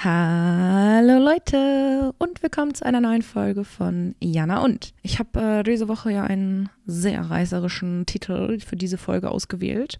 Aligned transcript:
Hallo 0.00 1.18
Leute 1.18 2.14
und 2.18 2.40
willkommen 2.40 2.72
zu 2.72 2.86
einer 2.86 3.00
neuen 3.00 3.22
Folge 3.22 3.64
von 3.64 4.14
Jana 4.20 4.62
und. 4.62 4.94
Ich 5.02 5.18
habe 5.18 5.40
äh, 5.40 5.62
diese 5.64 5.88
Woche 5.88 6.12
ja 6.12 6.22
einen 6.22 6.68
sehr 6.86 7.20
reißerischen 7.22 8.06
Titel 8.06 8.60
für 8.60 8.76
diese 8.76 8.96
Folge 8.96 9.28
ausgewählt. 9.28 9.98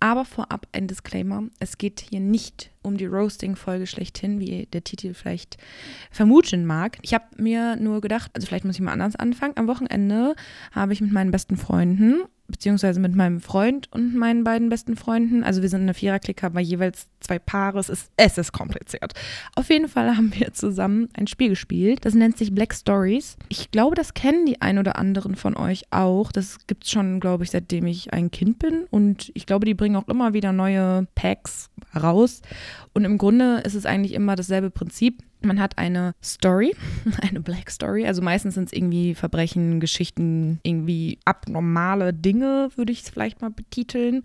Aber 0.00 0.24
vorab 0.24 0.66
ein 0.72 0.88
Disclaimer. 0.88 1.44
Es 1.60 1.78
geht 1.78 2.00
hier 2.00 2.18
nicht 2.18 2.72
um 2.82 2.96
die 2.96 3.06
Roasting-Folge 3.06 3.86
schlechthin, 3.86 4.40
wie 4.40 4.66
der 4.72 4.82
Titel 4.82 5.14
vielleicht 5.14 5.56
vermuten 6.10 6.66
mag. 6.66 6.98
Ich 7.02 7.14
habe 7.14 7.26
mir 7.36 7.76
nur 7.76 8.00
gedacht, 8.00 8.32
also 8.34 8.48
vielleicht 8.48 8.64
muss 8.64 8.74
ich 8.74 8.80
mal 8.80 8.90
anders 8.90 9.14
anfangen. 9.14 9.56
Am 9.56 9.68
Wochenende 9.68 10.34
habe 10.72 10.94
ich 10.94 11.00
mit 11.00 11.12
meinen 11.12 11.30
besten 11.30 11.56
Freunden 11.56 12.22
beziehungsweise 12.52 13.00
mit 13.00 13.16
meinem 13.16 13.40
Freund 13.40 13.88
und 13.90 14.14
meinen 14.14 14.44
beiden 14.44 14.68
besten 14.68 14.96
Freunden. 14.96 15.42
Also 15.42 15.62
wir 15.62 15.68
sind 15.68 15.82
eine 15.82 15.94
Viererklicke, 15.94 16.46
aber 16.46 16.60
jeweils 16.60 17.08
zwei 17.20 17.38
Paare. 17.38 17.80
Es 17.80 17.88
ist, 17.88 18.10
es 18.16 18.38
ist 18.38 18.52
kompliziert. 18.52 19.14
Auf 19.56 19.68
jeden 19.70 19.88
Fall 19.88 20.16
haben 20.16 20.32
wir 20.34 20.52
zusammen 20.52 21.08
ein 21.14 21.26
Spiel 21.26 21.48
gespielt. 21.48 22.04
Das 22.04 22.14
nennt 22.14 22.38
sich 22.38 22.54
Black 22.54 22.74
Stories. 22.74 23.36
Ich 23.48 23.70
glaube, 23.70 23.96
das 23.96 24.14
kennen 24.14 24.46
die 24.46 24.60
ein 24.62 24.78
oder 24.78 24.96
anderen 24.96 25.34
von 25.34 25.56
euch 25.56 25.84
auch. 25.90 26.30
Das 26.30 26.66
gibt 26.66 26.84
es 26.84 26.90
schon, 26.90 27.18
glaube 27.18 27.44
ich, 27.44 27.50
seitdem 27.50 27.86
ich 27.86 28.12
ein 28.12 28.30
Kind 28.30 28.60
bin. 28.60 28.84
Und 28.90 29.32
ich 29.34 29.46
glaube, 29.46 29.66
die 29.66 29.74
bringen 29.74 29.96
auch 29.96 30.08
immer 30.08 30.32
wieder 30.34 30.52
neue 30.52 31.06
Packs 31.14 31.70
raus. 32.00 32.42
Und 32.94 33.04
im 33.04 33.18
Grunde 33.18 33.62
ist 33.64 33.74
es 33.74 33.86
eigentlich 33.86 34.12
immer 34.12 34.36
dasselbe 34.36 34.70
Prinzip. 34.70 35.22
Man 35.44 35.60
hat 35.60 35.78
eine 35.78 36.14
Story, 36.22 36.74
eine 37.20 37.40
Black 37.40 37.70
Story. 37.70 38.06
Also 38.06 38.22
meistens 38.22 38.54
sind 38.54 38.66
es 38.66 38.72
irgendwie 38.72 39.14
Verbrechen, 39.14 39.80
Geschichten, 39.80 40.60
irgendwie 40.62 41.18
abnormale 41.24 42.12
Dinge, 42.12 42.70
würde 42.76 42.92
ich 42.92 43.02
es 43.02 43.10
vielleicht 43.10 43.40
mal 43.40 43.50
betiteln. 43.50 44.22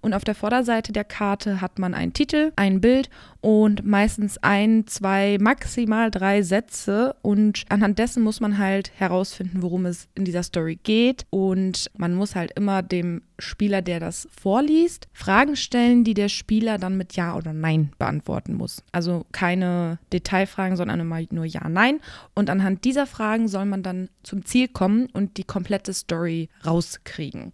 Und 0.00 0.14
auf 0.14 0.24
der 0.24 0.34
Vorderseite 0.34 0.92
der 0.92 1.04
Karte 1.04 1.60
hat 1.60 1.78
man 1.78 1.94
einen 1.94 2.12
Titel, 2.12 2.52
ein 2.56 2.80
Bild 2.80 3.10
und 3.40 3.84
meistens 3.84 4.38
ein, 4.38 4.86
zwei, 4.86 5.36
maximal 5.40 6.10
drei 6.10 6.42
Sätze. 6.42 7.14
Und 7.22 7.64
anhand 7.68 7.98
dessen 7.98 8.22
muss 8.22 8.40
man 8.40 8.58
halt 8.58 8.92
herausfinden, 8.96 9.62
worum 9.62 9.86
es 9.86 10.08
in 10.14 10.24
dieser 10.24 10.42
Story 10.42 10.78
geht. 10.82 11.26
Und 11.30 11.90
man 11.96 12.14
muss 12.14 12.34
halt 12.34 12.52
immer 12.56 12.82
dem 12.82 13.22
Spieler, 13.38 13.82
der 13.82 14.00
das 14.00 14.28
vorliest, 14.30 15.08
Fragen 15.12 15.56
stellen, 15.56 16.04
die 16.04 16.14
der 16.14 16.28
Spieler 16.28 16.78
dann 16.78 16.96
mit 16.96 17.16
Ja 17.16 17.36
oder 17.36 17.52
Nein 17.52 17.90
beantworten 17.98 18.54
muss. 18.54 18.82
Also 18.92 19.26
keine 19.32 19.98
Detailfragen, 20.12 20.44
sondern 20.76 21.00
immer 21.00 21.20
nur 21.30 21.44
Ja, 21.44 21.68
Nein. 21.68 22.00
Und 22.34 22.50
anhand 22.50 22.84
dieser 22.84 23.06
Fragen 23.06 23.48
soll 23.48 23.64
man 23.64 23.82
dann 23.82 24.08
zum 24.22 24.44
Ziel 24.44 24.68
kommen 24.68 25.06
und 25.12 25.36
die 25.36 25.44
komplette 25.44 25.92
Story 25.92 26.48
rauskriegen. 26.64 27.52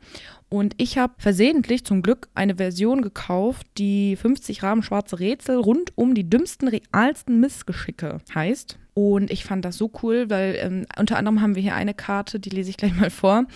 Und 0.49 0.75
ich 0.79 0.99
habe 0.99 1.15
versehentlich 1.19 1.85
zum 1.85 2.03
Glück 2.03 2.29
eine 2.35 2.57
Version 2.57 3.03
gekauft, 3.03 3.67
die 3.79 4.17
50 4.17 4.63
Rahmen 4.63 4.83
schwarze 4.83 5.21
Rätsel 5.21 5.57
rund 5.57 5.93
um 5.97 6.15
die 6.15 6.29
dümmsten, 6.29 6.69
realsten 6.69 7.39
Missgeschicke 7.39 8.19
heißt. 8.35 8.79
Und 8.95 9.31
ich 9.31 9.45
fand 9.45 9.65
das 9.65 9.77
so 9.77 9.91
cool, 10.03 10.29
weil 10.29 10.57
ähm, 10.59 10.87
unter 10.99 11.17
anderem 11.17 11.41
haben 11.41 11.55
wir 11.55 11.63
hier 11.63 11.77
eine 11.77 11.95
Karte, 11.95 12.41
die 12.41 12.51
lese 12.51 12.71
ich 12.71 12.77
gleich 12.77 12.95
mal 12.95 13.11
vor. 13.11 13.47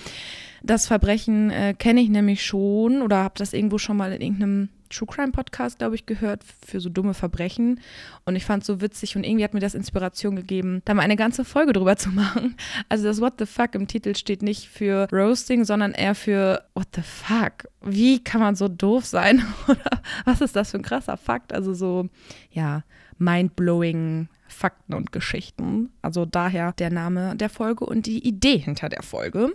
Das 0.63 0.87
Verbrechen 0.87 1.51
äh, 1.51 1.75
kenne 1.77 2.01
ich 2.01 2.09
nämlich 2.09 2.47
schon 2.47 3.03
oder 3.03 3.19
habe 3.19 3.35
das 3.37 3.53
irgendwo 3.53 3.79
schon 3.79 3.97
mal 3.97 4.13
in 4.13 4.23
irgendeinem 4.23 4.69
True 4.95 5.09
Crime 5.09 5.33
Podcast, 5.33 5.79
glaube 5.79 5.95
ich, 5.95 6.07
gehört 6.07 6.43
für 6.45 6.81
so 6.81 6.89
dumme 6.89 7.15
Verbrechen. 7.15 7.81
Und 8.25 8.37
ich 8.37 8.45
fand 8.45 8.63
es 8.63 8.67
so 8.67 8.81
witzig 8.81 9.17
und 9.17 9.25
irgendwie 9.25 9.45
hat 9.45 9.55
mir 9.55 9.61
das 9.61 9.75
Inspiration 9.75 10.37
gegeben, 10.37 10.83
da 10.85 10.95
mal 10.95 11.03
eine 11.03 11.17
ganze 11.17 11.45
Folge 11.45 11.73
drüber 11.73 11.97
zu 11.97 12.09
machen. 12.11 12.57
Also 12.89 13.05
das 13.05 13.21
What 13.21 13.35
the 13.39 13.47
fuck 13.47 13.75
im 13.75 13.89
Titel 13.89 14.15
steht 14.15 14.43
nicht 14.43 14.69
für 14.69 15.09
Roasting, 15.13 15.65
sondern 15.65 15.93
eher 15.93 16.15
für 16.15 16.63
What 16.75 16.89
the 16.95 17.03
fuck? 17.03 17.69
Wie 17.83 18.23
kann 18.23 18.41
man 18.41 18.55
so 18.55 18.69
doof 18.69 19.05
sein? 19.05 19.45
Oder 19.69 20.03
was 20.25 20.41
ist 20.41 20.55
das 20.57 20.71
für 20.71 20.79
ein 20.79 20.83
krasser 20.83 21.17
Fakt? 21.17 21.53
Also 21.53 21.75
so, 21.75 22.09
ja, 22.51 22.85
mind-blowing 23.19 24.29
Fakten 24.47 24.95
und 24.95 25.13
Geschichten. 25.13 25.91
Also 26.01 26.25
daher 26.25 26.73
der 26.73 26.91
Name 26.91 27.37
der 27.37 27.51
Folge 27.51 27.85
und 27.85 28.07
die 28.07 28.27
Idee 28.27 28.59
hinter 28.59 28.89
der 28.89 29.03
Folge. 29.03 29.53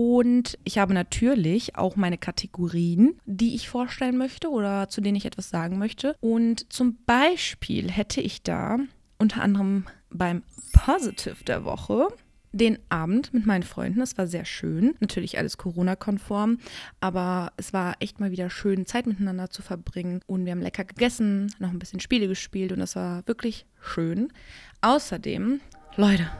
Und 0.00 0.60
ich 0.62 0.78
habe 0.78 0.94
natürlich 0.94 1.74
auch 1.74 1.96
meine 1.96 2.18
Kategorien, 2.18 3.18
die 3.26 3.56
ich 3.56 3.68
vorstellen 3.68 4.16
möchte 4.16 4.48
oder 4.48 4.88
zu 4.88 5.00
denen 5.00 5.16
ich 5.16 5.24
etwas 5.24 5.50
sagen 5.50 5.76
möchte. 5.76 6.14
Und 6.20 6.72
zum 6.72 6.98
Beispiel 7.04 7.90
hätte 7.90 8.20
ich 8.20 8.44
da 8.44 8.78
unter 9.18 9.42
anderem 9.42 9.86
beim 10.08 10.44
Positive 10.72 11.42
der 11.42 11.64
Woche 11.64 12.06
den 12.52 12.78
Abend 12.90 13.34
mit 13.34 13.44
meinen 13.44 13.64
Freunden. 13.64 14.00
Es 14.00 14.16
war 14.16 14.28
sehr 14.28 14.44
schön. 14.44 14.94
Natürlich 15.00 15.36
alles 15.36 15.58
Corona-konform, 15.58 16.58
aber 17.00 17.52
es 17.56 17.72
war 17.72 17.96
echt 17.98 18.20
mal 18.20 18.30
wieder 18.30 18.50
schön, 18.50 18.86
Zeit 18.86 19.08
miteinander 19.08 19.50
zu 19.50 19.62
verbringen. 19.62 20.20
Und 20.28 20.44
wir 20.44 20.52
haben 20.52 20.62
lecker 20.62 20.84
gegessen, 20.84 21.52
noch 21.58 21.70
ein 21.70 21.80
bisschen 21.80 21.98
Spiele 21.98 22.28
gespielt 22.28 22.70
und 22.70 22.80
es 22.80 22.94
war 22.94 23.26
wirklich 23.26 23.66
schön. 23.80 24.32
Außerdem, 24.80 25.60
Leute, 25.96 26.30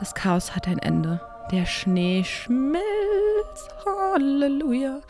das 0.00 0.16
Chaos 0.16 0.56
hat 0.56 0.66
ein 0.66 0.80
Ende. 0.80 1.20
Der 1.50 1.66
Schnee 1.66 2.24
schmilzt. 2.24 2.82
Halleluja. 3.84 5.00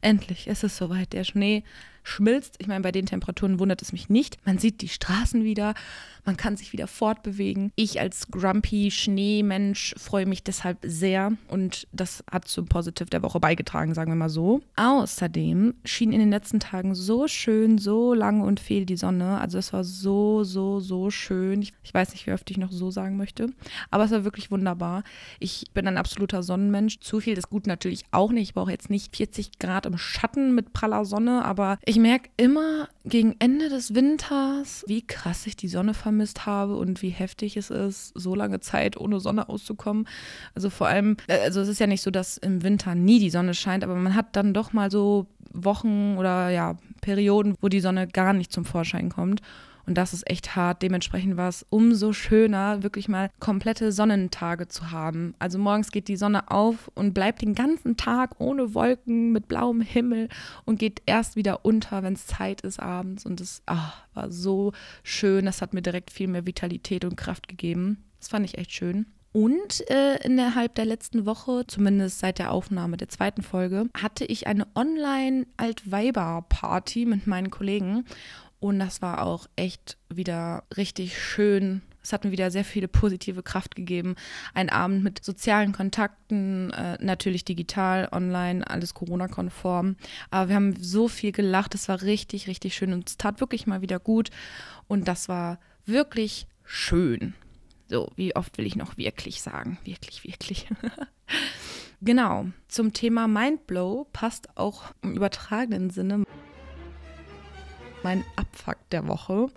Endlich 0.00 0.46
ist 0.48 0.64
es 0.64 0.76
soweit. 0.76 1.12
Der 1.12 1.24
Schnee 1.24 1.62
schmilzt. 2.02 2.56
Ich 2.58 2.66
meine, 2.66 2.82
bei 2.82 2.92
den 2.92 3.06
Temperaturen 3.06 3.58
wundert 3.58 3.82
es 3.82 3.92
mich 3.92 4.08
nicht. 4.08 4.38
Man 4.44 4.58
sieht 4.58 4.80
die 4.80 4.88
Straßen 4.88 5.44
wieder, 5.44 5.74
man 6.24 6.36
kann 6.36 6.56
sich 6.56 6.72
wieder 6.72 6.86
fortbewegen. 6.86 7.72
Ich 7.74 8.00
als 8.00 8.28
grumpy 8.30 8.90
Schneemensch 8.90 9.94
freue 9.98 10.26
mich 10.26 10.44
deshalb 10.44 10.78
sehr 10.82 11.32
und 11.48 11.88
das 11.92 12.24
hat 12.30 12.46
zum 12.46 12.66
Positive 12.66 13.10
der 13.10 13.22
Woche 13.22 13.40
beigetragen, 13.40 13.94
sagen 13.94 14.12
wir 14.12 14.16
mal 14.16 14.28
so. 14.28 14.62
Außerdem 14.76 15.74
schien 15.84 16.12
in 16.12 16.20
den 16.20 16.30
letzten 16.30 16.60
Tagen 16.60 16.94
so 16.94 17.26
schön, 17.26 17.78
so 17.78 18.14
lang 18.14 18.40
und 18.40 18.60
viel 18.60 18.86
die 18.86 18.96
Sonne. 18.96 19.40
Also 19.40 19.58
es 19.58 19.72
war 19.72 19.84
so, 19.84 20.44
so, 20.44 20.80
so 20.80 21.10
schön. 21.10 21.62
Ich, 21.62 21.72
ich 21.82 21.92
weiß 21.92 22.12
nicht, 22.12 22.26
wie 22.26 22.32
oft 22.32 22.50
ich 22.50 22.58
noch 22.58 22.72
so 22.72 22.90
sagen 22.90 23.16
möchte, 23.16 23.48
aber 23.90 24.04
es 24.04 24.10
war 24.10 24.24
wirklich 24.24 24.50
wunderbar. 24.50 25.02
Ich 25.40 25.64
bin 25.74 25.88
ein 25.88 25.98
absoluter 25.98 26.42
Sonnenmensch. 26.42 27.00
Zu 27.00 27.20
viel 27.20 27.36
ist 27.36 27.50
gut 27.50 27.66
natürlich 27.66 28.04
auch 28.12 28.30
nicht. 28.30 28.42
Ich 28.42 28.54
brauche 28.54 28.70
jetzt 28.70 28.90
nicht 28.90 29.16
40 29.16 29.58
Grad 29.58 29.86
im 29.86 29.98
Schatten 29.98 30.54
mit 30.54 30.72
praller 30.72 31.04
Sonne, 31.04 31.44
aber 31.44 31.78
ich 31.84 31.91
merke 31.98 32.30
immer 32.36 32.88
gegen 33.04 33.36
Ende 33.38 33.68
des 33.68 33.94
Winters, 33.94 34.84
wie 34.86 35.06
krass 35.06 35.46
ich 35.46 35.56
die 35.56 35.68
Sonne 35.68 35.94
vermisst 35.94 36.46
habe 36.46 36.76
und 36.76 37.02
wie 37.02 37.10
heftig 37.10 37.56
es 37.56 37.70
ist, 37.70 38.12
so 38.14 38.34
lange 38.34 38.60
Zeit 38.60 38.96
ohne 38.96 39.20
Sonne 39.20 39.48
auszukommen. 39.48 40.06
Also 40.54 40.70
vor 40.70 40.86
allem, 40.86 41.16
äh, 41.26 41.38
also 41.40 41.60
es 41.60 41.68
ist 41.68 41.80
ja 41.80 41.86
nicht 41.86 42.02
so, 42.02 42.10
dass 42.10 42.36
im 42.36 42.62
Winter 42.62 42.94
nie 42.94 43.18
die 43.18 43.30
Sonne 43.30 43.54
scheint, 43.54 43.84
aber 43.84 43.94
man 43.94 44.14
hat 44.14 44.36
dann 44.36 44.54
doch 44.54 44.72
mal 44.72 44.90
so 44.90 45.26
Wochen 45.52 46.16
oder 46.18 46.50
ja, 46.50 46.76
Perioden, 47.00 47.56
wo 47.60 47.68
die 47.68 47.80
Sonne 47.80 48.06
gar 48.08 48.32
nicht 48.32 48.52
zum 48.52 48.64
Vorschein 48.64 49.08
kommt. 49.08 49.42
Und 49.86 49.98
das 49.98 50.12
ist 50.12 50.28
echt 50.30 50.56
hart. 50.56 50.82
Dementsprechend 50.82 51.36
war 51.36 51.48
es 51.48 51.66
umso 51.70 52.12
schöner, 52.12 52.82
wirklich 52.82 53.08
mal 53.08 53.30
komplette 53.40 53.92
Sonnentage 53.92 54.68
zu 54.68 54.90
haben. 54.90 55.34
Also 55.38 55.58
morgens 55.58 55.90
geht 55.90 56.08
die 56.08 56.16
Sonne 56.16 56.50
auf 56.50 56.90
und 56.94 57.14
bleibt 57.14 57.42
den 57.42 57.54
ganzen 57.54 57.96
Tag 57.96 58.36
ohne 58.38 58.74
Wolken, 58.74 59.32
mit 59.32 59.48
blauem 59.48 59.80
Himmel 59.80 60.28
und 60.64 60.78
geht 60.78 61.02
erst 61.06 61.36
wieder 61.36 61.64
unter, 61.64 62.02
wenn 62.02 62.14
es 62.14 62.26
Zeit 62.26 62.60
ist 62.62 62.80
abends. 62.80 63.26
Und 63.26 63.40
das 63.40 63.62
ach, 63.66 64.02
war 64.14 64.30
so 64.30 64.72
schön. 65.02 65.46
Das 65.46 65.62
hat 65.62 65.74
mir 65.74 65.82
direkt 65.82 66.10
viel 66.10 66.28
mehr 66.28 66.46
Vitalität 66.46 67.04
und 67.04 67.16
Kraft 67.16 67.48
gegeben. 67.48 68.04
Das 68.18 68.28
fand 68.28 68.44
ich 68.44 68.58
echt 68.58 68.72
schön. 68.72 69.06
Und 69.32 69.88
äh, 69.90 70.22
innerhalb 70.24 70.74
der 70.74 70.84
letzten 70.84 71.24
Woche, 71.24 71.64
zumindest 71.66 72.18
seit 72.18 72.38
der 72.38 72.52
Aufnahme 72.52 72.98
der 72.98 73.08
zweiten 73.08 73.40
Folge, 73.42 73.88
hatte 73.96 74.26
ich 74.26 74.46
eine 74.46 74.66
Online-Altweiber-Party 74.74 77.06
mit 77.06 77.26
meinen 77.26 77.50
Kollegen. 77.50 78.04
Und 78.62 78.78
das 78.78 79.02
war 79.02 79.26
auch 79.26 79.48
echt 79.56 79.98
wieder 80.08 80.62
richtig 80.76 81.20
schön. 81.20 81.82
Es 82.00 82.12
hat 82.12 82.22
mir 82.22 82.30
wieder 82.30 82.52
sehr 82.52 82.64
viele 82.64 82.86
positive 82.86 83.42
Kraft 83.42 83.74
gegeben. 83.74 84.14
Ein 84.54 84.70
Abend 84.70 85.02
mit 85.02 85.24
sozialen 85.24 85.72
Kontakten, 85.72 86.70
äh, 86.70 86.96
natürlich 87.00 87.44
digital, 87.44 88.08
online, 88.12 88.64
alles 88.64 88.94
Corona-konform. 88.94 89.96
Aber 90.30 90.48
wir 90.48 90.54
haben 90.54 90.76
so 90.80 91.08
viel 91.08 91.32
gelacht. 91.32 91.74
Es 91.74 91.88
war 91.88 92.02
richtig, 92.02 92.46
richtig 92.46 92.76
schön 92.76 92.92
und 92.92 93.08
es 93.08 93.16
tat 93.16 93.40
wirklich 93.40 93.66
mal 93.66 93.82
wieder 93.82 93.98
gut. 93.98 94.30
Und 94.86 95.08
das 95.08 95.28
war 95.28 95.58
wirklich 95.84 96.46
schön. 96.62 97.34
So, 97.88 98.12
wie 98.14 98.36
oft 98.36 98.58
will 98.58 98.66
ich 98.66 98.76
noch 98.76 98.96
wirklich 98.96 99.42
sagen? 99.42 99.76
Wirklich, 99.82 100.22
wirklich. 100.22 100.68
genau. 102.00 102.46
Zum 102.68 102.92
Thema 102.92 103.26
Mindblow 103.26 104.06
passt 104.12 104.56
auch 104.56 104.92
im 105.02 105.16
übertragenen 105.16 105.90
Sinne 105.90 106.22
mein 108.02 108.24
Abfuck 108.36 108.78
der 108.90 109.06
Woche. 109.08 109.48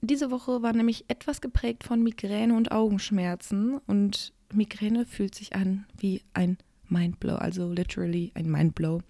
Diese 0.00 0.30
Woche 0.30 0.62
war 0.62 0.72
nämlich 0.72 1.04
etwas 1.08 1.40
geprägt 1.40 1.84
von 1.84 2.02
Migräne 2.02 2.54
und 2.54 2.72
Augenschmerzen 2.72 3.78
und 3.86 4.32
Migräne 4.52 5.06
fühlt 5.06 5.34
sich 5.34 5.54
an 5.54 5.86
wie 5.96 6.22
ein 6.34 6.58
Mindblow, 6.88 7.36
also 7.36 7.72
literally 7.72 8.32
ein 8.34 8.50
Mindblow. 8.50 9.00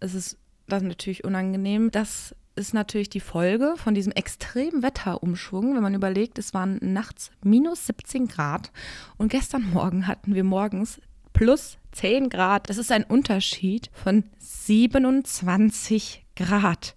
Es 0.00 0.14
ist 0.14 0.38
ist 0.66 0.82
natürlich 0.82 1.24
unangenehm. 1.24 1.90
Das 1.90 2.34
ist 2.56 2.74
natürlich 2.74 3.08
die 3.10 3.20
Folge 3.20 3.74
von 3.76 3.94
diesem 3.94 4.12
extremen 4.12 4.82
Wetterumschwung, 4.82 5.74
wenn 5.74 5.82
man 5.82 5.94
überlegt, 5.94 6.38
es 6.38 6.54
waren 6.54 6.78
nachts 6.80 7.30
minus 7.42 7.86
17 7.86 8.28
Grad 8.28 8.70
und 9.16 9.28
gestern 9.28 9.70
Morgen 9.72 10.06
hatten 10.06 10.34
wir 10.34 10.44
morgens 10.44 11.00
plus 11.32 11.78
10 11.92 12.28
Grad. 12.28 12.70
Das 12.70 12.78
ist 12.78 12.92
ein 12.92 13.04
Unterschied 13.04 13.90
von 13.92 14.24
27 14.38 16.24
Grad. 16.36 16.94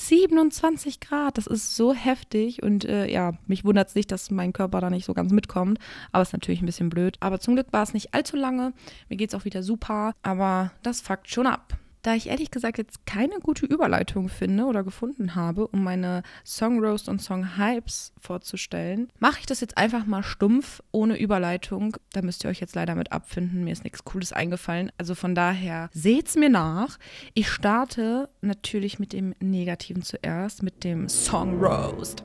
27 0.00 1.00
Grad, 1.00 1.36
das 1.38 1.46
ist 1.46 1.76
so 1.76 1.92
heftig 1.92 2.62
und 2.62 2.84
äh, 2.84 3.10
ja, 3.10 3.32
mich 3.46 3.64
wundert 3.64 3.88
es 3.88 3.94
nicht, 3.94 4.10
dass 4.10 4.30
mein 4.30 4.52
Körper 4.52 4.80
da 4.80 4.90
nicht 4.90 5.04
so 5.04 5.14
ganz 5.14 5.32
mitkommt, 5.32 5.78
aber 6.12 6.22
ist 6.22 6.32
natürlich 6.32 6.62
ein 6.62 6.66
bisschen 6.66 6.90
blöd. 6.90 7.16
Aber 7.20 7.40
zum 7.40 7.54
Glück 7.54 7.72
war 7.72 7.82
es 7.82 7.94
nicht 7.94 8.14
allzu 8.14 8.36
lange, 8.36 8.72
mir 9.08 9.16
geht 9.16 9.30
es 9.30 9.34
auch 9.34 9.44
wieder 9.44 9.62
super, 9.62 10.12
aber 10.22 10.72
das 10.82 11.00
fuckt 11.00 11.28
schon 11.28 11.46
ab. 11.46 11.79
Da 12.02 12.14
ich 12.14 12.28
ehrlich 12.28 12.50
gesagt 12.50 12.78
jetzt 12.78 13.04
keine 13.04 13.40
gute 13.40 13.66
Überleitung 13.66 14.28
finde 14.28 14.64
oder 14.64 14.82
gefunden 14.82 15.34
habe, 15.34 15.66
um 15.68 15.84
meine 15.84 16.22
Song 16.44 16.82
Roast 16.82 17.08
und 17.08 17.20
Song 17.20 17.58
Hypes 17.58 18.12
vorzustellen, 18.18 19.08
mache 19.18 19.40
ich 19.40 19.46
das 19.46 19.60
jetzt 19.60 19.76
einfach 19.76 20.06
mal 20.06 20.22
stumpf, 20.22 20.82
ohne 20.92 21.18
Überleitung. 21.18 21.96
Da 22.12 22.22
müsst 22.22 22.44
ihr 22.44 22.50
euch 22.50 22.60
jetzt 22.60 22.74
leider 22.74 22.94
mit 22.94 23.12
abfinden. 23.12 23.64
Mir 23.64 23.72
ist 23.72 23.84
nichts 23.84 24.04
Cooles 24.04 24.32
eingefallen. 24.32 24.90
Also 24.96 25.14
von 25.14 25.34
daher 25.34 25.90
seht's 25.92 26.36
mir 26.36 26.48
nach. 26.48 26.98
Ich 27.34 27.50
starte 27.50 28.30
natürlich 28.40 28.98
mit 28.98 29.12
dem 29.12 29.34
Negativen 29.40 30.02
zuerst, 30.02 30.62
mit 30.62 30.84
dem 30.84 31.08
Song 31.08 31.62
Roast. 31.62 32.22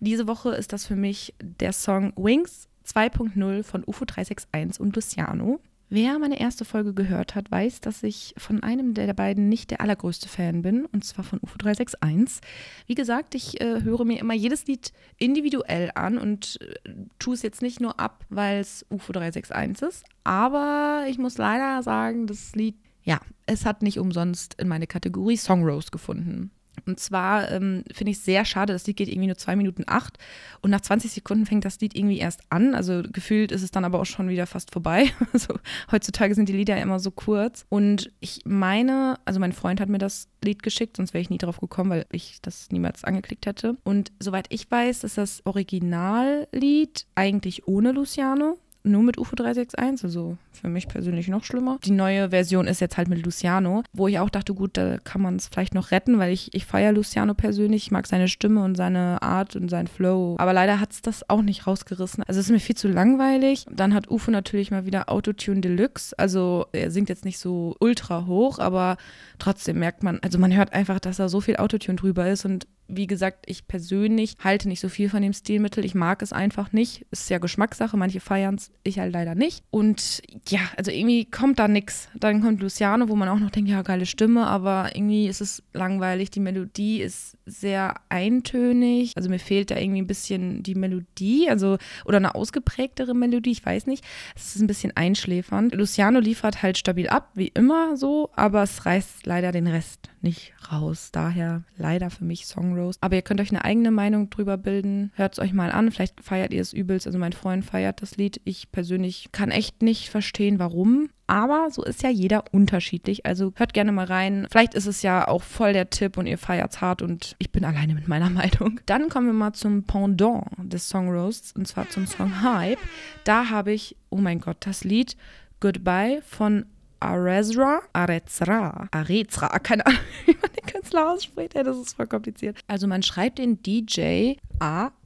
Diese 0.00 0.26
Woche 0.26 0.50
ist 0.50 0.72
das 0.72 0.86
für 0.86 0.96
mich 0.96 1.34
der 1.40 1.72
Song 1.72 2.12
Wings 2.16 2.68
2.0 2.86 3.62
von 3.62 3.84
UFO 3.86 4.04
361 4.04 4.80
und 4.80 4.94
Luciano. 4.94 5.60
Wer 5.90 6.18
meine 6.18 6.40
erste 6.40 6.64
Folge 6.64 6.94
gehört 6.94 7.34
hat, 7.34 7.50
weiß, 7.50 7.80
dass 7.80 8.02
ich 8.02 8.34
von 8.38 8.62
einem 8.62 8.94
der 8.94 9.12
beiden 9.12 9.48
nicht 9.48 9.70
der 9.70 9.80
allergrößte 9.80 10.28
Fan 10.28 10.62
bin, 10.62 10.86
und 10.86 11.04
zwar 11.04 11.24
von 11.24 11.38
UFO 11.42 11.58
361. 11.58 12.40
Wie 12.86 12.94
gesagt, 12.94 13.34
ich 13.34 13.60
äh, 13.60 13.82
höre 13.82 14.04
mir 14.04 14.18
immer 14.18 14.34
jedes 14.34 14.66
Lied 14.66 14.92
individuell 15.18 15.90
an 15.94 16.18
und 16.18 16.58
äh, 16.62 16.90
tue 17.18 17.34
es 17.34 17.42
jetzt 17.42 17.62
nicht 17.62 17.80
nur 17.80 18.00
ab, 18.00 18.24
weil 18.30 18.60
es 18.60 18.86
UFO 18.90 19.12
361 19.12 19.88
ist, 19.88 20.04
aber 20.24 21.04
ich 21.08 21.18
muss 21.18 21.38
leider 21.38 21.82
sagen, 21.82 22.26
das 22.26 22.54
Lied, 22.54 22.76
ja, 23.02 23.20
es 23.46 23.66
hat 23.66 23.82
nicht 23.82 23.98
umsonst 23.98 24.54
in 24.54 24.68
meine 24.68 24.86
Kategorie 24.86 25.36
Song 25.36 25.64
Rose 25.64 25.90
gefunden. 25.90 26.50
Und 26.86 27.00
zwar 27.00 27.50
ähm, 27.50 27.84
finde 27.92 28.12
ich 28.12 28.18
es 28.18 28.24
sehr 28.24 28.44
schade, 28.44 28.72
das 28.72 28.86
Lied 28.86 28.96
geht 28.96 29.08
irgendwie 29.08 29.26
nur 29.26 29.36
zwei 29.36 29.56
Minuten 29.56 29.84
acht 29.86 30.18
und 30.60 30.70
nach 30.70 30.80
20 30.80 31.12
Sekunden 31.12 31.46
fängt 31.46 31.64
das 31.64 31.80
Lied 31.80 31.96
irgendwie 31.96 32.18
erst 32.18 32.40
an. 32.50 32.74
Also 32.74 33.02
gefühlt 33.02 33.52
ist 33.52 33.62
es 33.62 33.70
dann 33.70 33.84
aber 33.84 34.00
auch 34.00 34.06
schon 34.06 34.28
wieder 34.28 34.46
fast 34.46 34.72
vorbei. 34.72 35.10
Also 35.32 35.54
heutzutage 35.90 36.34
sind 36.34 36.48
die 36.48 36.52
Lieder 36.52 36.76
ja 36.76 36.82
immer 36.82 37.00
so 37.00 37.10
kurz. 37.10 37.66
Und 37.68 38.12
ich 38.20 38.42
meine, 38.44 39.18
also 39.24 39.40
mein 39.40 39.52
Freund 39.52 39.80
hat 39.80 39.88
mir 39.88 39.98
das 39.98 40.28
Lied 40.44 40.62
geschickt, 40.62 40.96
sonst 40.96 41.12
wäre 41.12 41.22
ich 41.22 41.30
nie 41.30 41.38
drauf 41.38 41.58
gekommen, 41.58 41.90
weil 41.90 42.06
ich 42.12 42.38
das 42.40 42.68
niemals 42.70 43.02
angeklickt 43.02 43.46
hätte. 43.46 43.76
Und 43.82 44.12
soweit 44.20 44.46
ich 44.50 44.70
weiß, 44.70 45.02
ist 45.02 45.18
das 45.18 45.44
Originallied 45.44 47.06
eigentlich 47.16 47.66
ohne 47.66 47.90
Luciano 47.90 48.58
nur 48.84 49.02
mit 49.02 49.18
UFO 49.18 49.34
361, 49.34 50.04
also 50.04 50.36
für 50.52 50.68
mich 50.68 50.88
persönlich 50.88 51.28
noch 51.28 51.44
schlimmer. 51.44 51.78
Die 51.84 51.90
neue 51.90 52.30
Version 52.30 52.66
ist 52.66 52.80
jetzt 52.80 52.96
halt 52.96 53.08
mit 53.08 53.24
Luciano, 53.24 53.82
wo 53.92 54.08
ich 54.08 54.18
auch 54.18 54.30
dachte, 54.30 54.54
gut, 54.54 54.76
da 54.76 54.98
kann 54.98 55.22
man 55.22 55.36
es 55.36 55.48
vielleicht 55.48 55.74
noch 55.74 55.90
retten, 55.90 56.18
weil 56.18 56.32
ich, 56.32 56.52
ich 56.54 56.66
feiere 56.66 56.92
Luciano 56.92 57.34
persönlich. 57.34 57.84
Ich 57.84 57.90
mag 57.90 58.06
seine 58.06 58.28
Stimme 58.28 58.62
und 58.62 58.76
seine 58.76 59.22
Art 59.22 59.56
und 59.56 59.68
seinen 59.70 59.86
Flow. 59.86 60.36
Aber 60.38 60.52
leider 60.52 60.80
hat 60.80 60.92
es 60.92 61.02
das 61.02 61.28
auch 61.28 61.42
nicht 61.42 61.66
rausgerissen. 61.66 62.22
Also 62.24 62.40
es 62.40 62.46
ist 62.46 62.52
mir 62.52 62.60
viel 62.60 62.76
zu 62.76 62.88
langweilig. 62.88 63.66
Dann 63.70 63.94
hat 63.94 64.10
UFO 64.10 64.30
natürlich 64.30 64.70
mal 64.70 64.84
wieder 64.84 65.10
Autotune 65.10 65.60
Deluxe. 65.60 66.14
Also 66.18 66.66
er 66.72 66.90
singt 66.90 67.08
jetzt 67.08 67.24
nicht 67.24 67.38
so 67.38 67.74
ultra 67.80 68.26
hoch, 68.26 68.58
aber 68.58 68.98
trotzdem 69.38 69.78
merkt 69.78 70.02
man, 70.02 70.18
also 70.22 70.38
man 70.38 70.54
hört 70.54 70.74
einfach, 70.74 71.00
dass 71.00 71.16
da 71.16 71.28
so 71.28 71.40
viel 71.40 71.56
Autotune 71.56 71.96
drüber 71.96 72.28
ist 72.28 72.44
und 72.44 72.66
wie 72.88 73.06
gesagt, 73.06 73.44
ich 73.46 73.66
persönlich 73.66 74.36
halte 74.42 74.68
nicht 74.68 74.80
so 74.80 74.88
viel 74.88 75.08
von 75.08 75.22
dem 75.22 75.32
Stilmittel. 75.32 75.84
Ich 75.84 75.94
mag 75.94 76.22
es 76.22 76.32
einfach 76.32 76.72
nicht. 76.72 77.06
Ist 77.10 77.30
ja 77.30 77.38
Geschmackssache. 77.38 77.96
Manche 77.96 78.20
feiern 78.20 78.56
es, 78.56 78.70
ich 78.82 78.98
halt 78.98 79.12
leider 79.12 79.34
nicht. 79.34 79.62
Und 79.70 80.22
ja, 80.48 80.60
also 80.76 80.90
irgendwie 80.90 81.24
kommt 81.24 81.58
da 81.58 81.68
nichts. 81.68 82.08
Dann 82.14 82.42
kommt 82.42 82.60
Luciano, 82.60 83.08
wo 83.08 83.16
man 83.16 83.28
auch 83.28 83.38
noch 83.38 83.50
denkt, 83.50 83.70
ja, 83.70 83.82
geile 83.82 84.06
Stimme, 84.06 84.46
aber 84.46 84.90
irgendwie 84.94 85.26
ist 85.28 85.40
es 85.40 85.62
langweilig. 85.72 86.30
Die 86.30 86.40
Melodie 86.40 87.00
ist 87.00 87.36
sehr 87.46 87.94
eintönig. 88.08 89.12
Also 89.16 89.30
mir 89.30 89.38
fehlt 89.38 89.70
da 89.70 89.76
irgendwie 89.76 90.02
ein 90.02 90.06
bisschen 90.06 90.62
die 90.62 90.74
Melodie, 90.74 91.48
also 91.48 91.78
oder 92.04 92.18
eine 92.18 92.34
ausgeprägtere 92.34 93.14
Melodie, 93.14 93.52
ich 93.52 93.64
weiß 93.64 93.86
nicht. 93.86 94.04
Es 94.36 94.56
ist 94.56 94.62
ein 94.62 94.66
bisschen 94.66 94.96
einschläfernd. 94.96 95.74
Luciano 95.74 96.20
liefert 96.20 96.62
halt 96.62 96.78
stabil 96.78 97.08
ab, 97.08 97.30
wie 97.34 97.48
immer 97.48 97.96
so, 97.96 98.30
aber 98.34 98.62
es 98.62 98.86
reißt 98.86 99.26
leider 99.26 99.52
den 99.52 99.66
Rest 99.66 100.10
nicht 100.24 100.52
raus. 100.72 101.10
Daher 101.12 101.62
leider 101.76 102.10
für 102.10 102.24
mich 102.24 102.46
Song 102.46 102.76
Rose. 102.76 102.98
Aber 103.00 103.14
ihr 103.14 103.22
könnt 103.22 103.40
euch 103.40 103.50
eine 103.50 103.64
eigene 103.64 103.92
Meinung 103.92 104.30
drüber 104.30 104.56
bilden. 104.56 105.12
Hört 105.14 105.34
es 105.34 105.38
euch 105.38 105.52
mal 105.52 105.70
an. 105.70 105.92
Vielleicht 105.92 106.20
feiert 106.20 106.52
ihr 106.52 106.60
es 106.60 106.72
übelst. 106.72 107.06
Also 107.06 107.18
mein 107.18 107.32
Freund 107.32 107.64
feiert 107.64 108.02
das 108.02 108.16
Lied. 108.16 108.40
Ich 108.44 108.72
persönlich 108.72 109.28
kann 109.30 109.52
echt 109.52 109.82
nicht 109.82 110.10
verstehen, 110.10 110.58
warum. 110.58 111.10
Aber 111.26 111.68
so 111.70 111.82
ist 111.84 112.02
ja 112.02 112.10
jeder 112.10 112.44
unterschiedlich. 112.52 113.24
Also 113.24 113.52
hört 113.54 113.72
gerne 113.72 113.92
mal 113.92 114.06
rein. 114.06 114.46
Vielleicht 114.50 114.74
ist 114.74 114.86
es 114.86 115.02
ja 115.02 115.28
auch 115.28 115.42
voll 115.42 115.72
der 115.72 115.90
Tipp 115.90 116.18
und 116.18 116.26
ihr 116.26 116.38
feiert 116.38 116.72
es 116.72 116.80
hart 116.80 117.00
und 117.00 117.36
ich 117.38 117.50
bin 117.52 117.64
alleine 117.64 117.94
mit 117.94 118.08
meiner 118.08 118.30
Meinung. 118.30 118.80
Dann 118.86 119.08
kommen 119.08 119.26
wir 119.26 119.32
mal 119.32 119.52
zum 119.52 119.84
Pendant 119.84 120.44
des 120.58 120.88
Song 120.88 121.08
Roasts 121.08 121.52
und 121.52 121.68
zwar 121.68 121.88
zum 121.88 122.06
Song 122.06 122.42
Hype. 122.42 122.78
Da 123.24 123.50
habe 123.50 123.72
ich, 123.72 123.96
oh 124.10 124.18
mein 124.18 124.40
Gott, 124.40 124.58
das 124.60 124.84
Lied 124.84 125.16
Goodbye 125.60 126.20
von 126.26 126.66
Arezra, 127.04 127.82
Arezra, 127.92 128.88
Arezra, 128.90 129.58
keine 129.58 129.84
Ahnung, 129.84 130.00
wie 130.24 130.36
man 130.40 130.50
den 130.52 130.64
Künstler 130.66 131.12
ausspricht, 131.12 131.54
das 131.54 131.76
ist 131.76 131.94
voll 131.94 132.06
kompliziert. 132.06 132.58
Also 132.66 132.86
man 132.86 133.02
schreibt 133.02 133.36
den 133.38 133.62
DJ 133.62 134.36
A-R-E-Z-R-A, 134.58 135.02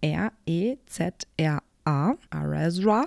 Arezra, 2.31 3.07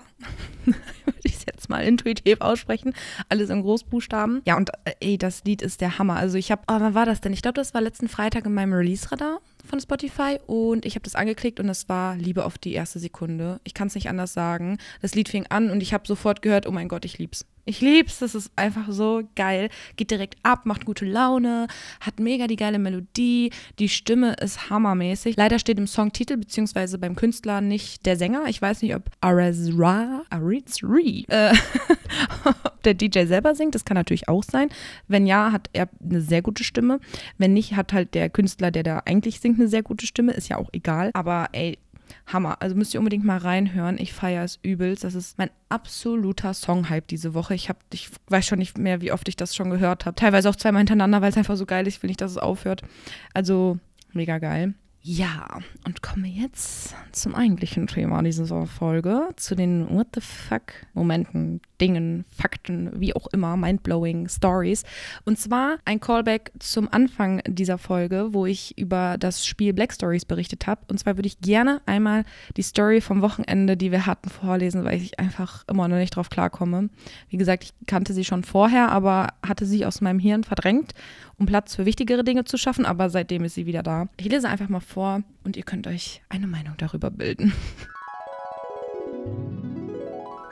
würde 0.65 1.19
ich 1.23 1.35
es 1.35 1.45
jetzt 1.45 1.69
mal 1.69 1.85
intuitiv 1.85 2.41
aussprechen, 2.41 2.93
alles 3.29 3.49
in 3.49 3.61
Großbuchstaben. 3.61 4.41
Ja, 4.45 4.57
und 4.57 4.71
äh, 4.83 4.91
ey, 4.99 5.17
das 5.17 5.45
Lied 5.45 5.61
ist 5.61 5.79
der 5.79 5.97
Hammer. 5.97 6.17
Also 6.17 6.37
ich 6.37 6.51
habe, 6.51 6.63
oh, 6.67 6.75
wann 6.79 6.93
war 6.93 7.05
das 7.05 7.21
denn? 7.21 7.31
Ich 7.31 7.41
glaube, 7.41 7.55
das 7.55 7.73
war 7.73 7.79
letzten 7.79 8.09
Freitag 8.09 8.45
in 8.45 8.53
meinem 8.53 8.73
Release-Radar 8.73 9.39
von 9.65 9.79
Spotify 9.79 10.37
und 10.47 10.85
ich 10.85 10.95
habe 10.95 11.03
das 11.03 11.15
angeklickt 11.15 11.61
und 11.61 11.69
es 11.69 11.87
war 11.87 12.17
Liebe 12.17 12.43
auf 12.43 12.57
die 12.57 12.73
erste 12.73 12.99
Sekunde. 12.99 13.61
Ich 13.63 13.73
kann 13.73 13.87
es 13.87 13.95
nicht 13.95 14.09
anders 14.09 14.33
sagen. 14.33 14.79
Das 15.01 15.15
Lied 15.15 15.29
fing 15.29 15.45
an 15.47 15.69
und 15.69 15.81
ich 15.81 15.93
habe 15.93 16.05
sofort 16.05 16.41
gehört, 16.41 16.67
oh 16.67 16.71
mein 16.71 16.89
Gott, 16.89 17.05
ich 17.05 17.17
lieb's. 17.17 17.45
Ich 17.65 17.81
lieb's, 17.81 18.19
das 18.19 18.35
ist 18.35 18.51
einfach 18.55 18.91
so 18.91 19.21
geil. 19.35 19.69
Geht 19.95 20.11
direkt 20.11 20.35
ab, 20.43 20.65
macht 20.65 20.85
gute 20.85 21.05
Laune, 21.05 21.67
hat 21.99 22.19
mega 22.19 22.47
die 22.47 22.55
geile 22.55 22.79
Melodie, 22.79 23.51
die 23.79 23.89
Stimme 23.89 24.33
ist 24.41 24.69
hammermäßig. 24.69 25.35
Leider 25.37 25.59
steht 25.59 25.77
im 25.77 25.87
Songtitel 25.87 26.37
beziehungsweise 26.37 26.97
beim 26.97 27.15
Künstler 27.15 27.61
nicht 27.61 28.05
der 28.05 28.17
Sänger. 28.17 28.45
Ich 28.47 28.61
weiß 28.61 28.81
nicht, 28.81 28.95
ob 28.95 29.09
Arazra, 29.21 30.23
Arizri, 30.29 31.25
äh, 31.27 31.53
ob 32.45 32.83
der 32.83 32.95
DJ 32.95 33.25
selber 33.25 33.53
singt. 33.55 33.75
Das 33.75 33.85
kann 33.85 33.95
natürlich 33.95 34.27
auch 34.27 34.43
sein. 34.43 34.69
Wenn 35.07 35.27
ja, 35.27 35.51
hat 35.51 35.69
er 35.73 35.89
eine 36.03 36.21
sehr 36.21 36.41
gute 36.41 36.63
Stimme. 36.63 36.99
Wenn 37.37 37.53
nicht, 37.53 37.75
hat 37.75 37.93
halt 37.93 38.15
der 38.15 38.29
Künstler, 38.29 38.71
der 38.71 38.83
da 38.83 39.03
eigentlich 39.05 39.39
singt, 39.39 39.59
eine 39.59 39.67
sehr 39.67 39.83
gute 39.83 40.05
Stimme. 40.07 40.33
Ist 40.33 40.49
ja 40.49 40.57
auch 40.57 40.69
egal. 40.73 41.11
Aber 41.13 41.49
ey, 41.51 41.77
Hammer. 42.33 42.61
Also 42.61 42.75
müsst 42.75 42.93
ihr 42.93 42.99
unbedingt 42.99 43.25
mal 43.25 43.37
reinhören. 43.37 43.97
Ich 43.97 44.13
feiere 44.13 44.43
es 44.43 44.59
übelst. 44.61 45.03
Das 45.03 45.15
ist 45.15 45.37
mein 45.37 45.49
absoluter 45.69 46.53
Songhype 46.53 47.07
diese 47.07 47.33
Woche. 47.33 47.53
Ich, 47.55 47.69
hab, 47.69 47.77
ich 47.93 48.09
weiß 48.27 48.45
schon 48.45 48.59
nicht 48.59 48.77
mehr, 48.77 49.01
wie 49.01 49.11
oft 49.11 49.27
ich 49.27 49.35
das 49.35 49.55
schon 49.55 49.69
gehört 49.69 50.05
habe. 50.05 50.15
Teilweise 50.15 50.49
auch 50.49 50.55
zweimal 50.55 50.81
hintereinander, 50.81 51.21
weil 51.21 51.29
es 51.29 51.37
einfach 51.37 51.55
so 51.57 51.65
geil 51.65 51.87
ist. 51.87 51.97
Ich 51.97 52.03
will 52.03 52.09
nicht, 52.09 52.21
dass 52.21 52.31
es 52.31 52.37
aufhört. 52.37 52.81
Also 53.33 53.79
mega 54.13 54.39
geil. 54.39 54.73
Ja, 55.03 55.59
und 55.85 56.03
kommen 56.03 56.25
wir 56.25 56.31
jetzt 56.31 56.93
zum 57.11 57.33
eigentlichen 57.33 57.87
Thema 57.87 58.21
dieser 58.21 58.67
Folge, 58.67 59.29
zu 59.35 59.55
den 59.55 59.89
What 59.89 60.09
the 60.13 60.21
fuck 60.21 60.73
Momenten, 60.93 61.59
Dingen, 61.81 62.25
Fakten, 62.29 62.91
wie 62.99 63.15
auch 63.15 63.27
immer, 63.27 63.57
mindblowing 63.57 64.29
Stories. 64.29 64.83
Und 65.25 65.39
zwar 65.39 65.77
ein 65.83 65.99
Callback 65.99 66.51
zum 66.59 66.87
Anfang 66.91 67.41
dieser 67.47 67.77
Folge, 67.77 68.29
wo 68.31 68.45
ich 68.45 68.77
über 68.77 69.17
das 69.17 69.45
Spiel 69.45 69.73
Black 69.73 69.91
Stories 69.91 70.25
berichtet 70.25 70.67
habe. 70.67 70.81
Und 70.89 70.99
zwar 70.99 71.17
würde 71.17 71.27
ich 71.27 71.41
gerne 71.41 71.81
einmal 71.87 72.23
die 72.55 72.61
Story 72.61 73.01
vom 73.01 73.21
Wochenende, 73.21 73.75
die 73.75 73.91
wir 73.91 74.05
hatten, 74.05 74.29
vorlesen, 74.29 74.83
weil 74.83 75.01
ich 75.01 75.19
einfach 75.19 75.63
immer 75.67 75.87
noch 75.87 75.97
nicht 75.97 76.15
drauf 76.15 76.29
klarkomme. 76.29 76.89
Wie 77.29 77.37
gesagt, 77.37 77.63
ich 77.63 77.73
kannte 77.87 78.13
sie 78.13 78.23
schon 78.23 78.43
vorher, 78.43 78.91
aber 78.91 79.29
hatte 79.45 79.65
sie 79.65 79.85
aus 79.85 80.01
meinem 80.01 80.19
Hirn 80.19 80.43
verdrängt, 80.43 80.93
um 81.37 81.47
Platz 81.47 81.75
für 81.75 81.85
wichtigere 81.85 82.23
Dinge 82.23 82.45
zu 82.45 82.57
schaffen. 82.57 82.85
Aber 82.85 83.09
seitdem 83.09 83.43
ist 83.43 83.55
sie 83.55 83.65
wieder 83.65 83.81
da. 83.81 84.07
Ich 84.17 84.29
lese 84.29 84.47
einfach 84.47 84.69
mal 84.69 84.79
vor 84.79 85.23
und 85.43 85.57
ihr 85.57 85.63
könnt 85.63 85.87
euch 85.87 86.21
eine 86.29 86.47
Meinung 86.47 86.75
darüber 86.77 87.09
bilden. 87.09 87.53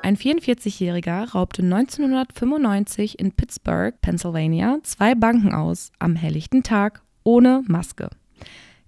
Ein 0.10 0.18
44-Jähriger 0.18 1.34
raubte 1.34 1.62
1995 1.62 3.20
in 3.20 3.32
Pittsburgh, 3.32 3.94
Pennsylvania, 4.02 4.80
zwei 4.82 5.14
Banken 5.14 5.54
aus, 5.54 5.92
am 6.00 6.16
helllichten 6.16 6.64
Tag, 6.64 7.04
ohne 7.24 7.64
Maske. 7.68 8.10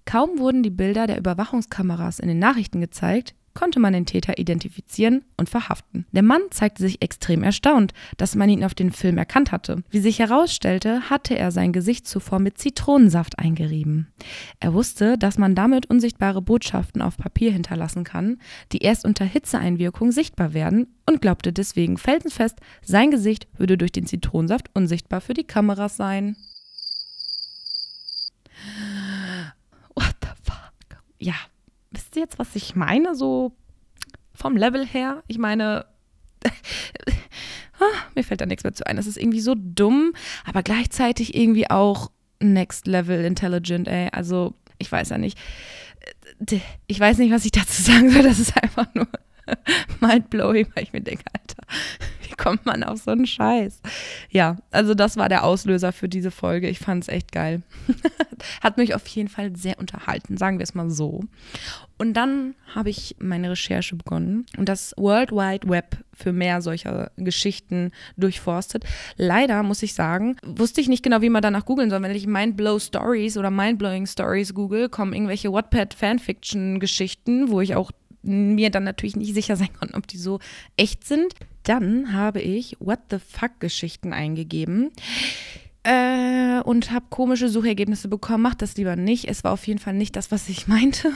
Kaum 0.04 0.40
wurden 0.40 0.64
die 0.64 0.70
Bilder 0.70 1.06
der 1.06 1.18
Überwachungskameras 1.18 2.18
in 2.18 2.26
den 2.26 2.40
Nachrichten 2.40 2.80
gezeigt, 2.80 3.36
konnte 3.54 3.80
man 3.80 3.92
den 3.92 4.06
Täter 4.06 4.38
identifizieren 4.38 5.24
und 5.36 5.48
verhaften. 5.48 6.06
Der 6.12 6.22
Mann 6.22 6.42
zeigte 6.50 6.82
sich 6.82 7.02
extrem 7.02 7.42
erstaunt, 7.42 7.92
dass 8.16 8.34
man 8.34 8.48
ihn 8.48 8.64
auf 8.64 8.74
den 8.74 8.92
Film 8.92 9.18
erkannt 9.18 9.52
hatte. 9.52 9.82
Wie 9.90 10.00
sich 10.00 10.18
herausstellte, 10.18 11.10
hatte 11.10 11.36
er 11.36 11.50
sein 11.50 11.72
Gesicht 11.72 12.06
zuvor 12.06 12.38
mit 12.38 12.58
Zitronensaft 12.58 13.38
eingerieben. 13.38 14.08
Er 14.60 14.74
wusste, 14.74 15.18
dass 15.18 15.38
man 15.38 15.54
damit 15.54 15.86
unsichtbare 15.86 16.42
Botschaften 16.42 17.02
auf 17.02 17.16
Papier 17.16 17.52
hinterlassen 17.52 18.04
kann, 18.04 18.38
die 18.72 18.78
erst 18.78 19.04
unter 19.04 19.24
Hitzeeinwirkung 19.24 20.12
sichtbar 20.12 20.54
werden 20.54 20.88
und 21.06 21.20
glaubte 21.20 21.52
deswegen 21.52 21.98
felsenfest, 21.98 22.58
sein 22.82 23.10
Gesicht 23.10 23.46
würde 23.56 23.76
durch 23.78 23.92
den 23.92 24.06
Zitronensaft 24.06 24.70
unsichtbar 24.74 25.20
für 25.20 25.34
die 25.34 25.44
Kameras 25.44 25.96
sein. 25.96 26.36
ja, 31.22 31.34
wisst 31.92 32.16
ihr 32.16 32.22
jetzt, 32.22 32.38
was 32.38 32.54
ich 32.56 32.74
meine? 32.74 33.14
So 33.14 33.52
vom 34.34 34.56
Level 34.56 34.86
her. 34.86 35.22
Ich 35.26 35.38
meine, 35.38 35.86
ah, 37.78 37.84
mir 38.14 38.24
fällt 38.24 38.40
da 38.40 38.46
nichts 38.46 38.64
mehr 38.64 38.72
zu 38.72 38.86
ein. 38.86 38.96
Das 38.96 39.06
ist 39.06 39.16
irgendwie 39.16 39.40
so 39.40 39.54
dumm, 39.56 40.12
aber 40.44 40.62
gleichzeitig 40.62 41.34
irgendwie 41.34 41.70
auch 41.70 42.10
next 42.40 42.86
level 42.86 43.24
intelligent, 43.24 43.88
ey. 43.88 44.08
Also, 44.12 44.54
ich 44.78 44.90
weiß 44.90 45.10
ja 45.10 45.18
nicht. 45.18 45.38
Ich 46.86 46.98
weiß 46.98 47.18
nicht, 47.18 47.32
was 47.32 47.44
ich 47.44 47.52
dazu 47.52 47.82
sagen 47.82 48.10
soll. 48.10 48.22
Das 48.22 48.38
ist 48.38 48.60
einfach 48.60 48.92
nur 48.94 49.08
mindblowing, 50.00 50.68
weil 50.74 50.84
ich 50.84 50.92
mir 50.92 51.02
denke, 51.02 51.24
Alter, 51.32 51.62
wie 52.32 52.36
kommt 52.42 52.66
man 52.66 52.82
auf 52.82 53.02
so 53.02 53.10
einen 53.10 53.26
Scheiß? 53.26 53.80
Ja, 54.30 54.56
also 54.70 54.94
das 54.94 55.16
war 55.16 55.28
der 55.28 55.44
Auslöser 55.44 55.92
für 55.92 56.08
diese 56.08 56.30
Folge. 56.30 56.68
Ich 56.68 56.78
fand 56.78 57.04
es 57.04 57.08
echt 57.08 57.32
geil. 57.32 57.62
Hat 58.62 58.76
mich 58.76 58.94
auf 58.94 59.06
jeden 59.06 59.28
Fall 59.28 59.54
sehr 59.56 59.78
unterhalten, 59.78 60.36
sagen 60.36 60.58
wir 60.58 60.64
es 60.64 60.74
mal 60.74 60.90
so. 60.90 61.20
Und 61.98 62.14
dann 62.14 62.54
habe 62.74 62.90
ich 62.90 63.16
meine 63.20 63.50
Recherche 63.50 63.94
begonnen 63.94 64.46
und 64.56 64.68
das 64.68 64.92
World 64.96 65.30
Wide 65.30 65.68
Web 65.68 65.98
für 66.12 66.32
mehr 66.32 66.60
solcher 66.60 67.12
Geschichten 67.16 67.92
durchforstet. 68.16 68.84
Leider 69.16 69.62
muss 69.62 69.82
ich 69.82 69.94
sagen, 69.94 70.36
wusste 70.44 70.80
ich 70.80 70.88
nicht 70.88 71.04
genau, 71.04 71.22
wie 71.22 71.30
man 71.30 71.42
danach 71.42 71.64
googeln 71.64 71.90
soll. 71.90 72.02
Wenn 72.02 72.14
ich 72.14 72.26
Mindblow 72.26 72.80
Stories 72.80 73.38
oder 73.38 73.50
Mindblowing 73.50 74.06
Stories 74.06 74.52
google, 74.52 74.88
kommen 74.88 75.12
irgendwelche 75.12 75.52
Wattpad 75.52 75.94
Fanfiction 75.94 76.80
Geschichten, 76.80 77.50
wo 77.50 77.60
ich 77.60 77.76
auch 77.76 77.92
mir 78.22 78.70
dann 78.70 78.84
natürlich 78.84 79.16
nicht 79.16 79.34
sicher 79.34 79.56
sein 79.56 79.72
konnten, 79.78 79.96
ob 79.96 80.06
die 80.06 80.18
so 80.18 80.38
echt 80.76 81.04
sind. 81.04 81.34
Dann 81.64 82.12
habe 82.12 82.40
ich 82.40 82.76
What 82.80 83.00
the 83.10 83.18
fuck 83.18 83.60
Geschichten 83.60 84.12
eingegeben 84.12 84.90
äh, 85.84 86.60
und 86.60 86.90
habe 86.90 87.06
komische 87.10 87.48
Suchergebnisse 87.48 88.08
bekommen. 88.08 88.42
Macht 88.42 88.62
das 88.62 88.76
lieber 88.76 88.96
nicht. 88.96 89.28
Es 89.28 89.44
war 89.44 89.52
auf 89.52 89.66
jeden 89.66 89.78
Fall 89.78 89.94
nicht 89.94 90.16
das, 90.16 90.30
was 90.30 90.48
ich 90.48 90.66
meinte. 90.68 91.12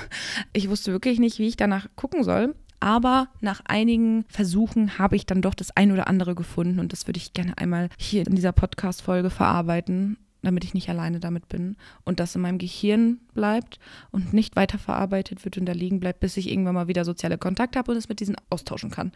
Ich 0.52 0.68
wusste 0.68 0.92
wirklich 0.92 1.18
nicht, 1.18 1.38
wie 1.38 1.48
ich 1.48 1.56
danach 1.56 1.88
gucken 1.96 2.24
soll. 2.24 2.54
Aber 2.78 3.28
nach 3.40 3.62
einigen 3.64 4.24
Versuchen 4.28 4.98
habe 4.98 5.16
ich 5.16 5.24
dann 5.24 5.40
doch 5.40 5.54
das 5.54 5.74
ein 5.76 5.92
oder 5.92 6.08
andere 6.08 6.34
gefunden 6.34 6.78
und 6.78 6.92
das 6.92 7.06
würde 7.06 7.18
ich 7.18 7.32
gerne 7.32 7.56
einmal 7.56 7.88
hier 7.98 8.26
in 8.26 8.34
dieser 8.34 8.52
Podcast-Folge 8.52 9.30
verarbeiten 9.30 10.18
damit 10.46 10.64
ich 10.64 10.74
nicht 10.74 10.88
alleine 10.88 11.18
damit 11.18 11.48
bin 11.48 11.76
und 12.04 12.20
das 12.20 12.34
in 12.36 12.40
meinem 12.40 12.58
Gehirn 12.58 13.18
bleibt 13.34 13.78
und 14.12 14.32
nicht 14.32 14.56
weiterverarbeitet 14.56 15.44
wird 15.44 15.58
und 15.58 15.66
da 15.66 15.72
liegen 15.72 15.98
bleibt, 15.98 16.20
bis 16.20 16.36
ich 16.36 16.50
irgendwann 16.50 16.74
mal 16.74 16.88
wieder 16.88 17.04
soziale 17.04 17.36
Kontakte 17.36 17.78
habe 17.78 17.92
und 17.92 17.98
es 17.98 18.08
mit 18.08 18.20
diesen 18.20 18.36
austauschen 18.48 18.90
kann. 18.90 19.12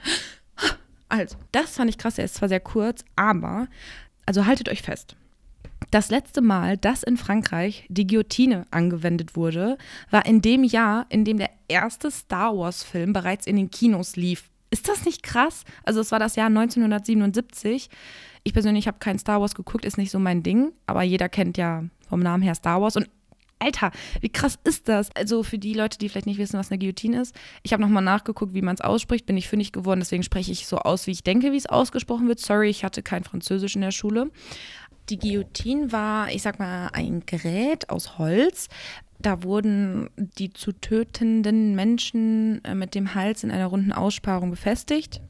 Also, 1.10 1.36
das 1.52 1.76
fand 1.76 1.90
ich 1.90 1.98
krass. 1.98 2.18
Er 2.18 2.24
ist 2.24 2.36
zwar 2.36 2.48
sehr 2.48 2.60
kurz, 2.60 3.04
aber, 3.16 3.68
also 4.26 4.46
haltet 4.46 4.68
euch 4.68 4.82
fest. 4.82 5.16
Das 5.90 6.10
letzte 6.10 6.40
Mal, 6.40 6.76
dass 6.76 7.02
in 7.02 7.16
Frankreich 7.16 7.84
die 7.88 8.06
Guillotine 8.06 8.66
angewendet 8.70 9.34
wurde, 9.34 9.76
war 10.10 10.24
in 10.24 10.40
dem 10.40 10.62
Jahr, 10.62 11.06
in 11.08 11.24
dem 11.24 11.38
der 11.38 11.50
erste 11.68 12.10
Star 12.10 12.56
Wars-Film 12.56 13.12
bereits 13.12 13.46
in 13.46 13.56
den 13.56 13.70
Kinos 13.70 14.14
lief. 14.14 14.50
Ist 14.70 14.88
das 14.88 15.04
nicht 15.04 15.24
krass? 15.24 15.64
Also 15.84 16.00
es 16.00 16.12
war 16.12 16.20
das 16.20 16.36
Jahr 16.36 16.46
1977. 16.46 17.90
Ich 18.44 18.52
persönlich 18.52 18.86
habe 18.86 18.98
kein 19.00 19.18
Star 19.18 19.40
Wars 19.40 19.54
geguckt, 19.54 19.84
ist 19.84 19.98
nicht 19.98 20.12
so 20.12 20.20
mein 20.20 20.44
Ding, 20.44 20.72
aber 20.86 21.02
jeder 21.02 21.28
kennt 21.28 21.58
ja 21.58 21.84
vom 22.08 22.20
Namen 22.20 22.42
her 22.42 22.54
Star 22.54 22.80
Wars 22.80 22.96
und 22.96 23.08
Alter, 23.60 23.92
wie 24.20 24.28
krass 24.28 24.58
ist 24.64 24.88
das? 24.88 25.14
Also 25.14 25.42
für 25.42 25.58
die 25.58 25.74
Leute, 25.74 25.98
die 25.98 26.08
vielleicht 26.08 26.26
nicht 26.26 26.38
wissen, 26.38 26.58
was 26.58 26.70
eine 26.70 26.78
Guillotine 26.78 27.20
ist, 27.20 27.34
ich 27.62 27.72
habe 27.72 27.82
nochmal 27.82 28.02
nachgeguckt, 28.02 28.54
wie 28.54 28.62
man 28.62 28.74
es 28.74 28.80
ausspricht, 28.80 29.26
bin 29.26 29.36
ich 29.36 29.48
fündig 29.48 29.72
geworden, 29.72 30.00
deswegen 30.00 30.22
spreche 30.22 30.50
ich 30.50 30.66
so 30.66 30.78
aus, 30.78 31.06
wie 31.06 31.12
ich 31.12 31.22
denke, 31.22 31.52
wie 31.52 31.56
es 31.56 31.66
ausgesprochen 31.66 32.26
wird. 32.26 32.40
Sorry, 32.40 32.70
ich 32.70 32.84
hatte 32.84 33.02
kein 33.02 33.24
Französisch 33.24 33.76
in 33.76 33.82
der 33.82 33.90
Schule. 33.90 34.30
Die 35.10 35.18
Guillotine 35.18 35.92
war, 35.92 36.30
ich 36.30 36.42
sag 36.42 36.58
mal, 36.58 36.88
ein 36.92 37.24
Gerät 37.26 37.90
aus 37.90 38.18
Holz. 38.18 38.68
Da 39.18 39.42
wurden 39.42 40.08
die 40.16 40.50
zu 40.50 40.72
tötenden 40.72 41.74
Menschen 41.74 42.64
äh, 42.64 42.74
mit 42.74 42.94
dem 42.94 43.14
Hals 43.14 43.44
in 43.44 43.50
einer 43.50 43.66
runden 43.66 43.92
Aussparung 43.92 44.50
befestigt. 44.50 45.20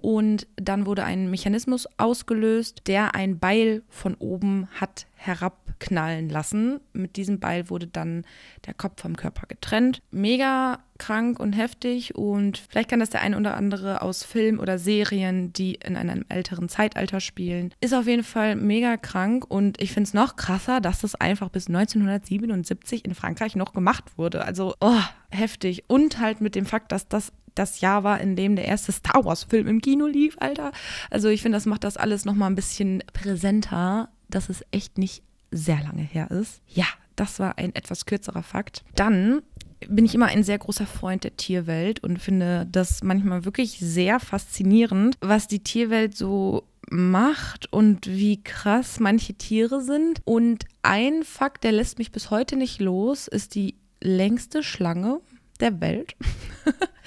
Und 0.00 0.46
dann 0.56 0.86
wurde 0.86 1.04
ein 1.04 1.30
Mechanismus 1.30 1.88
ausgelöst, 1.96 2.82
der 2.86 3.14
ein 3.14 3.38
Beil 3.38 3.82
von 3.88 4.14
oben 4.14 4.68
hat 4.80 5.06
herabknallen 5.18 6.28
lassen. 6.28 6.80
Mit 6.92 7.16
diesem 7.16 7.40
Beil 7.40 7.68
wurde 7.68 7.88
dann 7.88 8.24
der 8.66 8.74
Kopf 8.74 9.02
vom 9.02 9.16
Körper 9.16 9.46
getrennt. 9.46 10.00
Mega 10.10 10.78
krank 10.96 11.38
und 11.38 11.52
heftig 11.52 12.14
und 12.16 12.58
vielleicht 12.58 12.90
kann 12.90 13.00
das 13.00 13.10
der 13.10 13.22
eine 13.22 13.36
oder 13.36 13.56
andere 13.56 14.02
aus 14.02 14.24
Film 14.24 14.58
oder 14.58 14.78
Serien, 14.78 15.52
die 15.52 15.74
in 15.74 15.96
einem 15.96 16.24
älteren 16.28 16.68
Zeitalter 16.68 17.20
spielen. 17.20 17.72
Ist 17.80 17.94
auf 17.94 18.06
jeden 18.06 18.24
Fall 18.24 18.56
mega 18.56 18.96
krank 18.96 19.44
und 19.48 19.80
ich 19.80 19.92
finde 19.92 20.08
es 20.08 20.14
noch 20.14 20.36
krasser, 20.36 20.80
dass 20.80 21.00
das 21.00 21.14
einfach 21.14 21.50
bis 21.50 21.68
1977 21.68 23.04
in 23.04 23.14
Frankreich 23.14 23.56
noch 23.56 23.72
gemacht 23.72 24.04
wurde. 24.16 24.44
Also, 24.44 24.74
oh, 24.80 25.02
heftig. 25.30 25.84
Und 25.88 26.18
halt 26.20 26.40
mit 26.40 26.54
dem 26.54 26.66
Fakt, 26.66 26.92
dass 26.92 27.08
das 27.08 27.32
das 27.58 27.80
Jahr 27.80 28.04
war, 28.04 28.20
in 28.20 28.36
dem 28.36 28.56
der 28.56 28.66
erste 28.66 28.92
Star 28.92 29.24
Wars-Film 29.24 29.66
im 29.66 29.80
Kino 29.80 30.06
lief, 30.06 30.36
Alter. 30.38 30.72
Also 31.10 31.28
ich 31.28 31.42
finde, 31.42 31.56
das 31.56 31.66
macht 31.66 31.84
das 31.84 31.96
alles 31.96 32.24
nochmal 32.24 32.50
ein 32.50 32.54
bisschen 32.54 33.02
präsenter, 33.12 34.10
dass 34.28 34.48
es 34.48 34.64
echt 34.70 34.98
nicht 34.98 35.22
sehr 35.50 35.82
lange 35.82 36.02
her 36.02 36.30
ist. 36.30 36.60
Ja, 36.68 36.86
das 37.16 37.38
war 37.38 37.58
ein 37.58 37.74
etwas 37.74 38.06
kürzerer 38.06 38.42
Fakt. 38.42 38.84
Dann 38.94 39.42
bin 39.88 40.04
ich 40.04 40.14
immer 40.14 40.26
ein 40.26 40.42
sehr 40.42 40.58
großer 40.58 40.86
Freund 40.86 41.24
der 41.24 41.36
Tierwelt 41.36 42.02
und 42.02 42.18
finde 42.18 42.66
das 42.70 43.02
manchmal 43.02 43.44
wirklich 43.44 43.78
sehr 43.78 44.20
faszinierend, 44.20 45.16
was 45.20 45.46
die 45.46 45.62
Tierwelt 45.62 46.16
so 46.16 46.64
macht 46.90 47.72
und 47.72 48.06
wie 48.06 48.42
krass 48.42 48.98
manche 48.98 49.34
Tiere 49.34 49.82
sind. 49.82 50.20
Und 50.24 50.64
ein 50.82 51.22
Fakt, 51.22 51.64
der 51.64 51.72
lässt 51.72 51.98
mich 51.98 52.12
bis 52.12 52.30
heute 52.30 52.56
nicht 52.56 52.80
los, 52.80 53.28
ist 53.28 53.54
die 53.54 53.76
längste 54.00 54.62
Schlange 54.62 55.20
der 55.60 55.80
Welt. 55.80 56.16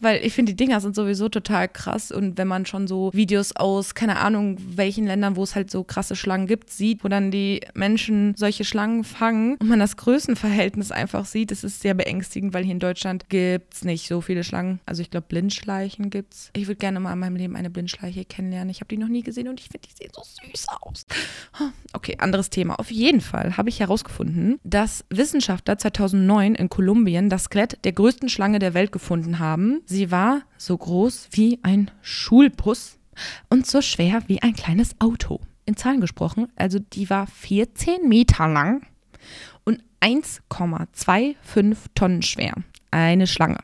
Weil 0.00 0.24
ich 0.24 0.32
finde, 0.32 0.52
die 0.52 0.64
Dinger 0.64 0.80
sind 0.80 0.94
sowieso 0.94 1.28
total 1.28 1.68
krass. 1.68 2.10
Und 2.10 2.38
wenn 2.38 2.48
man 2.48 2.66
schon 2.66 2.86
so 2.86 3.10
Videos 3.12 3.54
aus, 3.54 3.94
keine 3.94 4.18
Ahnung, 4.18 4.56
welchen 4.58 5.06
Ländern, 5.06 5.36
wo 5.36 5.42
es 5.42 5.54
halt 5.54 5.70
so 5.70 5.84
krasse 5.84 6.16
Schlangen 6.16 6.46
gibt, 6.46 6.70
sieht, 6.70 7.04
wo 7.04 7.08
dann 7.08 7.30
die 7.30 7.60
Menschen 7.74 8.34
solche 8.36 8.64
Schlangen 8.64 9.04
fangen 9.04 9.56
und 9.56 9.68
man 9.68 9.78
das 9.78 9.96
Größenverhältnis 9.96 10.92
einfach 10.92 11.24
sieht, 11.24 11.50
das 11.50 11.64
ist 11.64 11.80
sehr 11.80 11.94
beängstigend, 11.94 12.54
weil 12.54 12.64
hier 12.64 12.72
in 12.72 12.80
Deutschland 12.80 13.28
gibt 13.28 13.74
es 13.74 13.84
nicht 13.84 14.08
so 14.08 14.20
viele 14.20 14.44
Schlangen. 14.44 14.80
Also 14.86 15.02
ich 15.02 15.10
glaube, 15.10 15.26
Blindschleichen 15.28 16.10
gibt 16.10 16.34
es. 16.34 16.50
Ich 16.54 16.66
würde 16.66 16.78
gerne 16.78 17.00
mal 17.00 17.12
in 17.12 17.18
meinem 17.18 17.36
Leben 17.36 17.56
eine 17.56 17.70
Blindschleiche 17.70 18.24
kennenlernen. 18.24 18.70
Ich 18.70 18.80
habe 18.80 18.88
die 18.88 18.96
noch 18.96 19.08
nie 19.08 19.22
gesehen 19.22 19.48
und 19.48 19.60
ich 19.60 19.68
finde, 19.68 19.88
die 19.88 19.96
sehen 19.96 20.12
so 20.14 20.22
süß 20.22 20.66
aus. 20.80 21.06
Okay, 21.92 22.16
anderes 22.18 22.50
Thema. 22.50 22.76
Auf 22.78 22.92
jeden 22.92 23.20
Fall 23.20 23.56
habe 23.56 23.68
ich 23.68 23.80
herausgefunden, 23.80 24.60
dass 24.62 25.04
Wissenschaftler 25.10 25.76
2009 25.76 26.54
in 26.54 26.68
Kolumbien 26.68 27.28
das 27.28 27.44
Skelett 27.44 27.84
der 27.84 27.92
größten 28.00 28.30
Schlange 28.30 28.58
der 28.60 28.72
Welt 28.72 28.92
gefunden 28.92 29.40
haben. 29.40 29.82
Sie 29.84 30.10
war 30.10 30.40
so 30.56 30.74
groß 30.74 31.28
wie 31.32 31.60
ein 31.62 31.90
Schulbus 32.00 32.98
und 33.50 33.66
so 33.66 33.82
schwer 33.82 34.22
wie 34.26 34.40
ein 34.40 34.54
kleines 34.54 34.98
Auto. 35.00 35.40
In 35.66 35.76
Zahlen 35.76 36.00
gesprochen, 36.00 36.48
also 36.56 36.78
die 36.78 37.10
war 37.10 37.26
14 37.26 38.08
Meter 38.08 38.48
lang 38.48 38.86
und 39.64 39.84
1,25 40.00 41.76
Tonnen 41.94 42.22
schwer. 42.22 42.54
Eine 42.90 43.26
Schlange. 43.26 43.58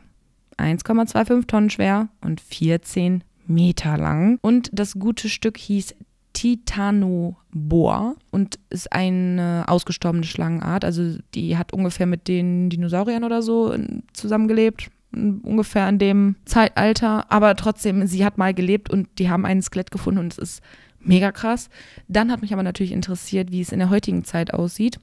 1,25 0.58 1.46
Tonnen 1.46 1.70
schwer 1.70 2.10
und 2.20 2.42
14 2.42 3.24
Meter 3.46 3.96
lang. 3.96 4.38
Und 4.42 4.68
das 4.74 4.98
gute 4.98 5.30
Stück 5.30 5.56
hieß 5.56 5.94
Titanoboa 6.36 8.14
und 8.30 8.58
ist 8.68 8.92
eine 8.92 9.64
ausgestorbene 9.68 10.24
Schlangenart. 10.24 10.84
Also 10.84 11.16
die 11.34 11.56
hat 11.56 11.72
ungefähr 11.72 12.04
mit 12.04 12.28
den 12.28 12.68
Dinosauriern 12.68 13.24
oder 13.24 13.40
so 13.40 13.74
zusammengelebt 14.12 14.90
ungefähr 15.12 15.88
in 15.88 15.98
dem 15.98 16.36
Zeitalter, 16.44 17.32
aber 17.32 17.56
trotzdem, 17.56 18.06
sie 18.06 18.22
hat 18.22 18.36
mal 18.36 18.52
gelebt 18.52 18.90
und 18.90 19.08
die 19.18 19.30
haben 19.30 19.46
ein 19.46 19.62
Skelett 19.62 19.90
gefunden 19.90 20.20
und 20.20 20.32
es 20.32 20.38
ist 20.38 20.62
mega 21.00 21.32
krass. 21.32 21.70
Dann 22.06 22.30
hat 22.30 22.42
mich 22.42 22.52
aber 22.52 22.62
natürlich 22.62 22.92
interessiert, 22.92 23.50
wie 23.50 23.62
es 23.62 23.72
in 23.72 23.78
der 23.78 23.88
heutigen 23.88 24.24
Zeit 24.24 24.52
aussieht. 24.52 25.00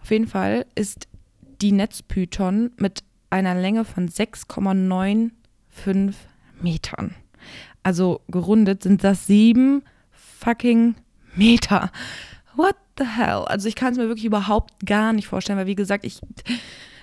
Auf 0.00 0.12
jeden 0.12 0.28
Fall 0.28 0.66
ist 0.76 1.08
die 1.62 1.72
Netzpython 1.72 2.70
mit 2.76 3.02
einer 3.28 3.56
Länge 3.56 3.84
von 3.84 4.08
6,95 4.08 6.12
Metern. 6.62 7.16
Also 7.82 8.20
gerundet 8.28 8.84
sind 8.84 9.02
das 9.02 9.26
sieben 9.26 9.82
fucking 10.38 10.94
Meter. 11.34 11.90
What 12.54 12.76
the 12.98 13.04
hell? 13.04 13.44
Also 13.46 13.68
ich 13.68 13.74
kann 13.74 13.92
es 13.92 13.98
mir 13.98 14.08
wirklich 14.08 14.24
überhaupt 14.24 14.86
gar 14.86 15.12
nicht 15.12 15.26
vorstellen, 15.26 15.58
weil 15.58 15.66
wie 15.66 15.74
gesagt, 15.74 16.04
ich 16.04 16.20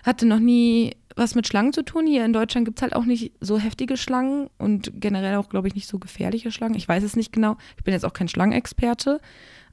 hatte 0.04 0.26
noch 0.26 0.40
nie 0.40 0.96
was 1.16 1.36
mit 1.36 1.48
Schlangen 1.48 1.74
zu 1.74 1.84
tun. 1.84 2.08
Hier 2.08 2.26
in 2.26 2.34
Deutschland 2.34 2.66
gibt 2.66 2.80
es 2.80 2.82
halt 2.82 2.96
auch 2.96 3.06
nicht 3.06 3.34
so 3.40 3.60
heftige 3.60 3.98
Schlangen 3.98 4.50
und 4.58 4.92
generell 4.96 5.36
auch, 5.36 5.50
glaube 5.50 5.68
ich, 5.68 5.76
nicht 5.76 5.88
so 5.88 6.00
gefährliche 6.00 6.52
Schlangen. 6.52 6.76
Ich 6.76 6.88
weiß 6.88 7.04
es 7.04 7.16
nicht 7.16 7.32
genau. 7.32 7.58
Ich 7.78 7.84
bin 7.84 7.94
jetzt 7.94 8.06
auch 8.06 8.14
kein 8.14 8.28
Schlangenexperte. 8.28 9.20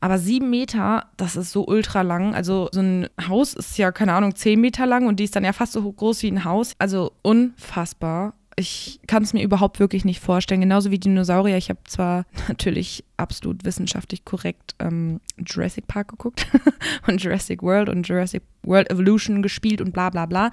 Aber 0.01 0.19
sieben 0.19 0.49
Meter, 0.49 1.11
das 1.17 1.37
ist 1.37 1.53
so 1.53 1.67
ultra 1.67 2.03
lang. 2.03 2.35
Also 2.35 2.69
so 2.73 2.81
ein 2.81 3.09
Haus 3.29 3.55
ist 3.55 3.77
ja, 3.79 3.93
keine 3.93 4.15
Ahnung, 4.15 4.35
zehn 4.35 4.61
Meter 4.61 4.87
lang 4.87 5.07
und 5.07 5.21
die 5.21 5.25
ist 5.25 5.37
dann 5.37 5.45
ja 5.45 5.53
fast 5.53 5.73
so 5.73 5.91
groß 5.91 6.23
wie 6.23 6.31
ein 6.31 6.45
Haus. 6.45 6.75
Also 6.79 7.13
unfassbar 7.23 8.35
ich 8.61 9.01
kann 9.07 9.23
es 9.23 9.33
mir 9.33 9.43
überhaupt 9.43 9.81
wirklich 9.81 10.05
nicht 10.05 10.21
vorstellen. 10.21 10.61
Genauso 10.61 10.91
wie 10.91 10.99
Dinosaurier. 10.99 11.57
Ich 11.57 11.71
habe 11.71 11.81
zwar 11.85 12.27
natürlich 12.49 13.05
absolut 13.17 13.65
wissenschaftlich 13.65 14.25
korrekt 14.25 14.75
ähm, 14.79 15.21
Jurassic 15.39 15.87
Park 15.87 16.09
geguckt 16.09 16.47
und 17.07 17.23
Jurassic 17.23 17.63
World 17.63 17.89
und 17.89 18.07
Jurassic 18.07 18.43
World 18.63 18.91
Evolution 18.91 19.43
gespielt 19.43 19.81
und 19.81 19.93
bla 19.93 20.11
bla 20.11 20.27
bla. 20.27 20.53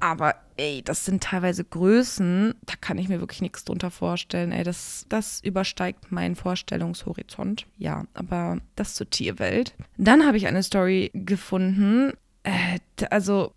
Aber 0.00 0.34
ey, 0.56 0.82
das 0.84 1.04
sind 1.04 1.22
teilweise 1.22 1.64
Größen, 1.64 2.54
da 2.66 2.74
kann 2.80 2.98
ich 2.98 3.08
mir 3.08 3.20
wirklich 3.20 3.40
nichts 3.40 3.64
drunter 3.64 3.90
vorstellen. 3.90 4.52
Ey, 4.52 4.62
das, 4.62 5.06
das 5.08 5.40
übersteigt 5.40 6.12
meinen 6.12 6.36
Vorstellungshorizont. 6.36 7.66
Ja, 7.78 8.04
aber 8.14 8.58
das 8.76 8.94
zur 8.94 9.08
Tierwelt. 9.08 9.74
Dann 9.96 10.26
habe 10.26 10.36
ich 10.36 10.46
eine 10.46 10.62
Story 10.62 11.10
gefunden. 11.14 12.12
Äh, 12.42 12.78
also 13.10 13.54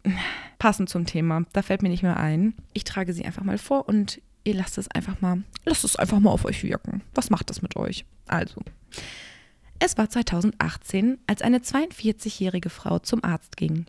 passend 0.61 0.89
zum 0.89 1.07
Thema. 1.07 1.43
Da 1.53 1.63
fällt 1.63 1.81
mir 1.81 1.89
nicht 1.89 2.03
mehr 2.03 2.17
ein. 2.17 2.53
Ich 2.73 2.83
trage 2.83 3.13
sie 3.13 3.25
einfach 3.25 3.43
mal 3.43 3.57
vor 3.57 3.89
und 3.89 4.21
ihr 4.43 4.53
lasst 4.53 4.77
es 4.77 4.87
einfach 4.91 5.19
mal, 5.19 5.41
lasst 5.65 5.83
es 5.83 5.95
einfach 5.95 6.19
mal 6.19 6.29
auf 6.29 6.45
euch 6.45 6.63
wirken. 6.63 7.01
Was 7.15 7.31
macht 7.31 7.49
das 7.49 7.63
mit 7.63 7.75
euch? 7.75 8.05
Also. 8.27 8.61
Es 9.79 9.97
war 9.97 10.07
2018, 10.07 11.17
als 11.25 11.41
eine 11.41 11.57
42-jährige 11.57 12.69
Frau 12.69 12.99
zum 12.99 13.23
Arzt 13.23 13.57
ging. 13.57 13.87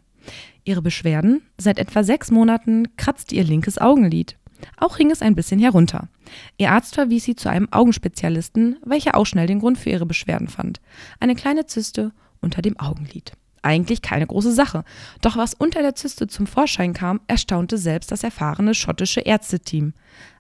Ihre 0.65 0.81
Beschwerden? 0.81 1.43
Seit 1.59 1.79
etwa 1.79 2.05
sechs 2.05 2.31
Monaten 2.31 2.97
kratzte 2.97 3.35
ihr 3.35 3.45
linkes 3.45 3.77
Augenlid. 3.77 4.39
Auch 4.79 4.97
hing 4.97 5.11
es 5.11 5.21
ein 5.21 5.35
bisschen 5.35 5.61
herunter. 5.61 6.09
Ihr 6.57 6.71
Arzt 6.71 6.95
verwies 6.95 7.25
sie 7.25 7.37
zu 7.37 7.51
einem 7.51 7.71
Augenspezialisten, 7.71 8.79
welcher 8.83 9.19
auch 9.19 9.27
schnell 9.27 9.47
den 9.47 9.59
Grund 9.59 9.77
für 9.77 9.91
ihre 9.91 10.07
Beschwerden 10.07 10.49
fand. 10.49 10.81
Eine 11.21 11.35
kleine 11.35 11.67
Zyste 11.67 12.13
unter 12.41 12.63
dem 12.63 12.81
Augenlid. 12.81 13.33
Eigentlich 13.63 14.03
keine 14.03 14.27
große 14.27 14.53
Sache. 14.53 14.85
Doch 15.21 15.37
was 15.37 15.55
unter 15.55 15.83
der 15.83 15.95
Zyste 15.95 16.27
zum 16.27 16.47
Vorschein 16.47 16.93
kam, 16.93 17.21
erstaunte 17.29 17.79
selbst 17.79 18.11
das 18.11 18.25
erfahrene 18.25 18.75
schottische 18.75 19.21
Ärzteteam 19.21 19.95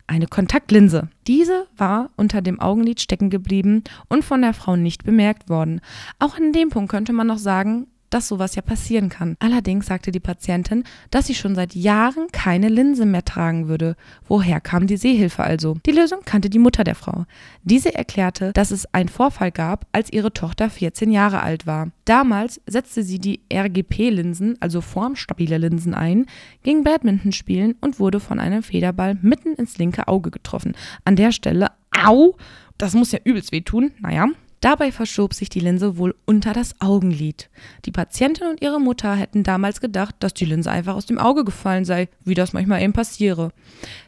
eine 0.06 0.26
Kontaktlinse. 0.26 1.08
Diese 1.26 1.66
war 1.76 2.10
unter 2.16 2.42
dem 2.42 2.60
Augenlid 2.60 3.00
stecken 3.00 3.30
geblieben 3.30 3.82
und 4.08 4.24
von 4.24 4.42
der 4.42 4.54
Frau 4.54 4.76
nicht 4.76 5.04
bemerkt 5.04 5.48
worden. 5.48 5.80
Auch 6.18 6.36
an 6.36 6.52
dem 6.52 6.68
Punkt 6.68 6.90
könnte 6.90 7.12
man 7.12 7.26
noch 7.26 7.38
sagen, 7.38 7.86
dass 8.12 8.28
sowas 8.28 8.54
ja 8.54 8.62
passieren 8.62 9.08
kann. 9.08 9.36
Allerdings 9.40 9.86
sagte 9.86 10.12
die 10.12 10.20
Patientin, 10.20 10.84
dass 11.10 11.26
sie 11.26 11.34
schon 11.34 11.54
seit 11.54 11.74
Jahren 11.74 12.28
keine 12.32 12.68
Linse 12.68 13.06
mehr 13.06 13.24
tragen 13.24 13.68
würde. 13.68 13.96
Woher 14.28 14.60
kam 14.60 14.86
die 14.86 14.96
Sehhilfe 14.96 15.42
also? 15.42 15.76
Die 15.86 15.92
Lösung 15.92 16.20
kannte 16.24 16.50
die 16.50 16.58
Mutter 16.58 16.84
der 16.84 16.94
Frau. 16.94 17.24
Diese 17.62 17.94
erklärte, 17.94 18.52
dass 18.52 18.70
es 18.70 18.92
einen 18.94 19.08
Vorfall 19.08 19.50
gab, 19.50 19.86
als 19.92 20.12
ihre 20.12 20.32
Tochter 20.32 20.70
14 20.70 21.10
Jahre 21.10 21.42
alt 21.42 21.66
war. 21.66 21.90
Damals 22.04 22.60
setzte 22.66 23.02
sie 23.02 23.18
die 23.18 23.40
RGP-Linsen, 23.52 24.56
also 24.60 24.80
formstabile 24.80 25.58
Linsen 25.58 25.94
ein, 25.94 26.26
ging 26.62 26.84
Badminton 26.84 27.32
spielen 27.32 27.76
und 27.80 27.98
wurde 27.98 28.20
von 28.20 28.38
einem 28.38 28.62
Federball 28.62 29.16
mitten 29.22 29.54
ins 29.54 29.78
linke 29.78 30.08
Auge 30.08 30.30
getroffen. 30.30 30.74
An 31.04 31.16
der 31.16 31.32
Stelle, 31.32 31.68
au, 32.04 32.36
das 32.78 32.94
muss 32.94 33.12
ja 33.12 33.20
übelst 33.24 33.52
wehtun. 33.52 33.92
Naja, 34.00 34.26
Dabei 34.62 34.92
verschob 34.92 35.34
sich 35.34 35.48
die 35.48 35.58
Linse 35.58 35.96
wohl 35.98 36.14
unter 36.24 36.52
das 36.52 36.80
Augenlid. 36.80 37.50
Die 37.84 37.90
Patientin 37.90 38.46
und 38.46 38.62
ihre 38.62 38.80
Mutter 38.80 39.16
hätten 39.16 39.42
damals 39.42 39.80
gedacht, 39.80 40.14
dass 40.20 40.34
die 40.34 40.44
Linse 40.44 40.70
einfach 40.70 40.94
aus 40.94 41.04
dem 41.04 41.18
Auge 41.18 41.44
gefallen 41.44 41.84
sei, 41.84 42.08
wie 42.24 42.34
das 42.34 42.52
manchmal 42.52 42.80
eben 42.80 42.92
passiere. 42.92 43.50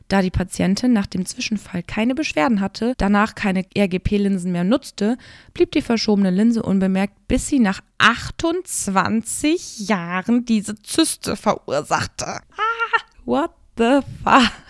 Da 0.06 0.23
die 0.23 0.30
Patientin 0.30 0.92
nach 0.92 1.06
dem 1.06 1.26
Zwischenfall 1.26 1.82
keine 1.82 2.14
Beschwerden 2.14 2.61
hatte, 2.61 2.94
danach 2.99 3.34
keine 3.34 3.66
RGP-Linsen 3.76 4.52
mehr 4.52 4.62
nutzte, 4.62 5.18
blieb 5.54 5.73
die 5.73 5.82
verschobene 5.82 6.30
Linse 6.30 6.62
unbemerkt, 6.62 7.26
bis 7.26 7.49
sie 7.49 7.58
nach 7.58 7.80
28 7.99 9.88
Jahren 9.88 10.44
diese 10.44 10.80
Zyste 10.80 11.34
verursachte. 11.34 12.26
Ah, 12.26 13.00
what 13.25 13.50
the 13.76 14.02
fuck? 14.23 14.63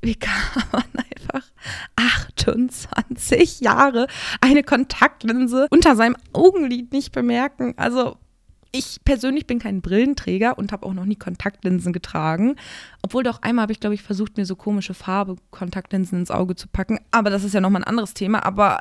Wie 0.00 0.14
kann 0.14 0.64
man 0.72 0.84
einfach 0.96 1.50
28 1.96 3.60
Jahre 3.60 4.06
eine 4.40 4.62
Kontaktlinse 4.62 5.66
unter 5.70 5.96
seinem 5.96 6.16
Augenlid 6.32 6.92
nicht 6.92 7.12
bemerken. 7.12 7.74
Also 7.76 8.16
ich 8.72 9.00
persönlich 9.04 9.46
bin 9.46 9.58
kein 9.58 9.80
Brillenträger 9.80 10.56
und 10.56 10.72
habe 10.72 10.86
auch 10.86 10.94
noch 10.94 11.04
nie 11.04 11.16
Kontaktlinsen 11.16 11.92
getragen. 11.92 12.56
Obwohl 13.02 13.24
doch 13.24 13.42
einmal 13.42 13.64
habe 13.64 13.72
ich, 13.72 13.80
glaube 13.80 13.94
ich, 13.94 14.02
versucht, 14.02 14.36
mir 14.36 14.46
so 14.46 14.54
komische 14.54 14.94
Farbe 14.94 15.36
Kontaktlinsen 15.50 16.20
ins 16.20 16.30
Auge 16.30 16.54
zu 16.54 16.68
packen. 16.68 17.00
Aber 17.10 17.30
das 17.30 17.42
ist 17.42 17.52
ja 17.52 17.60
nochmal 17.60 17.82
ein 17.82 17.88
anderes 17.88 18.14
Thema. 18.14 18.44
Aber 18.44 18.80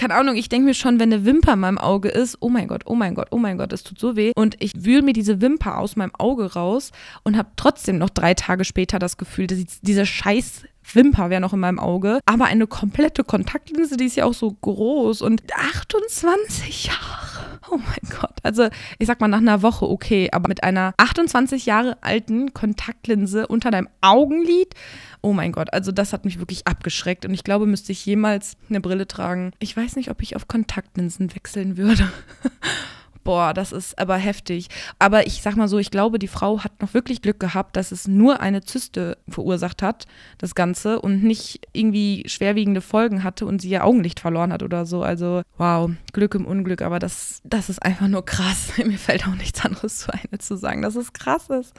keine 0.00 0.14
Ahnung, 0.14 0.34
ich 0.34 0.48
denke 0.48 0.64
mir 0.64 0.72
schon, 0.72 0.98
wenn 0.98 1.12
eine 1.12 1.26
Wimper 1.26 1.52
in 1.52 1.60
meinem 1.60 1.76
Auge 1.76 2.08
ist, 2.08 2.38
oh 2.40 2.48
mein 2.48 2.68
Gott, 2.68 2.84
oh 2.86 2.94
mein 2.94 3.14
Gott, 3.14 3.28
oh 3.32 3.36
mein 3.36 3.58
Gott, 3.58 3.70
es 3.74 3.82
tut 3.82 3.98
so 3.98 4.16
weh. 4.16 4.32
Und 4.34 4.56
ich 4.58 4.72
wühle 4.82 5.02
mir 5.02 5.12
diese 5.12 5.42
Wimper 5.42 5.76
aus 5.76 5.94
meinem 5.94 6.14
Auge 6.18 6.54
raus 6.54 6.90
und 7.22 7.36
habe 7.36 7.50
trotzdem 7.56 7.98
noch 7.98 8.08
drei 8.08 8.32
Tage 8.32 8.64
später 8.64 8.98
das 8.98 9.18
Gefühl, 9.18 9.46
dass 9.46 9.58
diese 9.82 10.06
scheiß 10.06 10.62
Wimper 10.94 11.28
wäre 11.28 11.42
noch 11.42 11.52
in 11.52 11.60
meinem 11.60 11.78
Auge. 11.78 12.20
Aber 12.24 12.46
eine 12.46 12.66
komplette 12.66 13.24
Kontaktlinse, 13.24 13.98
die 13.98 14.06
ist 14.06 14.16
ja 14.16 14.24
auch 14.24 14.32
so 14.32 14.50
groß 14.50 15.20
und 15.20 15.42
28 15.54 16.86
Jahre. 16.86 17.39
Oh 17.68 17.76
mein 17.76 18.18
Gott. 18.20 18.36
Also 18.42 18.68
ich 18.98 19.06
sag 19.06 19.20
mal 19.20 19.28
nach 19.28 19.38
einer 19.38 19.62
Woche 19.62 19.88
okay, 19.88 20.30
aber 20.32 20.48
mit 20.48 20.64
einer 20.64 20.94
28 20.96 21.66
Jahre 21.66 21.98
alten 22.02 22.54
Kontaktlinse 22.54 23.46
unter 23.46 23.70
deinem 23.70 23.88
Augenlid, 24.00 24.74
oh 25.20 25.32
mein 25.32 25.52
Gott, 25.52 25.72
also 25.72 25.92
das 25.92 26.12
hat 26.12 26.24
mich 26.24 26.38
wirklich 26.38 26.66
abgeschreckt 26.66 27.26
und 27.26 27.34
ich 27.34 27.44
glaube, 27.44 27.66
müsste 27.66 27.92
ich 27.92 28.04
jemals 28.06 28.56
eine 28.68 28.80
Brille 28.80 29.06
tragen. 29.06 29.52
Ich 29.58 29.76
weiß 29.76 29.96
nicht, 29.96 30.10
ob 30.10 30.22
ich 30.22 30.36
auf 30.36 30.48
Kontaktlinsen 30.48 31.34
wechseln 31.34 31.76
würde. 31.76 32.10
Boah, 33.30 33.54
das 33.54 33.70
ist 33.70 33.96
aber 33.96 34.16
heftig. 34.16 34.66
Aber 34.98 35.24
ich 35.28 35.40
sag 35.40 35.54
mal 35.54 35.68
so, 35.68 35.78
ich 35.78 35.92
glaube, 35.92 36.18
die 36.18 36.26
Frau 36.26 36.64
hat 36.64 36.82
noch 36.82 36.94
wirklich 36.94 37.22
Glück 37.22 37.38
gehabt, 37.38 37.76
dass 37.76 37.92
es 37.92 38.08
nur 38.08 38.40
eine 38.40 38.62
Zyste 38.62 39.18
verursacht 39.28 39.82
hat, 39.82 40.08
das 40.38 40.56
Ganze, 40.56 41.00
und 41.00 41.22
nicht 41.22 41.60
irgendwie 41.72 42.24
schwerwiegende 42.26 42.80
Folgen 42.80 43.22
hatte 43.22 43.46
und 43.46 43.62
sie 43.62 43.70
ihr 43.70 43.84
Augenlicht 43.84 44.18
verloren 44.18 44.52
hat 44.52 44.64
oder 44.64 44.84
so. 44.84 45.04
Also, 45.04 45.42
wow, 45.58 45.92
Glück 46.12 46.34
im 46.34 46.44
Unglück, 46.44 46.82
aber 46.82 46.98
das, 46.98 47.40
das 47.44 47.68
ist 47.70 47.80
einfach 47.84 48.08
nur 48.08 48.24
krass. 48.24 48.72
Mir 48.84 48.98
fällt 48.98 49.28
auch 49.28 49.36
nichts 49.36 49.64
anderes 49.64 49.98
zu 49.98 50.12
eine 50.12 50.40
zu 50.40 50.56
sagen, 50.56 50.82
dass 50.82 50.96
es 50.96 51.12
krass 51.12 51.50
ist. 51.50 51.72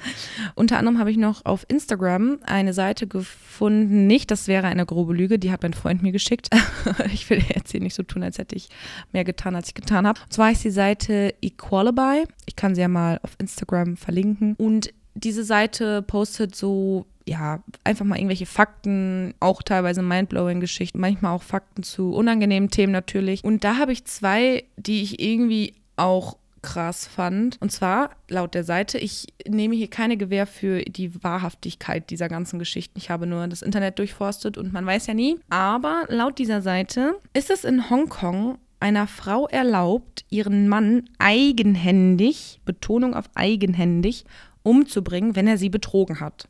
Unter 0.56 0.78
anderem 0.78 1.00
habe 1.00 1.12
ich 1.12 1.18
noch 1.18 1.44
auf 1.44 1.66
Instagram 1.68 2.40
eine 2.46 2.72
Seite 2.72 3.08
gefunden, 3.08 4.08
nicht, 4.08 4.32
das 4.32 4.48
wäre 4.48 4.68
eine 4.68 4.86
grobe 4.86 5.14
Lüge, 5.14 5.38
die 5.38 5.52
hat 5.52 5.64
mein 5.64 5.74
Freund 5.74 6.02
mir 6.02 6.14
geschickt. 6.14 6.48
ich 7.14 7.30
will 7.30 7.44
jetzt 7.54 7.72
hier 7.74 7.82
nicht 7.82 7.96
so 7.96 8.04
tun, 8.04 8.24
als 8.24 8.38
hätte 8.38 8.56
ich 8.56 8.70
mehr 9.12 9.26
getan, 9.26 9.54
als 9.54 9.68
ich 9.68 9.74
getan 9.74 10.08
habe. 10.08 10.22
Und 10.22 10.32
zwar 10.32 10.50
ist 10.50 10.64
die 10.64 10.72
Seite 10.72 11.34
Equalify. 11.42 12.26
Ich 12.46 12.56
kann 12.56 12.76
sie 12.76 12.82
ja 12.82 12.88
mal 12.88 13.20
auf 13.24 13.36
Instagram 13.40 13.98
verlinken. 13.98 14.56
Und 14.58 14.94
diese 15.14 15.44
Seite 15.44 16.02
postet 16.02 16.56
so 16.56 17.06
ja, 17.26 17.64
einfach 17.84 18.06
mal 18.06 18.18
irgendwelche 18.18 18.46
Fakten, 18.46 19.34
auch 19.40 19.62
teilweise 19.62 20.02
mindblowing 20.02 20.60
Geschichten, 20.60 21.00
manchmal 21.00 21.34
auch 21.34 21.44
Fakten 21.44 21.84
zu 21.84 22.14
unangenehmen 22.14 22.70
Themen 22.70 22.92
natürlich. 22.92 23.44
Und 23.44 23.64
da 23.64 23.78
habe 23.78 23.92
ich 23.92 24.06
zwei, 24.06 24.64
die 24.78 25.02
ich 25.02 25.22
irgendwie 25.22 25.76
auch 25.98 26.38
krass 26.62 27.08
fand. 27.08 27.58
Und 27.60 27.72
zwar 27.72 28.12
laut 28.30 28.54
der 28.54 28.64
Seite, 28.64 28.98
ich 28.98 29.28
nehme 29.48 29.76
hier 29.76 29.90
keine 29.90 30.18
Gewähr 30.18 30.46
für 30.46 30.82
die 30.84 31.24
Wahrhaftigkeit 31.24 32.10
dieser 32.10 32.28
ganzen 32.28 32.60
Geschichten. 32.60 32.98
Ich 32.98 33.10
habe 33.10 33.26
nur 33.26 33.48
das 33.48 33.62
Internet 33.62 34.00
durchforstet 34.00 34.58
und 34.58 34.72
man 34.72 34.86
weiß 34.86 35.08
ja 35.08 35.14
nie. 35.14 35.40
Aber 35.50 36.06
laut 36.10 36.38
dieser 36.38 36.62
Seite 36.62 37.16
ist 37.34 37.50
es 37.50 37.64
in 37.64 37.90
Hongkong 37.90 38.58
einer 38.82 39.08
Frau 39.08 39.48
erlaubt, 39.48 40.26
ihren 40.30 40.68
Mann 40.68 41.10
eigenhändig, 41.20 42.60
Betonung 42.66 43.14
auf 43.14 43.26
eigenhändig, 43.36 44.26
umzubringen, 44.64 45.36
wenn 45.36 45.48
er 45.48 45.58
sie 45.58 45.70
betrogen 45.70 46.20
hat. 46.20 46.48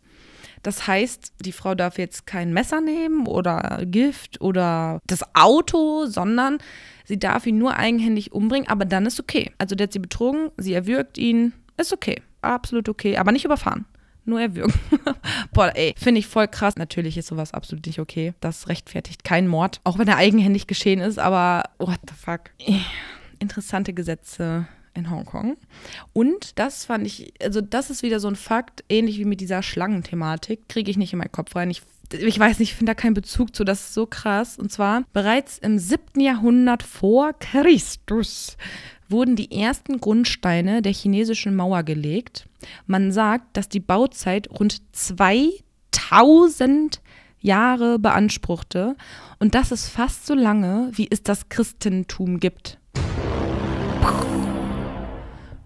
Das 0.64 0.86
heißt, 0.88 1.34
die 1.40 1.52
Frau 1.52 1.74
darf 1.74 1.98
jetzt 1.98 2.28
kein 2.28 2.54
Messer 2.54 2.82
nehmen 2.82 3.26
oder 3.26 3.82
Gift 3.86 4.42
oder 4.42 5.00
das 5.08 5.24
Auto, 5.34 6.06
sondern 6.06 6.60
sie 7.06 7.18
darf 7.18 7.48
ihn 7.48 7.58
nur 7.58 7.78
eigenhändig 7.78 8.32
umbringen, 8.32 8.68
aber 8.68 8.86
dann 8.86 9.06
ist 9.06 9.20
okay. 9.20 9.52
Also 9.58 9.76
der 9.76 9.88
hat 9.88 9.94
sie 9.94 10.00
betrogen, 10.00 10.52
sie 10.58 10.74
erwürgt 10.74 11.18
ihn, 11.18 11.54
ist 11.78 11.94
okay, 11.94 12.22
absolut 12.42 12.90
okay, 12.90 13.18
aber 13.18 13.32
nicht 13.32 13.46
überfahren 13.46 13.86
nur 14.26 14.42
erwürgen. 14.42 14.74
Boah, 15.54 15.72
ey, 15.76 15.94
finde 15.98 16.20
ich 16.20 16.28
voll 16.28 16.48
krass. 16.48 16.76
Natürlich 16.76 17.18
ist 17.18 17.28
sowas 17.28 17.54
absolut 17.54 17.86
nicht 17.86 18.00
okay. 18.00 18.34
Das 18.40 18.68
rechtfertigt 18.68 19.24
keinen 19.24 19.48
Mord, 19.48 19.82
auch 19.84 19.98
wenn 19.98 20.08
er 20.08 20.18
eigenhändig 20.18 20.68
geschehen 20.68 21.00
ist, 21.00 21.20
aber 21.20 21.64
what 21.80 22.00
the 22.08 22.16
fuck. 22.16 22.52
Interessante 23.40 23.94
Gesetze 23.94 24.68
in 24.94 25.10
Hongkong. 25.10 25.58
Und 26.14 26.60
das 26.60 26.86
fand 26.86 27.08
ich, 27.08 27.34
also 27.42 27.62
das 27.62 27.90
ist 27.90 28.04
wieder 28.04 28.20
so 28.20 28.28
ein 28.28 28.36
Fakt, 28.36 28.84
ähnlich 28.90 29.18
wie 29.18 29.26
mit 29.26 29.42
dieser 29.42 29.64
Schlangenthematik, 29.64 30.68
kriege 30.68 30.92
ich 30.92 30.98
nicht 30.98 31.14
in 31.14 31.20
meinen 31.20 31.32
Kopf 31.32 31.56
rein. 31.56 31.70
Ich, 31.70 31.82
ich 32.12 32.38
weiß 32.38 32.60
nicht, 32.60 32.72
ich 32.72 32.76
finde 32.76 32.92
da 32.92 32.96
keinen 32.96 33.14
Bezug 33.14 33.56
zu, 33.56 33.64
das 33.64 33.82
ist 33.82 33.94
so 33.94 34.06
krass. 34.06 34.58
Und 34.58 34.72
zwar 34.72 35.04
bereits 35.14 35.58
im 35.58 35.80
7. 35.80 36.20
Jahrhundert 36.20 36.84
vor 36.84 37.34
Christus 37.34 38.58
wurden 39.12 39.36
die 39.36 39.52
ersten 39.52 40.00
Grundsteine 40.00 40.82
der 40.82 40.94
chinesischen 40.94 41.56
Mauer 41.56 41.84
gelegt. 41.84 42.48
Man 42.88 43.12
sagt, 43.12 43.56
dass 43.58 43.70
die 43.70 43.80
Bauzeit 43.80 44.50
rund 44.50 44.82
2000 44.96 47.02
Jahre 47.40 48.00
beanspruchte 48.00 48.96
und 49.40 49.54
das 49.56 49.72
ist 49.72 49.90
fast 49.90 50.28
so 50.28 50.36
lange, 50.36 50.92
wie 50.94 51.08
es 51.10 51.24
das 51.24 51.50
Christentum 51.50 52.40
gibt. 52.40 52.78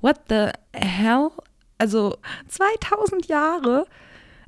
What 0.02 0.22
the 0.30 0.50
hell? 0.74 1.30
Also 1.78 2.16
2000 2.48 3.28
Jahre 3.28 3.86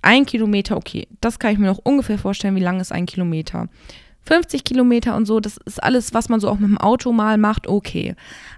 ein 0.01 0.25
Kilometer, 0.25 0.77
okay, 0.77 1.07
das 1.21 1.39
kann 1.39 1.53
ich 1.53 1.59
mir 1.59 1.67
noch 1.67 1.79
ungefähr 1.79 2.17
vorstellen, 2.17 2.55
wie 2.55 2.61
lang 2.61 2.79
ist 2.79 2.91
ein 2.91 3.05
Kilometer. 3.05 3.67
50 4.23 4.63
Kilometer 4.63 5.15
und 5.15 5.25
so, 5.25 5.39
das 5.39 5.57
ist 5.65 5.81
alles, 5.81 6.13
was 6.13 6.29
man 6.29 6.39
so 6.39 6.49
auch 6.49 6.59
mit 6.59 6.69
dem 6.69 6.77
Auto 6.77 7.11
mal 7.11 7.37
macht, 7.37 7.67
okay. 7.67 8.15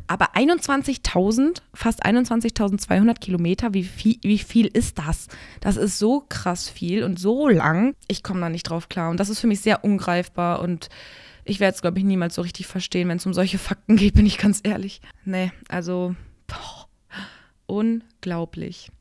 Aber 0.07 0.35
21.000, 0.35 1.61
fast 1.73 2.05
21.200 2.05 3.19
Kilometer, 3.19 3.73
wie 3.73 3.83
viel, 3.83 4.17
wie 4.21 4.39
viel 4.39 4.67
ist 4.67 4.99
das? 4.99 5.27
Das 5.61 5.77
ist 5.77 5.97
so 5.97 6.25
krass 6.27 6.67
viel 6.69 7.03
und 7.03 7.19
so 7.19 7.47
lang. 7.47 7.95
Ich 8.07 8.23
komme 8.23 8.41
da 8.41 8.49
nicht 8.49 8.63
drauf 8.63 8.89
klar. 8.89 9.09
Und 9.09 9.19
das 9.19 9.29
ist 9.29 9.39
für 9.39 9.47
mich 9.47 9.61
sehr 9.61 9.83
ungreifbar 9.83 10.61
und 10.61 10.89
ich 11.45 11.59
werde 11.59 11.75
es, 11.75 11.81
glaube 11.81 11.99
ich, 11.99 12.05
niemals 12.05 12.35
so 12.35 12.41
richtig 12.41 12.67
verstehen, 12.67 13.07
wenn 13.09 13.17
es 13.17 13.25
um 13.25 13.33
solche 13.33 13.57
Fakten 13.57 13.95
geht, 13.95 14.13
bin 14.13 14.25
ich 14.25 14.37
ganz 14.37 14.59
ehrlich. 14.63 15.01
Nee, 15.25 15.51
also 15.69 16.15
boah, 16.47 16.87
unglaublich. 17.65 18.91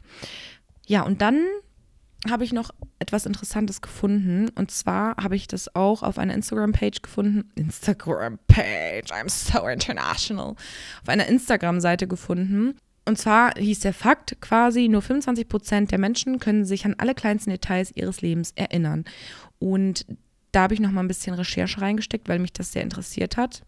Ja, 0.87 1.03
und 1.03 1.21
dann 1.23 1.45
habe 2.29 2.45
ich 2.45 2.53
noch 2.53 2.71
etwas 2.99 3.25
Interessantes 3.25 3.81
gefunden. 3.81 4.51
Und 4.55 4.71
zwar 4.71 5.17
habe 5.17 5.37
ich 5.37 5.49
das 5.49 5.75
auch 5.75 6.03
auf 6.03 6.19
einer 6.19 6.35
Instagram-Page 6.35 7.03
gefunden. 7.03 7.51
Instagram-Page, 7.55 9.11
I'm 9.11 9.29
so 9.29 9.67
international. 9.67 10.51
Auf 10.51 11.09
einer 11.09 11.27
Instagram-Seite 11.27 12.07
gefunden. 12.07 12.77
Und 13.07 13.17
zwar 13.17 13.55
hieß 13.57 13.81
der 13.81 13.95
Fakt 13.95 14.41
quasi, 14.41 14.89
nur 14.89 15.03
25 15.03 15.49
Prozent 15.49 15.91
der 15.91 15.99
Menschen 15.99 16.39
können 16.39 16.65
sich 16.65 16.85
an 16.85 16.95
alle 16.99 17.15
kleinsten 17.15 17.51
Details 17.51 17.91
ihres 17.97 18.21
Lebens 18.21 18.53
erinnern. 18.55 19.05
Und 19.59 20.05
da 20.53 20.63
habe 20.63 20.75
ich 20.75 20.81
noch 20.81 20.91
mal 20.91 21.01
ein 21.01 21.09
bisschen 21.09 21.35
Recherche 21.35 21.81
reingesteckt, 21.81 22.29
weil 22.29 22.39
mich 22.39 22.53
das 22.53 22.73
sehr 22.73 22.83
interessiert 22.83 23.37
hat. 23.37 23.63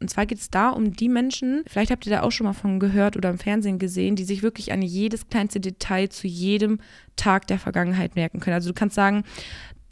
Und 0.00 0.10
zwar 0.10 0.26
geht 0.26 0.38
es 0.38 0.50
da 0.50 0.70
um 0.70 0.92
die 0.92 1.08
Menschen, 1.08 1.62
vielleicht 1.66 1.90
habt 1.90 2.06
ihr 2.06 2.10
da 2.10 2.22
auch 2.22 2.32
schon 2.32 2.46
mal 2.46 2.52
von 2.52 2.78
gehört 2.78 3.16
oder 3.16 3.30
im 3.30 3.38
Fernsehen 3.38 3.78
gesehen, 3.78 4.14
die 4.14 4.24
sich 4.24 4.42
wirklich 4.42 4.72
an 4.72 4.82
jedes 4.82 5.28
kleinste 5.28 5.58
Detail 5.58 6.08
zu 6.08 6.26
jedem 6.26 6.80
Tag 7.16 7.46
der 7.46 7.58
Vergangenheit 7.58 8.14
merken 8.14 8.40
können. 8.40 8.54
Also 8.54 8.70
du 8.70 8.74
kannst 8.74 8.94
sagen, 8.94 9.24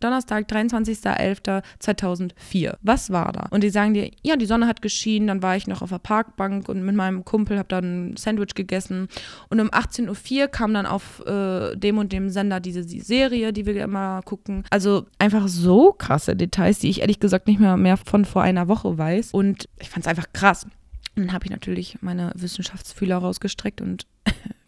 Donnerstag, 0.01 0.51
23.11.2004. 0.51 2.75
Was 2.83 3.11
war 3.11 3.33
da? 3.33 3.47
Und 3.51 3.65
die 3.65 3.71
sagen 3.71 3.95
dir, 3.95 4.11
ja, 4.23 4.37
die 4.37 4.45
Sonne 4.47 4.67
hat 4.67 4.83
geschienen, 4.83 5.29
dann 5.29 5.43
war 5.43 5.57
ich 5.57 5.67
noch 5.67 5.83
auf 5.83 5.91
der 5.91 5.99
Parkbank 5.99 6.69
und 6.69 6.85
mit 6.85 6.95
meinem 6.95 7.25
Kumpel 7.25 7.59
habe 7.59 7.69
dann 7.69 8.13
ein 8.13 8.17
Sandwich 8.17 8.55
gegessen. 8.55 9.09
Und 9.49 9.61
um 9.61 9.71
18.04 9.71 10.43
Uhr 10.43 10.49
kam 10.49 10.75
dann 10.75 10.87
auf 10.87 11.25
äh, 11.27 11.75
dem 11.77 11.99
und 11.99 12.13
dem 12.13 12.31
Sender 12.31 12.61
diese 12.61 12.85
die 12.85 13.01
Serie, 13.01 13.53
die 13.53 13.67
wir 13.67 13.83
immer 13.83 14.23
gucken. 14.23 14.65
Also 14.71 15.07
einfach 15.19 15.49
so 15.49 15.93
krasse 15.93 16.37
Details, 16.37 16.79
die 16.79 16.91
ich 16.91 17.01
ehrlich 17.01 17.21
gesagt 17.21 17.47
nicht 17.47 17.61
mehr, 17.61 17.77
mehr 17.77 17.97
von 17.97 18.25
vor 18.25 18.43
einer 18.43 18.69
Woche 18.69 18.97
weiß. 18.97 19.33
Und 19.33 19.69
ich 19.81 19.91
fand 19.91 20.05
es 20.05 20.11
einfach 20.11 20.27
krass. 20.33 20.67
Dann 21.15 21.33
habe 21.33 21.45
ich 21.45 21.51
natürlich 21.51 21.99
meine 22.01 22.33
Wissenschaftsfühler 22.35 23.19
rausgestreckt 23.19 23.81
und 23.81 24.07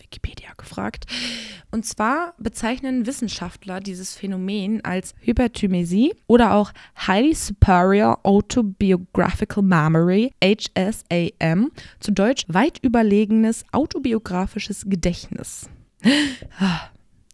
Wikipedia 0.07 0.51
gefragt. 0.57 1.07
Und 1.71 1.85
zwar 1.85 2.35
bezeichnen 2.39 3.07
Wissenschaftler 3.07 3.81
dieses 3.81 4.17
Phänomen 4.17 4.85
als 4.85 5.15
Hyperthymesie 5.21 6.15
oder 6.27 6.55
auch 6.55 6.73
Highly 7.07 7.35
Superior 7.35 8.21
Autobiographical 8.23 9.63
Memory, 9.63 10.33
HSAM, 10.43 11.71
zu 12.01 12.13
Deutsch 12.13 12.45
weit 12.49 12.79
überlegenes 12.83 13.65
autobiografisches 13.73 14.85
Gedächtnis. 14.87 15.69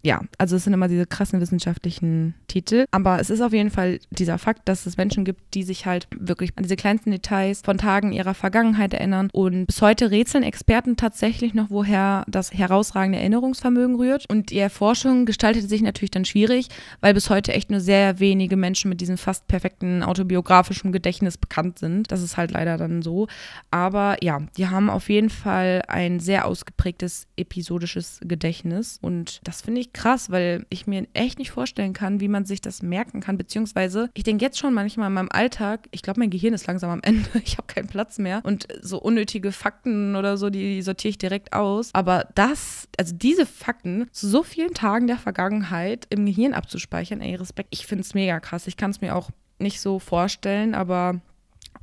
Ja, 0.04 0.20
also 0.36 0.56
es 0.56 0.64
sind 0.64 0.72
immer 0.72 0.88
diese 0.88 1.06
krassen 1.06 1.40
wissenschaftlichen 1.40 2.34
Titel. 2.48 2.86
Aber 2.90 3.20
es 3.20 3.30
ist 3.30 3.40
auf 3.40 3.52
jeden 3.52 3.70
Fall 3.70 4.00
dieser 4.10 4.36
Fakt, 4.38 4.68
dass 4.68 4.84
es 4.84 4.96
Menschen 4.96 5.24
gibt, 5.24 5.54
die 5.54 5.62
sich 5.62 5.86
halt 5.86 6.08
wirklich 6.16 6.50
an 6.56 6.64
diese 6.64 6.74
kleinsten 6.74 7.12
Details 7.12 7.62
von 7.64 7.78
Tagen 7.78 8.12
ihrer 8.12 8.34
Vergangenheit 8.34 8.94
erinnern. 8.94 9.28
Und 9.32 9.66
bis 9.66 9.80
heute 9.80 10.10
rätseln 10.10 10.42
Experten 10.42 10.96
tatsächlich 10.96 11.54
noch, 11.54 11.70
woher 11.70 12.24
das 12.26 12.52
herausragende 12.52 13.18
Erinnerungsvermögen 13.18 13.94
rührt. 13.94 14.26
Und 14.28 14.50
die 14.50 14.58
Erforschung 14.58 15.24
gestaltete 15.24 15.68
sich 15.68 15.82
natürlich 15.82 16.10
dann 16.10 16.24
schwierig, 16.24 16.68
weil 17.00 17.14
bis 17.14 17.30
heute 17.30 17.52
echt 17.52 17.70
nur 17.70 17.80
sehr 17.80 18.18
wenige 18.18 18.56
Menschen 18.56 18.88
mit 18.88 19.00
diesem 19.00 19.18
fast 19.18 19.46
perfekten 19.46 20.02
autobiografischen 20.02 20.90
Gedächtnis 20.90 21.38
bekannt 21.38 21.78
sind. 21.78 22.10
Das 22.10 22.22
ist 22.22 22.36
halt 22.36 22.50
leider 22.50 22.76
dann 22.76 23.02
so. 23.02 23.28
Aber 23.70 24.16
ja, 24.20 24.40
die 24.56 24.66
haben 24.66 24.90
auf 24.90 25.08
jeden 25.08 25.30
Fall 25.30 25.82
ein 25.86 26.18
sehr 26.18 26.46
ausgeprägtes 26.46 27.28
episodisches 27.36 28.18
Gedächtnis. 28.22 28.98
Und 29.00 29.40
das 29.44 29.62
finde 29.62 29.80
ich 29.80 29.91
krass, 29.92 30.30
weil 30.30 30.66
ich 30.68 30.86
mir 30.86 31.06
echt 31.12 31.38
nicht 31.38 31.50
vorstellen 31.50 31.92
kann, 31.92 32.20
wie 32.20 32.28
man 32.28 32.44
sich 32.44 32.60
das 32.60 32.82
merken 32.82 33.20
kann. 33.20 33.38
Beziehungsweise, 33.38 34.10
ich 34.14 34.24
denke 34.24 34.44
jetzt 34.44 34.58
schon 34.58 34.74
manchmal 34.74 35.08
in 35.08 35.14
meinem 35.14 35.28
Alltag, 35.30 35.88
ich 35.90 36.02
glaube, 36.02 36.20
mein 36.20 36.30
Gehirn 36.30 36.54
ist 36.54 36.66
langsam 36.66 36.90
am 36.90 37.02
Ende. 37.02 37.28
Ich 37.44 37.58
habe 37.58 37.66
keinen 37.66 37.88
Platz 37.88 38.18
mehr. 38.18 38.40
Und 38.44 38.68
so 38.80 38.98
unnötige 38.98 39.52
Fakten 39.52 40.16
oder 40.16 40.36
so, 40.36 40.48
die 40.48 40.80
sortiere 40.82 41.10
ich 41.10 41.18
direkt 41.18 41.52
aus. 41.52 41.90
Aber 41.92 42.28
das, 42.34 42.88
also 42.96 43.14
diese 43.14 43.46
Fakten 43.46 44.06
zu 44.12 44.28
so 44.28 44.42
vielen 44.42 44.74
Tagen 44.74 45.06
der 45.06 45.18
Vergangenheit 45.18 46.06
im 46.08 46.24
Gehirn 46.24 46.54
abzuspeichern, 46.54 47.20
ey, 47.20 47.34
Respekt. 47.34 47.68
Ich 47.72 47.86
finde 47.86 48.02
es 48.02 48.14
mega 48.14 48.40
krass. 48.40 48.66
Ich 48.66 48.76
kann 48.76 48.90
es 48.90 49.00
mir 49.00 49.14
auch 49.16 49.30
nicht 49.58 49.80
so 49.80 49.98
vorstellen, 49.98 50.74
aber 50.74 51.20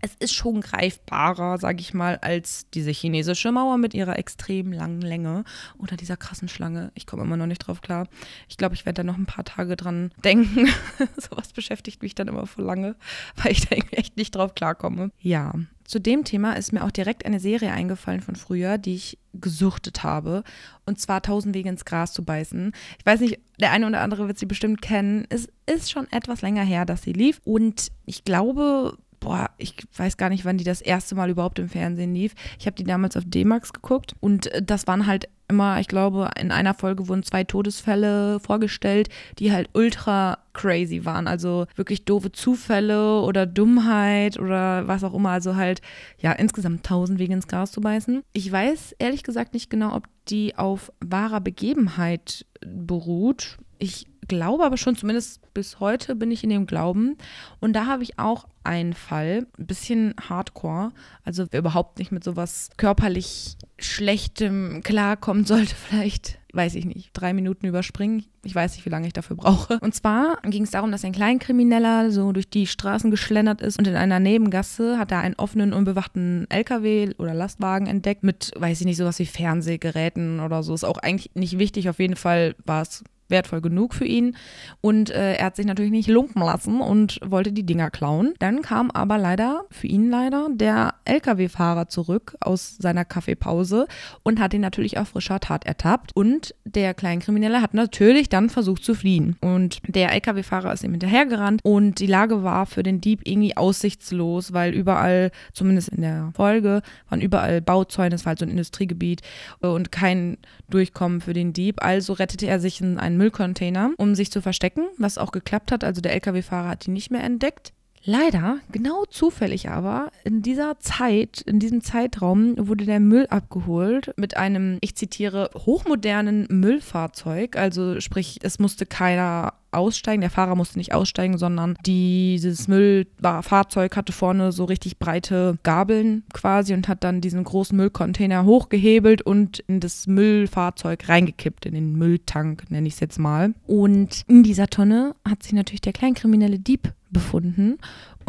es 0.02 0.16
ist 0.16 0.34
schon 0.34 0.62
greifbarer, 0.62 1.58
sage 1.58 1.82
ich 1.82 1.94
mal, 1.94 2.18
als 2.18 2.70
diese 2.74 2.92
chinesische 2.92 3.52
Mauer 3.52 3.78
mit 3.78 3.94
ihrer 3.94 4.18
extrem 4.18 4.72
langen 4.72 5.02
Länge 5.02 5.44
oder 5.78 5.98
dieser 5.98 6.18
krassen 6.18 6.48
Schlange. 6.48 6.92
Ich 6.96 7.06
komme 7.06 7.24
immer 7.24 7.38
noch 7.38 7.48
nicht 7.48 7.60
drauf 7.60 7.82
klar. 7.82 8.08
Ich 8.48 8.58
glaube, 8.58 8.76
ich 8.76 8.86
werde 8.86 9.02
da 9.02 9.04
noch 9.04 9.18
ein 9.18 9.26
paar 9.26 9.46
Tage 9.46 9.76
dran 9.76 10.12
denken. 10.24 10.68
Sowas 11.18 11.54
beschäftigt 11.54 12.02
mich 12.02 12.16
dann 12.16 12.28
immer 12.28 12.48
vor 12.48 12.64
lange, 12.64 12.96
weil 13.36 13.52
ich 13.52 13.68
da 13.68 13.76
irgendwie 13.76 13.98
echt 13.98 14.18
nicht 14.18 14.36
drauf 14.36 14.56
klarkomme. 14.56 15.12
Ja, 15.20 15.54
zu 15.90 16.00
dem 16.00 16.24
Thema 16.24 16.54
ist 16.54 16.72
mir 16.72 16.84
auch 16.84 16.92
direkt 16.92 17.26
eine 17.26 17.40
Serie 17.40 17.72
eingefallen 17.72 18.22
von 18.22 18.36
früher, 18.36 18.78
die 18.78 18.94
ich 18.94 19.18
gesuchtet 19.34 20.04
habe. 20.04 20.44
Und 20.86 21.00
zwar 21.00 21.24
Tausend 21.24 21.56
Wege 21.56 21.68
ins 21.68 21.84
Gras 21.84 22.14
zu 22.14 22.24
beißen. 22.24 22.74
Ich 23.00 23.06
weiß 23.08 23.22
nicht, 23.22 23.40
der 23.60 23.72
eine 23.72 23.88
oder 23.88 24.02
andere 24.02 24.28
wird 24.28 24.38
sie 24.38 24.46
bestimmt 24.46 24.84
kennen. 24.84 25.26
Es 25.30 25.48
ist 25.66 25.90
schon 25.90 26.06
etwas 26.12 26.44
länger 26.44 26.64
her, 26.64 26.86
dass 26.86 27.02
sie 27.02 27.14
lief. 27.14 27.42
Und 27.44 27.88
ich 28.06 28.24
glaube, 28.24 29.00
boah, 29.20 29.50
ich 29.58 29.76
weiß 29.96 30.18
gar 30.18 30.30
nicht, 30.30 30.46
wann 30.46 30.58
die 30.58 30.64
das 30.64 30.82
erste 30.82 31.16
Mal 31.16 31.30
überhaupt 31.30 31.60
im 31.60 31.70
Fernsehen 31.70 32.14
lief. 32.14 32.34
Ich 32.60 32.66
habe 32.66 32.76
die 32.76 32.84
damals 32.84 33.18
auf 33.18 33.24
D-Max 33.26 33.74
geguckt 33.74 34.16
und 34.20 34.48
äh, 34.48 34.62
das 34.62 34.88
waren 34.88 35.08
halt 35.08 35.30
immer, 35.50 35.80
ich 35.80 35.88
glaube, 35.88 36.30
in 36.40 36.52
einer 36.52 36.74
Folge 36.74 37.08
wurden 37.08 37.24
zwei 37.24 37.44
Todesfälle 37.44 38.40
vorgestellt, 38.40 39.10
die 39.40 39.52
halt 39.52 39.70
ultra 39.74 40.38
crazy 40.54 41.06
waren. 41.06 41.28
Also 41.28 41.66
wirklich 41.76 42.06
doofe 42.06 42.32
Zufälle 42.32 43.22
oder 43.22 43.46
Dummheit 43.46 44.40
oder 44.40 44.88
was 44.88 45.04
auch 45.04 45.14
immer. 45.14 45.32
Also 45.32 45.56
halt, 45.56 45.82
ja, 46.20 46.32
insgesamt 46.34 46.86
tausend 46.86 47.20
Wege 47.20 47.34
ins 47.34 47.48
Gras 47.48 47.72
zu 47.72 47.82
beißen. 47.82 48.22
Ich 48.34 48.52
weiß 48.52 48.96
ehrlich 49.00 49.24
gesagt 49.24 49.54
nicht 49.54 49.70
genau, 49.70 49.96
ob 49.96 50.08
die 50.30 50.56
auf 50.56 50.92
wahrer 51.04 51.42
Begebenheit 51.42 52.46
beruht. 52.62 53.58
Ich 53.80 54.09
glaube 54.30 54.64
aber 54.64 54.78
schon, 54.78 54.96
zumindest 54.96 55.54
bis 55.54 55.82
heute 55.82 56.16
bin 56.16 56.32
ich 56.32 56.46
in 56.46 56.50
dem 56.50 56.66
Glauben. 56.66 57.18
Und 57.60 57.74
da 57.74 57.86
habe 57.86 58.04
ich 58.04 58.18
auch 58.18 58.46
einen 58.64 58.94
Fall, 58.94 59.48
ein 59.58 59.66
bisschen 59.66 60.14
hardcore. 60.30 60.92
Also 61.26 61.48
wer 61.52 61.60
überhaupt 61.60 62.00
nicht 62.00 62.12
mit 62.12 62.24
sowas 62.24 62.70
körperlich 62.78 63.58
Schlechtem 63.78 64.82
klarkommen 64.84 65.44
sollte, 65.44 65.76
vielleicht, 65.90 66.40
weiß 66.54 66.76
ich 66.76 66.86
nicht, 66.86 67.10
drei 67.14 67.34
Minuten 67.34 67.66
überspringen. 67.66 68.26
Ich 68.44 68.56
weiß 68.56 68.76
nicht, 68.76 68.86
wie 68.86 68.90
lange 68.90 69.08
ich 69.08 69.14
dafür 69.14 69.36
brauche. 69.36 69.80
Und 69.80 69.96
zwar 69.96 70.40
ging 70.44 70.64
es 70.64 70.72
darum, 70.72 70.92
dass 70.92 71.04
ein 71.04 71.12
Kleinkrimineller 71.12 72.12
so 72.12 72.32
durch 72.32 72.50
die 72.50 72.68
Straßen 72.68 73.12
geschlendert 73.12 73.62
ist 73.62 73.80
und 73.80 73.88
in 73.88 73.96
einer 73.96 74.20
Nebengasse 74.20 74.98
hat 74.98 75.12
er 75.12 75.20
einen 75.20 75.36
offenen, 75.36 75.74
unbewachten 75.74 76.46
LKW 76.50 77.16
oder 77.18 77.34
Lastwagen 77.34 77.88
entdeckt 77.88 78.24
mit, 78.24 78.52
weiß 78.56 78.80
ich 78.80 78.86
nicht, 78.86 78.98
sowas 78.98 79.20
wie 79.20 79.26
Fernsehgeräten 79.26 80.40
oder 80.40 80.64
so. 80.64 80.74
Ist 80.74 80.84
auch 80.86 81.00
eigentlich 81.00 81.32
nicht 81.34 81.60
wichtig. 81.60 81.90
Auf 81.90 82.00
jeden 82.00 82.16
Fall 82.16 82.56
war 82.66 82.84
es 82.84 83.04
wertvoll 83.30 83.62
genug 83.62 83.94
für 83.94 84.06
ihn. 84.06 84.36
Und 84.82 85.10
äh, 85.10 85.36
er 85.36 85.48
hat 85.48 85.56
sich 85.56 85.66
natürlich 85.66 85.92
nicht 85.92 86.10
lumpen 86.10 86.42
lassen 86.42 86.82
und 86.82 87.20
wollte 87.26 87.52
die 87.52 87.66
Dinger 87.66 87.90
klauen. 87.90 88.34
Dann 88.40 88.62
kam 88.62 88.92
aber 88.92 89.18
leider, 89.18 89.66
für 89.72 89.88
ihn 89.88 90.10
leider, 90.10 90.48
der 90.52 90.96
Lkw-Fahrer 91.06 91.88
zurück 91.88 92.36
aus 92.40 92.78
seiner 92.78 93.06
Kaffeepause 93.06 93.88
und 94.24 94.40
hat 94.40 94.54
ihn 94.54 94.62
natürlich 94.62 94.98
auf 94.98 95.10
frischer 95.10 95.40
Tat 95.40 95.66
ertappt. 95.66 96.16
Und 96.16 96.56
der 96.66 96.94
Kleinkriminelle 96.94 97.62
hat 97.62 97.74
natürlich 97.74 98.30
dann 98.30 98.50
versucht 98.50 98.84
zu 98.84 98.96
fliehen. 98.96 99.36
Und 99.42 99.80
der 99.88 100.12
Lkw-Fahrer 100.14 100.74
ist 100.74 100.84
ihm 100.84 100.92
hinterhergerannt 100.92 101.62
und 101.64 102.00
die 102.00 102.08
Lage 102.08 102.44
war 102.44 102.66
für 102.66 102.84
den 102.84 103.02
Dieb 103.02 103.22
irgendwie 103.26 103.56
aussichtslos, 103.58 104.54
weil 104.54 104.74
überall, 104.74 105.32
zumindest 105.54 105.90
in 105.90 106.02
der 106.02 106.32
Folge, 106.36 106.82
waren 107.10 107.22
überall 107.22 107.62
Bauzäune, 107.62 108.16
es 108.16 108.26
war 108.26 108.32
halt 108.32 108.40
so 108.40 108.46
ein 108.46 108.52
Industriegebiet 108.52 109.22
äh, 109.62 109.68
und 109.68 109.92
kein 109.92 110.38
Durchkommen 110.70 111.22
für 111.22 111.34
den 111.34 111.54
Dieb. 111.54 111.84
Also 111.84 112.14
rettete 112.14 112.48
er 112.48 112.60
sich 112.60 112.82
in 112.82 112.98
einen 112.98 113.18
Müllcontainer, 113.20 113.92
um 113.98 114.16
sich 114.16 114.32
zu 114.32 114.42
verstecken, 114.42 114.88
was 114.98 115.20
auch 115.20 115.32
geklappt 115.32 115.72
hat. 115.72 115.84
Also 115.84 116.02
der 116.02 116.14
Lkw-Fahrer 116.14 116.70
hat 116.70 116.88
ihn 116.88 116.94
nicht 116.94 117.12
mehr 117.12 117.24
entdeckt. 117.24 117.74
Leider, 118.04 118.60
genau 118.72 119.04
zufällig 119.06 119.70
aber, 119.70 120.10
in 120.24 120.42
dieser 120.42 120.80
Zeit, 120.80 121.42
in 121.42 121.60
diesem 121.60 121.82
Zeitraum 121.82 122.56
wurde 122.58 122.86
der 122.86 123.02
Müll 123.02 123.28
abgeholt 123.28 124.14
mit 124.16 124.38
einem, 124.38 124.78
ich 124.82 124.96
zitiere, 124.96 125.50
hochmodernen 125.54 126.48
Müllfahrzeug. 126.50 127.58
Also 127.58 128.00
sprich, 128.00 128.40
es 128.42 128.58
musste 128.58 128.86
keiner 128.86 129.54
aussteigen. 129.72 130.22
Der 130.22 130.30
Fahrer 130.30 130.56
musste 130.56 130.78
nicht 130.78 130.94
aussteigen, 130.94 131.38
sondern 131.38 131.76
dieses 131.86 132.68
Müllfahrzeug 132.68 133.96
hatte 133.96 134.14
vorne 134.14 134.52
so 134.52 134.66
richtig 134.66 135.00
breite 135.00 135.58
Gabeln 135.64 136.24
quasi 136.34 136.74
und 136.74 136.88
hat 136.88 137.04
dann 137.04 137.22
diesen 137.22 137.44
großen 137.44 137.76
Müllcontainer 137.76 138.46
hochgehebelt 138.46 139.22
und 139.22 139.60
in 139.60 139.80
das 139.80 140.08
Müllfahrzeug 140.08 141.08
reingekippt, 141.08 141.66
in 141.66 141.74
den 141.74 141.94
Mülltank, 141.98 142.70
nenne 142.70 142.88
ich 142.88 142.96
es 142.96 143.00
jetzt 143.00 143.20
mal. 143.20 143.54
Und 143.68 144.24
in 144.28 144.44
dieser 144.44 144.68
Tonne 144.68 145.16
hat 145.28 145.44
sich 145.44 145.54
natürlich 145.54 145.82
der 145.82 145.94
kleinkriminelle 145.94 146.60
Dieb 146.60 146.94
befunden 147.12 147.78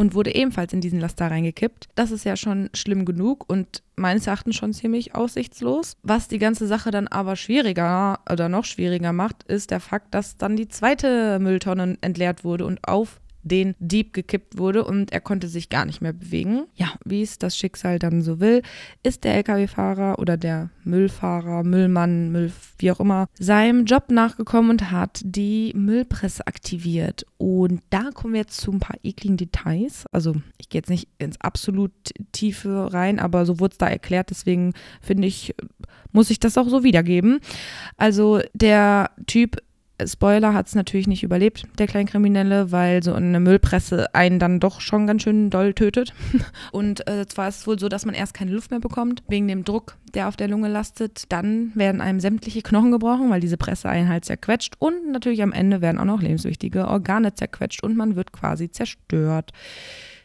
und 0.01 0.15
wurde 0.15 0.35
ebenfalls 0.35 0.73
in 0.73 0.81
diesen 0.81 0.99
Laster 0.99 1.31
reingekippt. 1.31 1.91
Das 1.95 2.11
ist 2.11 2.25
ja 2.25 2.35
schon 2.35 2.71
schlimm 2.73 3.05
genug 3.05 3.45
und 3.47 3.83
meines 3.97 4.27
Erachtens 4.27 4.57
schon 4.57 4.73
ziemlich 4.73 5.15
aussichtslos. 5.15 5.99
Was 6.03 6.27
die 6.27 6.39
ganze 6.39 6.67
Sache 6.67 6.91
dann 6.91 7.07
aber 7.07 7.37
schwieriger 7.37 8.19
oder 8.33 8.49
noch 8.49 8.65
schwieriger 8.65 9.13
macht, 9.13 9.43
ist 9.43 9.71
der 9.71 9.79
Fakt, 9.79 10.15
dass 10.15 10.39
dann 10.39 10.57
die 10.57 10.69
zweite 10.69 11.39
Mülltonne 11.39 11.99
entleert 12.01 12.45
wurde 12.45 12.65
und 12.65 12.89
auf 12.89 13.21
den 13.43 13.75
Dieb 13.79 14.13
gekippt 14.13 14.59
wurde 14.59 14.85
und 14.85 15.13
er 15.13 15.21
konnte 15.21 15.49
sich 15.49 15.69
gar 15.69 15.85
nicht 15.85 16.01
mehr 16.01 16.13
bewegen. 16.13 16.67
Ja, 16.75 16.89
wie 17.05 17.23
es 17.23 17.39
das 17.39 17.57
Schicksal 17.57 17.99
dann 17.99 18.23
so 18.23 18.41
will, 18.41 18.63
ist 19.03 19.25
der 19.25 19.35
Lkw-Fahrer 19.37 20.19
oder 20.19 20.37
der 20.37 20.71
Müllfahrer, 20.85 21.65
Müllmann, 21.65 22.31
Müll, 22.33 22.53
wie 22.79 22.91
auch 22.91 23.01
immer, 23.01 23.29
seinem 23.39 23.85
Job 23.85 24.11
nachgekommen 24.11 24.71
und 24.71 24.91
hat 24.91 25.21
die 25.25 25.73
Müllpresse 25.75 26.47
aktiviert. 26.47 27.25
Und 27.39 27.83
da 27.91 28.11
kommen 28.13 28.35
wir 28.35 28.41
jetzt 28.41 28.61
zu 28.61 28.73
ein 28.73 28.81
paar 28.81 28.99
ekligen 29.03 29.37
Details. 29.37 30.05
Also 30.13 30.35
ich 30.59 30.69
gehe 30.69 30.81
jetzt 30.81 30.91
nicht 30.91 31.09
ins 31.19 31.41
absolut 31.41 31.93
Tiefe 32.33 32.93
rein, 32.93 33.19
aber 33.19 33.47
so 33.47 33.61
wurde 33.61 33.73
es 33.73 33.79
da 33.79 33.89
erklärt. 33.89 34.31
Deswegen 34.31 34.75
finde 35.01 35.27
ich, 35.27 35.55
muss 36.13 36.31
ich 36.31 36.41
das 36.41 36.59
auch 36.59 36.69
so 36.69 36.85
wiedergeben. 36.85 37.41
Also 37.97 38.41
der 38.55 39.11
Typ 39.27 39.63
Spoiler 40.07 40.55
hat 40.55 40.69
es 40.69 40.75
natürlich 40.75 41.07
nicht 41.07 41.23
überlebt, 41.23 41.67
der 41.79 41.87
Kleinkriminelle, 41.87 42.73
weil 42.73 43.03
so 43.03 43.13
eine 43.13 43.41
Müllpresse 43.41 44.15
einen 44.15 44.39
dann 44.39 44.61
doch 44.61 44.81
schon 44.81 45.07
ganz 45.07 45.23
schön 45.23 45.51
doll 45.51 45.75
tötet. 45.75 46.15
Und 46.73 47.07
äh, 47.09 47.27
zwar 47.27 47.49
ist 47.49 47.61
es 47.61 47.67
wohl 47.67 47.79
so, 47.79 47.89
dass 47.89 48.07
man 48.07 48.15
erst 48.15 48.35
keine 48.35 48.53
Luft 48.53 48.71
mehr 48.71 48.81
bekommt, 48.81 49.23
wegen 49.29 49.49
dem 49.49 49.65
Druck, 49.65 49.97
der 50.15 50.29
auf 50.29 50.37
der 50.37 50.49
Lunge 50.49 50.69
lastet. 50.69 51.25
Dann 51.31 51.73
werden 51.75 52.01
einem 52.01 52.21
sämtliche 52.21 52.63
Knochen 52.63 52.91
gebrochen, 52.91 53.31
weil 53.31 53.41
diese 53.41 53.57
Presse 53.57 53.89
einen 53.89 54.09
halt 54.09 54.25
zerquetscht. 54.25 54.75
Und 54.79 55.11
natürlich 55.11 55.43
am 55.43 55.53
Ende 55.53 55.81
werden 55.81 55.99
auch 55.99 56.05
noch 56.05 56.23
lebenswichtige 56.23 56.89
Organe 56.89 57.35
zerquetscht 57.35 57.83
und 57.83 57.97
man 57.97 58.17
wird 58.17 58.33
quasi 58.33 58.71
zerstört 58.71 59.53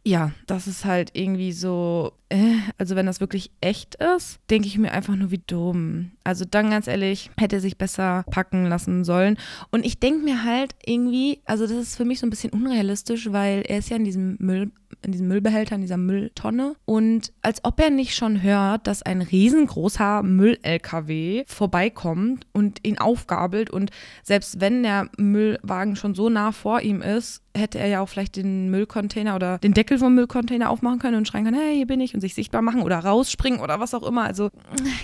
ja, 0.07 0.31
das 0.45 0.67
ist 0.67 0.85
halt 0.85 1.09
irgendwie 1.13 1.51
so, 1.51 2.13
äh, 2.29 2.57
also 2.77 2.95
wenn 2.95 3.07
das 3.07 3.19
wirklich 3.19 3.49
echt 3.59 3.95
ist, 3.95 4.39
denke 4.51 4.67
ich 4.67 4.77
mir 4.77 4.91
einfach 4.91 5.15
nur 5.15 5.31
wie 5.31 5.41
dumm. 5.45 6.11
Also 6.23 6.45
dann 6.45 6.69
ganz 6.69 6.85
ehrlich, 6.85 7.31
hätte 7.37 7.55
er 7.55 7.61
sich 7.61 7.79
besser 7.79 8.23
packen 8.29 8.67
lassen 8.67 9.03
sollen. 9.03 9.37
Und 9.71 9.83
ich 9.83 9.99
denke 9.99 10.23
mir 10.23 10.43
halt 10.43 10.75
irgendwie, 10.85 11.41
also 11.45 11.65
das 11.65 11.75
ist 11.77 11.95
für 11.97 12.05
mich 12.05 12.19
so 12.19 12.27
ein 12.27 12.29
bisschen 12.29 12.53
unrealistisch, 12.53 13.31
weil 13.31 13.63
er 13.67 13.79
ist 13.79 13.89
ja 13.89 13.97
in 13.97 14.03
diesem 14.03 14.37
Müll, 14.39 14.71
in 15.05 15.11
diesem 15.11 15.27
Müllbehälter, 15.27 15.75
in 15.75 15.81
dieser 15.81 15.97
Mülltonne. 15.97 16.75
Und 16.85 17.31
als 17.41 17.63
ob 17.63 17.79
er 17.79 17.89
nicht 17.89 18.15
schon 18.15 18.41
hört, 18.41 18.87
dass 18.87 19.03
ein 19.03 19.21
riesengroßer 19.21 20.23
Müll-LKW 20.23 21.43
vorbeikommt 21.47 22.45
und 22.53 22.85
ihn 22.85 22.97
aufgabelt. 22.97 23.69
Und 23.69 23.91
selbst 24.23 24.59
wenn 24.59 24.83
der 24.83 25.09
Müllwagen 25.17 25.95
schon 25.95 26.15
so 26.15 26.29
nah 26.29 26.51
vor 26.51 26.81
ihm 26.81 27.01
ist, 27.01 27.41
hätte 27.55 27.79
er 27.79 27.87
ja 27.87 28.01
auch 28.01 28.09
vielleicht 28.09 28.35
den 28.35 28.69
Müllcontainer 28.69 29.35
oder 29.35 29.57
den 29.59 29.73
Deckel 29.73 29.97
vom 29.97 30.13
Müllcontainer 30.13 30.69
aufmachen 30.69 30.99
können 30.99 31.17
und 31.17 31.27
schreien 31.27 31.45
können, 31.45 31.59
hey, 31.59 31.75
hier 31.75 31.87
bin 31.87 32.01
ich 32.01 32.13
und 32.13 32.21
sich 32.21 32.35
sichtbar 32.35 32.61
machen 32.61 32.81
oder 32.81 32.99
rausspringen 32.99 33.61
oder 33.61 33.79
was 33.79 33.93
auch 33.93 34.03
immer. 34.03 34.23
Also 34.23 34.49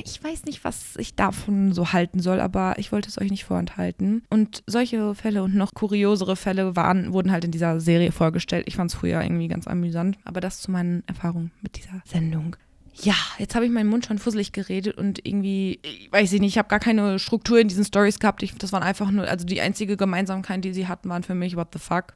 ich 0.04 0.22
weiß 0.24 0.46
nicht, 0.46 0.64
was 0.64 0.96
ich 0.98 1.16
davon 1.16 1.74
so 1.74 1.94
halten 1.94 2.20
soll, 2.20 2.40
aber 2.40 2.76
ich 2.78 2.92
wollte 2.92 3.10
es 3.10 3.20
euch 3.20 3.32
nicht 3.32 3.46
vorenthalten. 3.46 4.24
Und 4.30 4.64
solche 4.68 5.16
Fälle 5.16 5.44
und 5.44 5.56
noch 5.56 5.74
kuriosere 5.74 6.36
Fälle 6.36 6.76
waren, 6.76 7.14
wurden 7.14 7.32
halt 7.32 7.46
in 7.46 7.52
dieser 7.52 7.80
Serie 7.80 8.12
vorgestellt. 8.12 8.66
Ich 8.68 8.76
fand 8.76 8.92
es 8.92 8.98
früher 8.98 9.22
irgendwie 9.22 9.48
ganz 9.48 9.68
amüsant. 9.68 9.91
Aber 10.24 10.42
das 10.42 10.62
zu 10.62 10.72
meinen 10.72 11.04
Erfahrungen 11.08 11.52
mit 11.62 11.78
dieser 11.78 12.02
Sendung. 12.06 12.56
Ja, 12.94 13.16
jetzt 13.38 13.56
habe 13.56 13.66
ich 13.66 13.72
meinen 13.72 13.90
Mund 13.90 14.06
schon 14.06 14.20
fusselig 14.20 14.52
geredet 14.52 14.98
und 14.98 15.26
irgendwie, 15.26 15.80
ich 15.82 16.12
weiß 16.12 16.34
ich 16.34 16.42
nicht, 16.42 16.54
ich 16.54 16.58
habe 16.58 16.68
gar 16.68 16.80
keine 16.80 17.20
Struktur 17.20 17.58
in 17.60 17.70
diesen 17.70 17.86
Stories 17.86 18.20
gehabt. 18.20 18.44
Ich, 18.44 18.54
das 18.56 18.74
waren 18.74 18.84
einfach 18.84 19.12
nur, 19.12 19.28
also 19.28 19.46
die 19.46 19.62
einzige 19.62 19.96
Gemeinsamkeit, 19.96 20.64
die 20.64 20.74
sie 20.74 20.88
hatten, 20.88 21.10
waren 21.10 21.24
für 21.24 21.36
mich, 21.36 21.56
what 21.56 21.70
the 21.74 21.80
fuck 21.80 22.16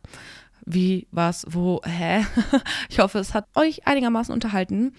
wie, 0.66 1.08
was, 1.12 1.46
wo, 1.50 1.82
hä. 1.86 2.26
Ich 2.90 3.00
hoffe, 3.00 3.20
es 3.20 3.34
hat 3.34 3.48
euch 3.56 3.88
einigermaßen 3.88 4.34
unterhalten. 4.34 4.94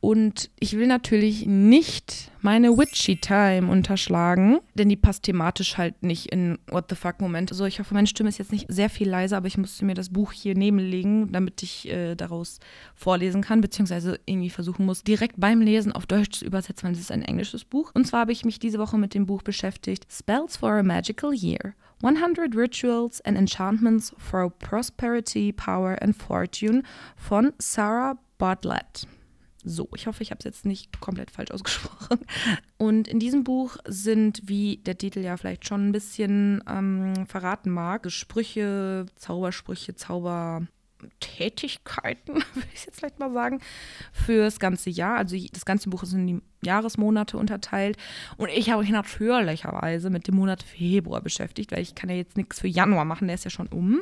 Und 0.00 0.50
ich 0.58 0.76
will 0.76 0.86
natürlich 0.86 1.46
nicht 1.46 2.30
meine 2.40 2.76
Witchy 2.76 3.16
Time 3.16 3.70
unterschlagen, 3.70 4.58
denn 4.74 4.88
die 4.88 4.96
passt 4.96 5.24
thematisch 5.24 5.78
halt 5.78 6.02
nicht 6.02 6.26
in 6.26 6.58
What 6.68 6.86
the 6.88 6.96
fuck 6.96 7.20
Momente. 7.20 7.52
Also 7.52 7.64
ich 7.66 7.78
hoffe, 7.78 7.94
meine 7.94 8.06
Stimme 8.06 8.28
ist 8.28 8.38
jetzt 8.38 8.52
nicht 8.52 8.66
sehr 8.68 8.90
viel 8.90 9.08
leiser, 9.08 9.36
aber 9.36 9.46
ich 9.46 9.58
musste 9.58 9.84
mir 9.84 9.94
das 9.94 10.10
Buch 10.10 10.32
hier 10.32 10.54
nebenlegen, 10.54 11.30
damit 11.30 11.62
ich 11.62 11.88
äh, 11.88 12.16
daraus 12.16 12.58
vorlesen 12.94 13.42
kann, 13.42 13.60
beziehungsweise 13.60 14.18
irgendwie 14.26 14.50
versuchen 14.50 14.86
muss, 14.86 15.04
direkt 15.04 15.38
beim 15.38 15.60
Lesen 15.60 15.92
auf 15.92 16.06
Deutsch 16.06 16.40
zu 16.40 16.44
übersetzen, 16.44 16.86
weil 16.86 16.94
es 16.94 17.00
ist 17.00 17.12
ein 17.12 17.22
englisches 17.22 17.64
Buch. 17.64 17.92
Und 17.94 18.06
zwar 18.06 18.20
habe 18.20 18.32
ich 18.32 18.44
mich 18.44 18.58
diese 18.58 18.78
Woche 18.78 18.98
mit 18.98 19.14
dem 19.14 19.26
Buch 19.26 19.42
beschäftigt, 19.42 20.06
Spells 20.10 20.56
for 20.56 20.72
a 20.72 20.82
Magical 20.82 21.32
Year. 21.32 21.74
100 22.02 22.56
Rituals 22.56 23.20
and 23.20 23.38
Enchantments 23.38 24.12
for 24.18 24.50
Prosperity, 24.50 25.52
Power 25.52 25.96
and 26.02 26.16
Fortune 26.16 26.82
von 27.16 27.52
Sarah 27.58 28.18
Bartlett. 28.38 29.06
So, 29.64 29.88
ich 29.94 30.08
hoffe, 30.08 30.24
ich 30.24 30.32
habe 30.32 30.40
es 30.40 30.44
jetzt 30.44 30.66
nicht 30.66 31.00
komplett 31.00 31.30
falsch 31.30 31.52
ausgesprochen. 31.52 32.18
Und 32.76 33.06
in 33.06 33.20
diesem 33.20 33.44
Buch 33.44 33.76
sind, 33.86 34.42
wie 34.44 34.78
der 34.78 34.98
Titel 34.98 35.20
ja 35.20 35.36
vielleicht 35.36 35.68
schon 35.68 35.88
ein 35.88 35.92
bisschen 35.92 36.64
ähm, 36.68 37.26
verraten 37.26 37.70
mag, 37.70 38.10
Sprüche, 38.10 39.06
Zaubersprüche, 39.14 39.94
Zauber, 39.94 40.66
Tätigkeiten, 41.20 42.34
würde 42.54 42.68
ich 42.74 42.84
jetzt 42.86 42.98
vielleicht 42.98 43.18
mal 43.18 43.32
sagen, 43.32 43.60
fürs 44.12 44.58
ganze 44.58 44.90
Jahr. 44.90 45.18
Also 45.18 45.36
das 45.52 45.64
ganze 45.64 45.90
Buch 45.90 46.02
ist 46.02 46.12
in 46.12 46.26
die 46.26 46.42
Jahresmonate 46.64 47.36
unterteilt. 47.36 47.96
Und 48.36 48.48
ich 48.50 48.70
habe 48.70 48.82
mich 48.82 48.90
natürlicherweise 48.90 50.10
mit 50.10 50.28
dem 50.28 50.36
Monat 50.36 50.62
Februar 50.62 51.20
beschäftigt, 51.20 51.72
weil 51.72 51.82
ich 51.82 51.94
kann 51.94 52.10
ja 52.10 52.16
jetzt 52.16 52.36
nichts 52.36 52.60
für 52.60 52.68
Januar 52.68 53.04
machen, 53.04 53.28
der 53.28 53.34
ist 53.34 53.44
ja 53.44 53.50
schon 53.50 53.68
um. 53.68 54.00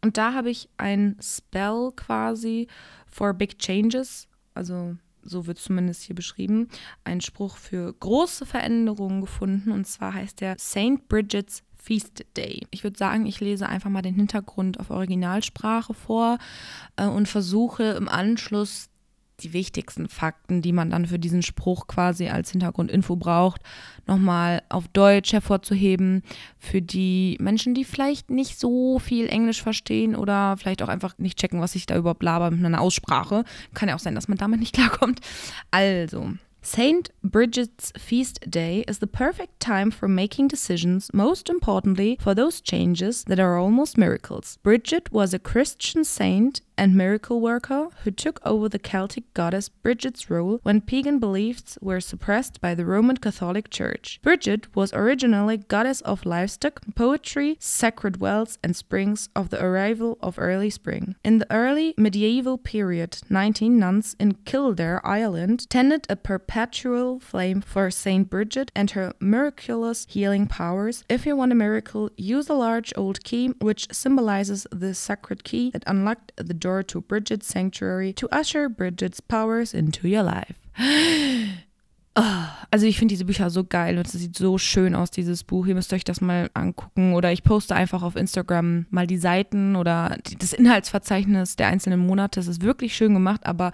Und 0.00 0.16
da 0.16 0.34
habe 0.34 0.50
ich 0.50 0.68
ein 0.76 1.16
Spell 1.22 1.90
quasi 1.96 2.68
for 3.06 3.32
Big 3.34 3.58
Changes, 3.58 4.28
also 4.54 4.96
so 5.22 5.46
wird 5.46 5.58
es 5.58 5.64
zumindest 5.64 6.02
hier 6.02 6.14
beschrieben, 6.14 6.68
einen 7.04 7.20
Spruch 7.20 7.56
für 7.56 7.92
große 7.92 8.46
Veränderungen 8.46 9.20
gefunden. 9.20 9.70
Und 9.70 9.86
zwar 9.86 10.14
heißt 10.14 10.40
der 10.40 10.56
St. 10.58 11.08
Bridget's 11.08 11.62
Feast 11.84 12.24
Day. 12.34 12.66
Ich 12.70 12.82
würde 12.82 12.96
sagen, 12.96 13.26
ich 13.26 13.40
lese 13.40 13.68
einfach 13.68 13.90
mal 13.90 14.00
den 14.00 14.14
Hintergrund 14.14 14.80
auf 14.80 14.88
Originalsprache 14.88 15.92
vor 15.92 16.38
äh, 16.96 17.06
und 17.06 17.28
versuche 17.28 17.82
im 17.82 18.08
Anschluss 18.08 18.88
die 19.40 19.52
wichtigsten 19.52 20.08
Fakten, 20.08 20.62
die 20.62 20.72
man 20.72 20.90
dann 20.90 21.06
für 21.06 21.18
diesen 21.18 21.42
Spruch 21.42 21.86
quasi 21.86 22.28
als 22.28 22.52
Hintergrundinfo 22.52 23.16
braucht, 23.16 23.60
nochmal 24.06 24.62
auf 24.68 24.88
Deutsch 24.88 25.32
hervorzuheben. 25.32 26.22
Für 26.58 26.80
die 26.80 27.36
Menschen, 27.40 27.74
die 27.74 27.84
vielleicht 27.84 28.30
nicht 28.30 28.58
so 28.58 28.98
viel 28.98 29.28
Englisch 29.28 29.62
verstehen 29.62 30.16
oder 30.16 30.56
vielleicht 30.56 30.82
auch 30.82 30.88
einfach 30.88 31.18
nicht 31.18 31.38
checken, 31.38 31.60
was 31.60 31.74
ich 31.74 31.84
da 31.84 31.96
überhaupt 31.96 32.22
laber 32.22 32.50
mit 32.50 32.64
einer 32.64 32.80
Aussprache. 32.80 33.44
Kann 33.74 33.88
ja 33.88 33.96
auch 33.96 34.00
sein, 34.00 34.14
dass 34.14 34.28
man 34.28 34.38
damit 34.38 34.60
nicht 34.60 34.74
klarkommt. 34.74 35.20
Also, 35.70 36.32
St. 36.66 37.10
Bridget's 37.22 37.92
Feast 37.98 38.50
Day 38.50 38.86
is 38.88 38.98
the 38.98 39.06
perfect 39.06 39.60
time 39.60 39.90
for 39.90 40.08
making 40.08 40.48
decisions, 40.48 41.10
most 41.12 41.50
importantly 41.50 42.16
for 42.18 42.34
those 42.34 42.62
changes 42.62 43.22
that 43.24 43.38
are 43.38 43.58
almost 43.58 43.98
miracles. 43.98 44.56
Bridget 44.62 45.12
was 45.12 45.34
a 45.34 45.38
Christian 45.38 46.04
saint 46.04 46.62
and 46.76 46.94
miracle 46.94 47.40
worker 47.40 47.88
who 48.02 48.10
took 48.10 48.40
over 48.44 48.68
the 48.68 48.78
Celtic 48.78 49.32
goddess 49.34 49.68
Bridget's 49.68 50.30
role 50.30 50.60
when 50.62 50.80
pagan 50.80 51.18
beliefs 51.18 51.78
were 51.80 52.00
suppressed 52.00 52.60
by 52.60 52.74
the 52.74 52.84
Roman 52.84 53.16
Catholic 53.16 53.70
Church. 53.70 54.20
Bridget 54.22 54.74
was 54.74 54.92
originally 54.92 55.56
goddess 55.56 56.00
of 56.02 56.26
livestock, 56.26 56.82
poetry, 56.94 57.56
sacred 57.60 58.20
wells, 58.20 58.58
and 58.62 58.74
springs 58.74 59.28
of 59.36 59.50
the 59.50 59.62
arrival 59.62 60.18
of 60.20 60.38
early 60.38 60.70
spring. 60.70 61.16
In 61.24 61.38
the 61.38 61.52
early 61.52 61.94
medieval 61.96 62.58
period, 62.58 63.18
19 63.28 63.78
nuns 63.78 64.16
in 64.18 64.34
Kildare, 64.44 65.00
Ireland, 65.04 65.68
tended 65.70 66.06
a 66.08 66.16
perpetual 66.16 67.20
flame 67.20 67.60
for 67.60 67.90
Saint 67.90 68.30
Bridget 68.30 68.70
and 68.74 68.90
her 68.92 69.12
miraculous 69.20 70.06
healing 70.08 70.46
powers. 70.46 71.04
If 71.08 71.26
you 71.26 71.36
want 71.36 71.52
a 71.52 71.54
miracle, 71.54 72.10
use 72.16 72.48
a 72.48 72.54
large 72.54 72.92
old 72.96 73.22
key, 73.24 73.48
which 73.60 73.92
symbolizes 73.92 74.66
the 74.70 74.94
sacred 74.94 75.44
key 75.44 75.70
that 75.70 75.84
unlocked 75.86 76.32
the 76.36 76.54
door 76.64 76.82
to 76.82 77.02
Bridget's 77.02 77.46
sanctuary 77.46 78.10
to 78.14 78.26
usher 78.32 78.70
Bridget's 78.70 79.20
powers 79.20 79.74
into 79.74 80.08
your 80.08 80.22
life. 80.22 80.58
Ah, 82.16 82.50
also 82.70 82.86
ich 82.86 82.96
finde 82.96 83.12
diese 83.12 83.24
Bücher 83.24 83.50
so 83.50 83.64
geil 83.64 83.98
und 83.98 84.06
es 84.06 84.12
sieht 84.12 84.36
so 84.36 84.56
schön 84.56 84.94
aus, 84.94 85.10
dieses 85.10 85.42
Buch. 85.42 85.66
Ihr 85.66 85.74
müsst 85.74 85.92
euch 85.92 86.04
das 86.04 86.20
mal 86.20 86.48
angucken 86.54 87.12
oder 87.14 87.32
ich 87.32 87.42
poste 87.42 87.74
einfach 87.74 88.04
auf 88.04 88.14
Instagram 88.14 88.86
mal 88.90 89.08
die 89.08 89.16
Seiten 89.16 89.74
oder 89.74 90.16
das 90.38 90.52
Inhaltsverzeichnis 90.52 91.56
der 91.56 91.66
einzelnen 91.66 91.98
Monate. 91.98 92.38
Es 92.38 92.46
ist 92.46 92.62
wirklich 92.62 92.94
schön 92.94 93.14
gemacht, 93.14 93.46
aber 93.46 93.72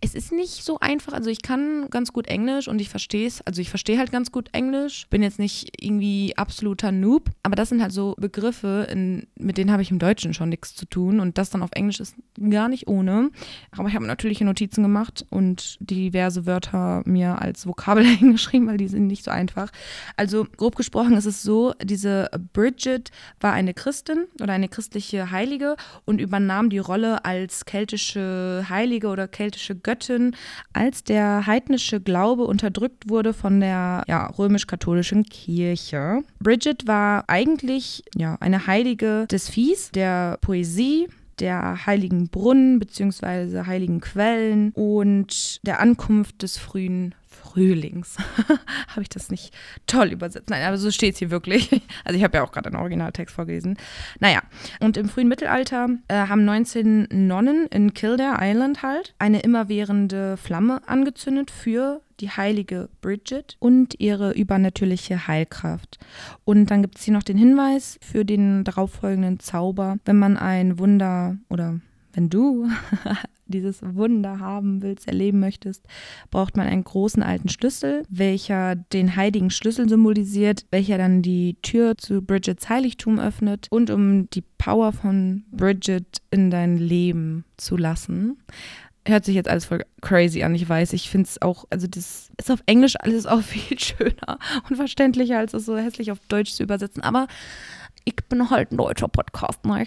es 0.00 0.14
ist 0.14 0.30
nicht 0.30 0.62
so 0.64 0.78
einfach. 0.78 1.14
Also 1.14 1.30
ich 1.30 1.42
kann 1.42 1.88
ganz 1.90 2.12
gut 2.12 2.28
Englisch 2.28 2.68
und 2.68 2.80
ich 2.80 2.88
verstehe 2.88 3.26
es. 3.26 3.44
Also 3.44 3.60
ich 3.60 3.70
verstehe 3.70 3.98
halt 3.98 4.12
ganz 4.12 4.30
gut 4.30 4.50
Englisch. 4.52 5.08
Bin 5.10 5.24
jetzt 5.24 5.40
nicht 5.40 5.72
irgendwie 5.84 6.34
absoluter 6.36 6.92
Noob, 6.92 7.30
aber 7.42 7.56
das 7.56 7.70
sind 7.70 7.82
halt 7.82 7.92
so 7.92 8.14
Begriffe, 8.18 8.86
in, 8.88 9.26
mit 9.36 9.58
denen 9.58 9.72
habe 9.72 9.82
ich 9.82 9.90
im 9.90 9.98
Deutschen 9.98 10.32
schon 10.32 10.50
nichts 10.50 10.76
zu 10.76 10.86
tun 10.86 11.18
und 11.18 11.38
das 11.38 11.50
dann 11.50 11.62
auf 11.62 11.70
Englisch 11.72 11.98
ist 11.98 12.14
gar 12.50 12.68
nicht 12.68 12.86
ohne. 12.86 13.30
Aber 13.76 13.88
ich 13.88 13.96
habe 13.96 14.06
natürliche 14.06 14.44
Notizen 14.44 14.82
gemacht 14.82 15.26
und 15.30 15.76
diverse 15.80 16.46
Wörter 16.46 17.02
mir 17.04 17.42
als 17.42 17.66
Vokabel 17.66 17.79
Vokabel 17.80 18.04
hingeschrieben, 18.16 18.68
weil 18.68 18.76
die 18.76 18.88
sind 18.88 19.06
nicht 19.06 19.24
so 19.24 19.30
einfach. 19.30 19.70
Also 20.16 20.46
grob 20.56 20.76
gesprochen 20.76 21.14
ist 21.14 21.26
es 21.26 21.42
so, 21.42 21.74
diese 21.82 22.30
Bridget 22.52 23.10
war 23.40 23.52
eine 23.52 23.74
Christin 23.74 24.26
oder 24.40 24.52
eine 24.52 24.68
christliche 24.68 25.30
Heilige 25.30 25.76
und 26.04 26.20
übernahm 26.20 26.70
die 26.70 26.78
Rolle 26.78 27.24
als 27.24 27.64
keltische 27.64 28.66
Heilige 28.68 29.08
oder 29.08 29.28
keltische 29.28 29.74
Göttin, 29.74 30.36
als 30.72 31.04
der 31.04 31.46
heidnische 31.46 32.00
Glaube 32.00 32.44
unterdrückt 32.44 33.08
wurde 33.08 33.32
von 33.32 33.60
der 33.60 34.04
ja, 34.06 34.26
römisch-katholischen 34.26 35.24
Kirche. 35.24 36.22
Bridget 36.40 36.86
war 36.86 37.24
eigentlich 37.28 38.02
ja, 38.14 38.36
eine 38.40 38.66
Heilige 38.66 39.26
des 39.30 39.48
Viehs, 39.48 39.90
der 39.90 40.38
Poesie, 40.40 41.08
der 41.38 41.86
heiligen 41.86 42.28
Brunnen 42.28 42.78
bzw. 42.78 43.64
heiligen 43.66 44.00
Quellen 44.00 44.72
und 44.72 45.64
der 45.66 45.80
Ankunft 45.80 46.42
des 46.42 46.58
frühen 46.58 47.14
Frühlings. 47.50 48.16
habe 48.88 49.02
ich 49.02 49.08
das 49.08 49.30
nicht 49.30 49.52
toll 49.86 50.08
übersetzt? 50.08 50.50
Nein, 50.50 50.64
aber 50.64 50.78
so 50.78 50.90
steht 50.90 51.14
es 51.14 51.18
hier 51.18 51.30
wirklich. 51.30 51.68
Also 52.04 52.16
ich 52.16 52.24
habe 52.24 52.38
ja 52.38 52.44
auch 52.44 52.52
gerade 52.52 52.68
einen 52.68 52.76
Originaltext 52.76 53.34
vorgelesen. 53.34 53.76
Naja, 54.20 54.40
und 54.80 54.96
im 54.96 55.08
frühen 55.08 55.28
Mittelalter 55.28 55.88
äh, 56.08 56.14
haben 56.14 56.44
19 56.44 57.08
Nonnen 57.12 57.66
in 57.66 57.94
Kildare 57.94 58.38
Island 58.40 58.82
halt 58.82 59.14
eine 59.18 59.40
immerwährende 59.40 60.36
Flamme 60.36 60.80
angezündet 60.88 61.50
für 61.50 62.00
die 62.20 62.30
heilige 62.30 62.88
Bridget 63.00 63.56
und 63.58 63.98
ihre 63.98 64.32
übernatürliche 64.32 65.26
Heilkraft. 65.26 65.98
Und 66.44 66.70
dann 66.70 66.82
gibt 66.82 66.98
es 66.98 67.04
hier 67.04 67.14
noch 67.14 67.22
den 67.22 67.38
Hinweis 67.38 67.98
für 68.02 68.24
den 68.24 68.64
darauffolgenden 68.64 69.40
Zauber, 69.40 69.98
wenn 70.04 70.18
man 70.18 70.36
ein 70.36 70.78
Wunder 70.78 71.36
oder 71.48 71.80
wenn 72.12 72.28
du 72.28 72.68
dieses 73.46 73.82
Wunder 73.82 74.38
haben 74.38 74.82
willst, 74.82 75.06
erleben 75.08 75.40
möchtest, 75.40 75.84
braucht 76.30 76.56
man 76.56 76.66
einen 76.66 76.84
großen 76.84 77.22
alten 77.22 77.48
Schlüssel, 77.48 78.04
welcher 78.08 78.76
den 78.76 79.16
heiligen 79.16 79.50
Schlüssel 79.50 79.88
symbolisiert, 79.88 80.64
welcher 80.70 80.98
dann 80.98 81.22
die 81.22 81.56
Tür 81.62 81.96
zu 81.98 82.22
Bridgets 82.22 82.68
Heiligtum 82.68 83.18
öffnet 83.18 83.66
und 83.70 83.90
um 83.90 84.30
die 84.30 84.44
Power 84.58 84.92
von 84.92 85.44
Bridget 85.50 86.22
in 86.30 86.50
dein 86.50 86.76
Leben 86.76 87.44
zu 87.56 87.76
lassen. 87.76 88.38
Hört 89.06 89.24
sich 89.24 89.34
jetzt 89.34 89.48
alles 89.48 89.64
voll 89.64 89.84
crazy 90.02 90.42
an, 90.42 90.54
ich 90.54 90.68
weiß. 90.68 90.92
Ich 90.92 91.08
finde 91.08 91.26
es 91.26 91.40
auch, 91.40 91.64
also 91.70 91.86
das 91.86 92.30
ist 92.36 92.50
auf 92.50 92.62
Englisch 92.66 92.96
alles 93.00 93.26
auch 93.26 93.40
viel 93.42 93.78
schöner 93.78 94.38
und 94.68 94.76
verständlicher, 94.76 95.38
als 95.38 95.54
es 95.54 95.64
so 95.64 95.76
hässlich 95.76 96.12
auf 96.12 96.18
Deutsch 96.28 96.52
zu 96.52 96.62
übersetzen. 96.62 97.02
Aber 97.02 97.26
ich 98.04 98.16
bin 98.28 98.50
halt 98.50 98.72
ein 98.72 98.76
deutscher 98.76 99.08
Podcast, 99.08 99.64
ne? 99.64 99.84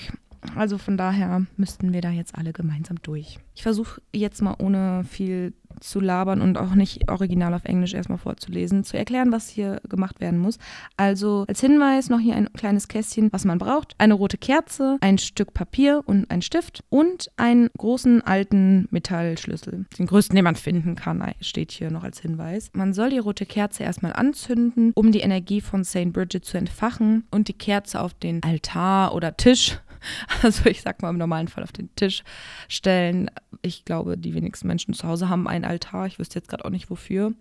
Also 0.56 0.77
von 0.77 0.97
daher 0.97 1.45
müssten 1.58 1.93
wir 1.93 2.01
da 2.01 2.10
jetzt 2.10 2.36
alle 2.36 2.53
gemeinsam 2.53 3.01
durch. 3.01 3.39
Ich 3.56 3.63
versuche 3.63 4.01
jetzt 4.13 4.41
mal 4.41 4.56
ohne 4.60 5.03
viel 5.03 5.53
zu 5.79 5.99
labern 5.99 6.41
und 6.41 6.58
auch 6.58 6.75
nicht 6.75 7.10
original 7.10 7.53
auf 7.53 7.65
Englisch 7.65 7.93
erstmal 7.93 8.17
vorzulesen, 8.17 8.84
zu 8.84 8.97
erklären, 8.97 9.32
was 9.32 9.49
hier 9.49 9.82
gemacht 9.88 10.21
werden 10.21 10.39
muss. 10.39 10.58
Also 10.97 11.45
als 11.47 11.62
Hinweis 11.62 12.10
noch 12.10 12.19
hier 12.19 12.36
ein 12.36 12.51
kleines 12.53 12.88
Kästchen, 12.88 13.32
was 13.32 13.45
man 13.45 13.58
braucht. 13.58 13.95
Eine 13.97 14.13
rote 14.13 14.38
Kerze, 14.38 14.97
ein 15.01 15.17
Stück 15.17 15.53
Papier 15.53 16.01
und 16.06 16.29
ein 16.29 16.41
Stift 16.41 16.84
und 16.89 17.32
einen 17.38 17.69
großen 17.77 18.21
alten 18.21 18.88
Metallschlüssel. 18.91 19.86
Den 19.97 20.06
größten, 20.06 20.36
den 20.36 20.43
man 20.43 20.56
finden 20.56 20.95
kann, 20.95 21.23
steht 21.41 21.71
hier 21.71 21.91
noch 21.91 22.03
als 22.03 22.19
Hinweis. 22.19 22.69
Man 22.73 22.93
soll 22.93 23.10
die 23.10 23.17
rote 23.17 23.45
Kerze 23.45 23.84
erstmal 23.84 24.13
anzünden, 24.13 24.91
um 24.95 25.12
die 25.12 25.21
Energie 25.21 25.62
von 25.62 25.84
St. 25.84 26.13
Bridget 26.13 26.45
zu 26.45 26.58
entfachen 26.58 27.25
und 27.32 27.47
die 27.47 27.53
Kerze 27.53 28.01
auf 28.01 28.13
den 28.13 28.41
Altar 28.43 29.13
oder 29.15 29.36
Tisch 29.38 29.79
also 30.42 30.66
ich 30.70 30.82
sag 30.82 31.02
mal 31.02 31.10
im 31.10 31.18
normalen 31.18 31.48
Fall 31.48 31.63
auf 31.63 31.72
den 31.72 31.94
Tisch 31.96 32.24
stellen. 32.68 33.30
Ich 33.62 33.86
glaube, 33.86 34.18
die 34.18 34.34
wenigsten 34.34 34.68
Menschen 34.68 34.94
zu 34.94 35.08
Hause 35.08 35.30
haben 35.30 35.48
einen 35.48 35.66
Altar. 35.66 36.08
Ich 36.08 36.20
wüsste 36.20 36.39
jetzt 36.39 36.50
gerade 36.50 36.66
auch 36.66 36.70
nicht 36.70 36.89
wofür. 36.89 37.34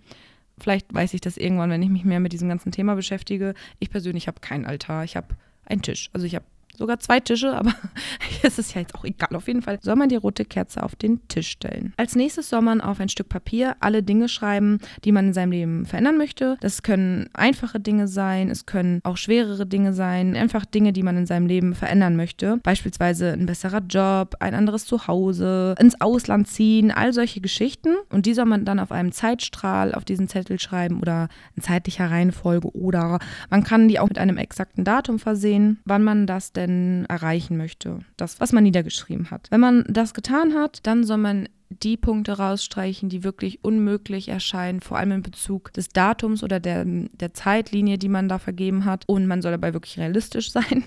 Vielleicht 0.59 0.93
weiß 0.93 1.15
ich 1.15 1.21
das 1.21 1.37
irgendwann, 1.37 1.71
wenn 1.71 1.83
ich 1.83 1.89
mich 1.89 2.05
mehr 2.05 2.21
mit 2.21 2.33
diesem 2.33 2.49
ganzen 2.49 2.73
Thema 2.73 2.95
beschäftige. 2.95 3.55
Ich 3.79 3.91
persönlich 3.91 4.29
habe 4.29 4.41
keinen 4.41 4.67
Altar. 4.67 5.05
Ich 5.05 5.17
habe 5.17 5.35
einen 5.65 5.83
Tisch. 5.83 6.11
Also 6.13 6.27
ich 6.27 6.35
habe 6.35 6.45
sogar 6.77 6.99
zwei 6.99 7.21
Tische, 7.21 7.55
aber 7.55 7.73
es 8.43 8.59
ist 8.59 8.75
ja 8.75 8.81
jetzt 8.81 8.95
auch 8.95 9.05
egal. 9.05 9.35
Auf 9.35 9.47
jeden 9.47 9.63
Fall 9.63 9.79
soll 9.83 9.97
man 9.97 10.09
die 10.09 10.17
rote 10.17 10.45
Kerze 10.45 10.83
auf 10.83 10.97
den 10.97 11.27
Tisch 11.29 11.49
stellen. 11.49 11.93
Als 11.97 12.17
nächstes 12.17 12.49
soll 12.49 12.63
man 12.63 12.81
auf 12.81 13.01
ein 13.01 13.09
Stück 13.09 13.29
Papier 13.29 13.77
alle 13.81 14.03
Dinge 14.03 14.29
schreiben, 14.29 14.79
die 15.05 15.13
man 15.13 15.29
in 15.29 15.33
seinem 15.33 15.53
Leben 15.53 15.87
verändern 15.87 16.17
möchte. 16.17 16.57
Das 16.61 16.83
können 16.83 17.29
einfache 17.35 17.81
Dinge 17.81 18.09
sein, 18.09 18.51
es 18.51 18.67
können 18.67 19.01
auch 19.05 19.17
schwerere 19.17 19.67
Dinge 19.67 19.93
sein, 19.93 20.37
einfach 20.37 20.65
Dinge, 20.65 20.93
die 20.93 21.03
man 21.03 21.17
in 21.17 21.27
seinem 21.27 21.47
Leben 21.47 21.75
verändern 21.75 22.17
möchte. 22.17 22.59
Beispielsweise 22.63 23.33
ein 23.33 23.47
besserer 23.47 23.81
Job, 23.81 24.37
ein 24.41 24.55
anderes 24.55 24.87
Zuhause, 24.87 25.75
ins 25.79 26.01
Ausland 26.01 26.49
ziehen, 26.49 26.91
all 26.91 27.13
solche 27.13 27.41
Geschichten. 27.41 27.97
Und 28.11 28.27
die 28.27 28.35
soll 28.35 28.47
man 28.47 28.65
dann 28.65 28.79
auf 28.79 28.93
einem 28.93 29.13
Zeitstrahl 29.13 29.95
auf 29.95 30.05
diesen 30.05 30.29
Zettel 30.29 30.59
schreiben 30.59 31.01
oder 31.01 31.29
in 31.57 31.63
zeitlicher 31.63 32.11
Reihenfolge 32.11 32.69
oder 32.75 33.19
man 33.51 33.65
kann 33.65 33.89
die 33.89 33.99
auch 33.99 34.09
mit 34.09 34.19
einem 34.19 34.39
exakten 34.39 34.85
Datum 34.85 35.19
versehen, 35.19 35.81
wann 35.85 36.03
man 36.03 36.27
das 36.27 36.53
denn 36.53 36.62
denn 36.67 37.07
erreichen 37.09 37.57
möchte. 37.57 38.01
Das, 38.17 38.41
was 38.41 38.53
man 38.53 38.65
niedergeschrieben 38.65 39.31
hat. 39.31 39.49
Wenn 39.51 39.61
man 39.61 39.85
das 39.89 40.15
getan 40.15 40.55
hat, 40.55 40.81
dann 40.87 41.05
soll 41.05 41.19
man 41.19 41.49
die 41.71 41.97
Punkte 41.97 42.39
rausstreichen, 42.39 43.09
die 43.09 43.25
wirklich 43.25 43.65
unmöglich 43.65 44.29
erscheinen, 44.29 44.81
vor 44.81 44.99
allem 44.99 45.13
in 45.13 45.23
Bezug 45.23 45.73
des 45.73 45.89
Datums 45.89 46.43
oder 46.43 46.61
der, 46.61 46.85
der 46.85 47.35
Zeitlinie, 47.35 47.99
die 47.99 48.09
man 48.09 48.29
da 48.29 48.39
vergeben 48.39 48.85
hat. 48.85 49.05
Und 49.07 49.27
man 49.27 49.43
soll 49.43 49.53
dabei 49.53 49.73
wirklich 49.73 49.99
realistisch 49.99 50.51
sein. 50.53 50.85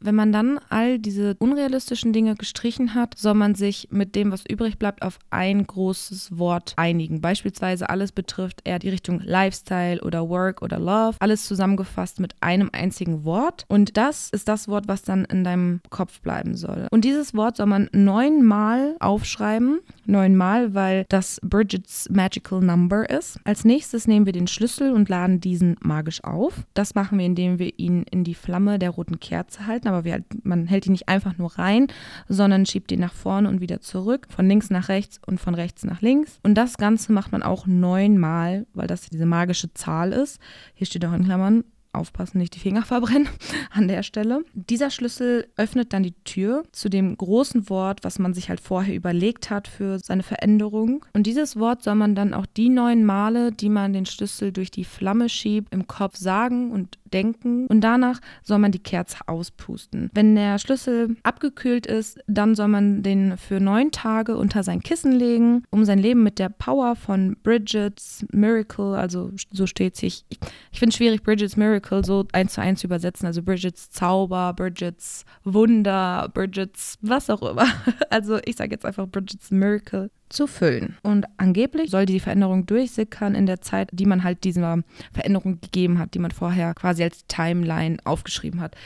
Wenn 0.00 0.14
man 0.14 0.32
dann 0.32 0.58
all 0.68 0.98
diese 0.98 1.36
unrealistischen 1.38 2.12
Dinge 2.12 2.34
gestrichen 2.34 2.94
hat, 2.94 3.16
soll 3.16 3.34
man 3.34 3.54
sich 3.54 3.88
mit 3.90 4.14
dem, 4.14 4.32
was 4.32 4.44
übrig 4.48 4.78
bleibt, 4.78 5.02
auf 5.02 5.18
ein 5.30 5.66
großes 5.66 6.38
Wort 6.38 6.74
einigen. 6.76 7.20
Beispielsweise 7.20 7.88
alles 7.88 8.12
betrifft 8.12 8.62
eher 8.64 8.78
die 8.78 8.88
Richtung 8.88 9.20
Lifestyle 9.20 10.00
oder 10.02 10.28
Work 10.28 10.62
oder 10.62 10.78
Love. 10.78 11.16
Alles 11.20 11.46
zusammengefasst 11.46 12.20
mit 12.20 12.34
einem 12.40 12.70
einzigen 12.72 13.24
Wort. 13.24 13.64
Und 13.68 13.96
das 13.96 14.30
ist 14.30 14.48
das 14.48 14.68
Wort, 14.68 14.88
was 14.88 15.02
dann 15.02 15.24
in 15.24 15.44
deinem 15.44 15.80
Kopf 15.90 16.20
bleiben 16.20 16.56
soll. 16.56 16.88
Und 16.90 17.04
dieses 17.04 17.34
Wort 17.34 17.56
soll 17.56 17.66
man 17.66 17.88
neunmal 17.92 18.96
aufschreiben. 19.00 19.80
Neunmal, 20.04 20.74
weil 20.74 21.04
das 21.08 21.40
Bridget's 21.42 22.08
Magical 22.10 22.60
Number 22.60 23.08
ist. 23.08 23.38
Als 23.44 23.64
nächstes 23.64 24.08
nehmen 24.08 24.26
wir 24.26 24.32
den 24.32 24.48
Schlüssel 24.48 24.92
und 24.92 25.08
laden 25.08 25.40
diesen 25.40 25.76
magisch 25.80 26.24
auf. 26.24 26.64
Das 26.74 26.94
machen 26.94 27.18
wir, 27.18 27.26
indem 27.26 27.58
wir 27.58 27.78
ihn 27.78 28.04
in 28.10 28.24
die 28.24 28.34
Flamme 28.34 28.78
der 28.78 28.90
roten 28.90 29.20
Kerze 29.20 29.41
Kerze 29.42 29.66
halten, 29.66 29.88
aber 29.88 30.04
wir, 30.04 30.24
man 30.42 30.66
hält 30.66 30.86
die 30.86 30.90
nicht 30.90 31.08
einfach 31.08 31.36
nur 31.38 31.58
rein, 31.58 31.88
sondern 32.28 32.66
schiebt 32.66 32.90
die 32.90 32.96
nach 32.96 33.12
vorne 33.12 33.48
und 33.48 33.60
wieder 33.60 33.80
zurück, 33.80 34.26
von 34.28 34.48
links 34.48 34.70
nach 34.70 34.88
rechts 34.88 35.20
und 35.26 35.40
von 35.40 35.54
rechts 35.54 35.84
nach 35.84 36.00
links. 36.00 36.38
Und 36.42 36.54
das 36.54 36.76
Ganze 36.76 37.12
macht 37.12 37.32
man 37.32 37.42
auch 37.42 37.66
neunmal, 37.66 38.66
weil 38.74 38.86
das 38.86 39.08
diese 39.08 39.26
magische 39.26 39.72
Zahl 39.74 40.12
ist. 40.12 40.40
Hier 40.74 40.86
steht 40.86 41.04
auch 41.04 41.12
in 41.12 41.24
Klammern 41.24 41.64
aufpassen, 41.92 42.38
nicht 42.38 42.54
die 42.54 42.58
Finger 42.58 42.82
verbrennen 42.82 43.28
an 43.70 43.88
der 43.88 44.02
Stelle. 44.02 44.44
Dieser 44.54 44.90
Schlüssel 44.90 45.48
öffnet 45.56 45.92
dann 45.92 46.02
die 46.02 46.14
Tür 46.24 46.64
zu 46.72 46.88
dem 46.88 47.16
großen 47.16 47.68
Wort, 47.68 48.02
was 48.02 48.18
man 48.18 48.32
sich 48.32 48.48
halt 48.48 48.60
vorher 48.60 48.94
überlegt 48.94 49.50
hat 49.50 49.68
für 49.68 49.98
seine 49.98 50.22
Veränderung. 50.22 51.04
Und 51.12 51.26
dieses 51.26 51.56
Wort 51.56 51.82
soll 51.82 51.96
man 51.96 52.14
dann 52.14 52.32
auch 52.32 52.46
die 52.46 52.70
neun 52.70 53.04
Male, 53.04 53.52
die 53.52 53.68
man 53.68 53.92
den 53.92 54.06
Schlüssel 54.06 54.52
durch 54.52 54.70
die 54.70 54.84
Flamme 54.84 55.28
schiebt, 55.28 55.72
im 55.72 55.86
Kopf 55.86 56.16
sagen 56.16 56.70
und 56.70 56.98
denken 57.12 57.66
und 57.66 57.80
danach 57.80 58.20
soll 58.42 58.58
man 58.58 58.72
die 58.72 58.82
Kerze 58.82 59.18
auspusten. 59.26 60.10
Wenn 60.14 60.34
der 60.34 60.58
Schlüssel 60.58 61.16
abgekühlt 61.22 61.86
ist, 61.86 62.20
dann 62.26 62.54
soll 62.54 62.68
man 62.68 63.02
den 63.02 63.36
für 63.36 63.60
neun 63.60 63.90
Tage 63.90 64.36
unter 64.36 64.62
sein 64.62 64.80
Kissen 64.80 65.12
legen, 65.12 65.64
um 65.70 65.84
sein 65.84 65.98
Leben 65.98 66.22
mit 66.22 66.38
der 66.38 66.48
Power 66.48 66.96
von 66.96 67.36
Bridget's 67.42 68.24
Miracle, 68.32 68.94
also 68.94 69.30
so 69.52 69.66
steht 69.66 69.96
sich, 69.96 70.24
ich, 70.28 70.38
ich 70.70 70.78
finde 70.78 70.90
es 70.90 70.96
schwierig, 70.96 71.22
Bridget's 71.22 71.56
Miracle 71.56 72.04
so 72.04 72.26
eins 72.32 72.54
zu 72.54 72.60
eins 72.60 72.80
zu 72.80 72.86
übersetzen, 72.86 73.26
also 73.26 73.42
Bridget's 73.42 73.90
Zauber, 73.90 74.52
Bridget's 74.54 75.24
Wunder, 75.44 76.30
Bridget's 76.32 76.98
was 77.00 77.30
auch 77.30 77.42
immer. 77.42 77.66
Also 78.10 78.38
ich 78.44 78.56
sage 78.56 78.72
jetzt 78.72 78.84
einfach 78.84 79.08
Bridget's 79.08 79.50
Miracle 79.50 80.10
zu 80.32 80.46
füllen. 80.46 80.96
Und 81.02 81.26
angeblich 81.36 81.90
soll 81.90 82.06
die 82.06 82.20
Veränderung 82.20 82.66
durchsickern 82.66 83.34
in 83.34 83.46
der 83.46 83.60
Zeit, 83.60 83.88
die 83.92 84.06
man 84.06 84.24
halt 84.24 84.44
dieser 84.44 84.82
Veränderung 85.12 85.60
gegeben 85.60 85.98
hat, 85.98 86.14
die 86.14 86.18
man 86.18 86.30
vorher 86.30 86.74
quasi 86.74 87.02
als 87.02 87.26
Timeline 87.26 87.98
aufgeschrieben 88.04 88.60
hat. 88.60 88.76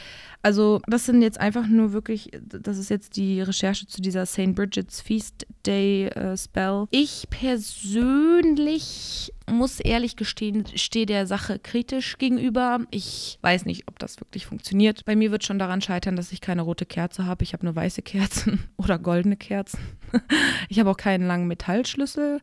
Also 0.46 0.80
das 0.86 1.06
sind 1.06 1.22
jetzt 1.22 1.40
einfach 1.40 1.66
nur 1.66 1.92
wirklich, 1.92 2.30
das 2.40 2.78
ist 2.78 2.88
jetzt 2.88 3.16
die 3.16 3.40
Recherche 3.40 3.88
zu 3.88 4.00
dieser 4.00 4.26
St. 4.26 4.54
Bridget's 4.54 5.00
Feast 5.00 5.44
Day 5.66 6.06
äh, 6.06 6.36
Spell. 6.36 6.84
Ich 6.92 7.26
persönlich 7.30 9.32
muss 9.50 9.80
ehrlich 9.80 10.14
gestehen, 10.14 10.64
stehe 10.76 11.04
der 11.04 11.26
Sache 11.26 11.58
kritisch 11.58 12.16
gegenüber. 12.18 12.78
Ich 12.92 13.40
weiß 13.42 13.64
nicht, 13.64 13.88
ob 13.88 13.98
das 13.98 14.20
wirklich 14.20 14.46
funktioniert. 14.46 15.04
Bei 15.04 15.16
mir 15.16 15.32
wird 15.32 15.42
schon 15.42 15.58
daran 15.58 15.80
scheitern, 15.80 16.14
dass 16.14 16.30
ich 16.30 16.40
keine 16.40 16.62
rote 16.62 16.86
Kerze 16.86 17.26
habe. 17.26 17.42
Ich 17.42 17.52
habe 17.52 17.64
nur 17.64 17.74
weiße 17.74 18.02
Kerzen 18.02 18.60
oder 18.76 19.00
goldene 19.00 19.36
Kerzen. 19.36 19.80
ich 20.68 20.78
habe 20.78 20.90
auch 20.90 20.96
keinen 20.96 21.26
langen 21.26 21.48
Metallschlüssel. 21.48 22.40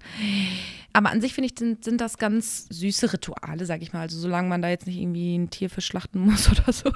Aber 0.96 1.10
an 1.10 1.22
sich 1.22 1.34
finde 1.34 1.50
ich, 1.50 1.58
sind, 1.58 1.84
sind, 1.84 2.00
das 2.00 2.20
ganz 2.20 2.68
süße 2.70 3.14
Rituale, 3.14 3.66
sag 3.66 3.82
ich 3.82 3.94
mal. 3.94 4.02
Also 4.02 4.20
solange 4.20 4.48
man 4.48 4.62
da 4.62 4.70
jetzt 4.70 4.86
nicht 4.86 5.00
irgendwie 5.00 5.36
ein 5.36 5.50
Tier 5.50 5.70
verschlachten 5.70 6.22
muss 6.26 6.50
oder 6.50 6.72
so, 6.72 6.92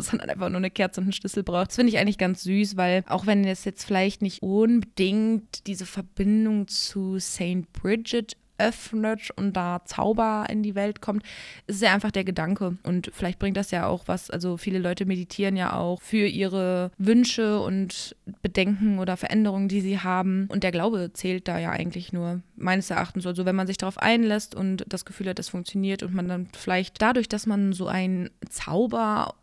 sondern 0.00 0.30
einfach 0.30 0.48
nur 0.48 0.58
eine 0.58 0.70
Kerze 0.70 1.00
und 1.00 1.06
einen 1.06 1.12
Schlüssel 1.12 1.42
braucht. 1.42 1.68
Das 1.68 1.76
finde 1.76 1.90
ich 1.90 1.98
eigentlich 1.98 2.18
ganz 2.18 2.44
süß, 2.44 2.76
weil 2.76 3.04
auch 3.08 3.26
wenn 3.26 3.44
es 3.44 3.64
jetzt 3.64 3.84
vielleicht 3.84 4.22
nicht 4.22 4.42
unbedingt 4.42 5.66
diese 5.66 5.86
Verbindung 5.86 6.68
zu 6.68 7.18
St. 7.18 7.72
Bridget 7.72 8.36
öffnet 8.58 9.30
und 9.36 9.54
da 9.54 9.82
Zauber 9.84 10.46
in 10.48 10.62
die 10.62 10.74
Welt 10.74 11.00
kommt, 11.00 11.22
ist 11.66 11.82
ja 11.82 11.92
einfach 11.92 12.10
der 12.10 12.24
Gedanke. 12.24 12.76
Und 12.82 13.10
vielleicht 13.12 13.38
bringt 13.38 13.56
das 13.56 13.70
ja 13.70 13.86
auch 13.86 14.04
was. 14.06 14.30
Also 14.30 14.56
viele 14.56 14.78
Leute 14.78 15.04
meditieren 15.04 15.56
ja 15.56 15.76
auch 15.76 16.00
für 16.00 16.26
ihre 16.26 16.90
Wünsche 16.98 17.60
und 17.60 18.16
Bedenken 18.42 18.98
oder 18.98 19.16
Veränderungen, 19.16 19.68
die 19.68 19.80
sie 19.80 19.98
haben. 19.98 20.46
Und 20.50 20.62
der 20.62 20.72
Glaube 20.72 21.10
zählt 21.12 21.48
da 21.48 21.58
ja 21.58 21.70
eigentlich 21.70 22.12
nur, 22.12 22.40
meines 22.56 22.90
Erachtens. 22.90 23.26
Also 23.26 23.44
wenn 23.44 23.56
man 23.56 23.66
sich 23.66 23.78
darauf 23.78 23.98
einlässt 23.98 24.54
und 24.54 24.84
das 24.88 25.04
Gefühl 25.04 25.28
hat, 25.28 25.38
es 25.38 25.48
funktioniert 25.48 26.02
und 26.02 26.14
man 26.14 26.28
dann 26.28 26.48
vielleicht 26.56 27.02
dadurch, 27.02 27.28
dass 27.28 27.46
man 27.46 27.72
so 27.72 27.86
einen 27.86 28.30
Zauber 28.48 29.34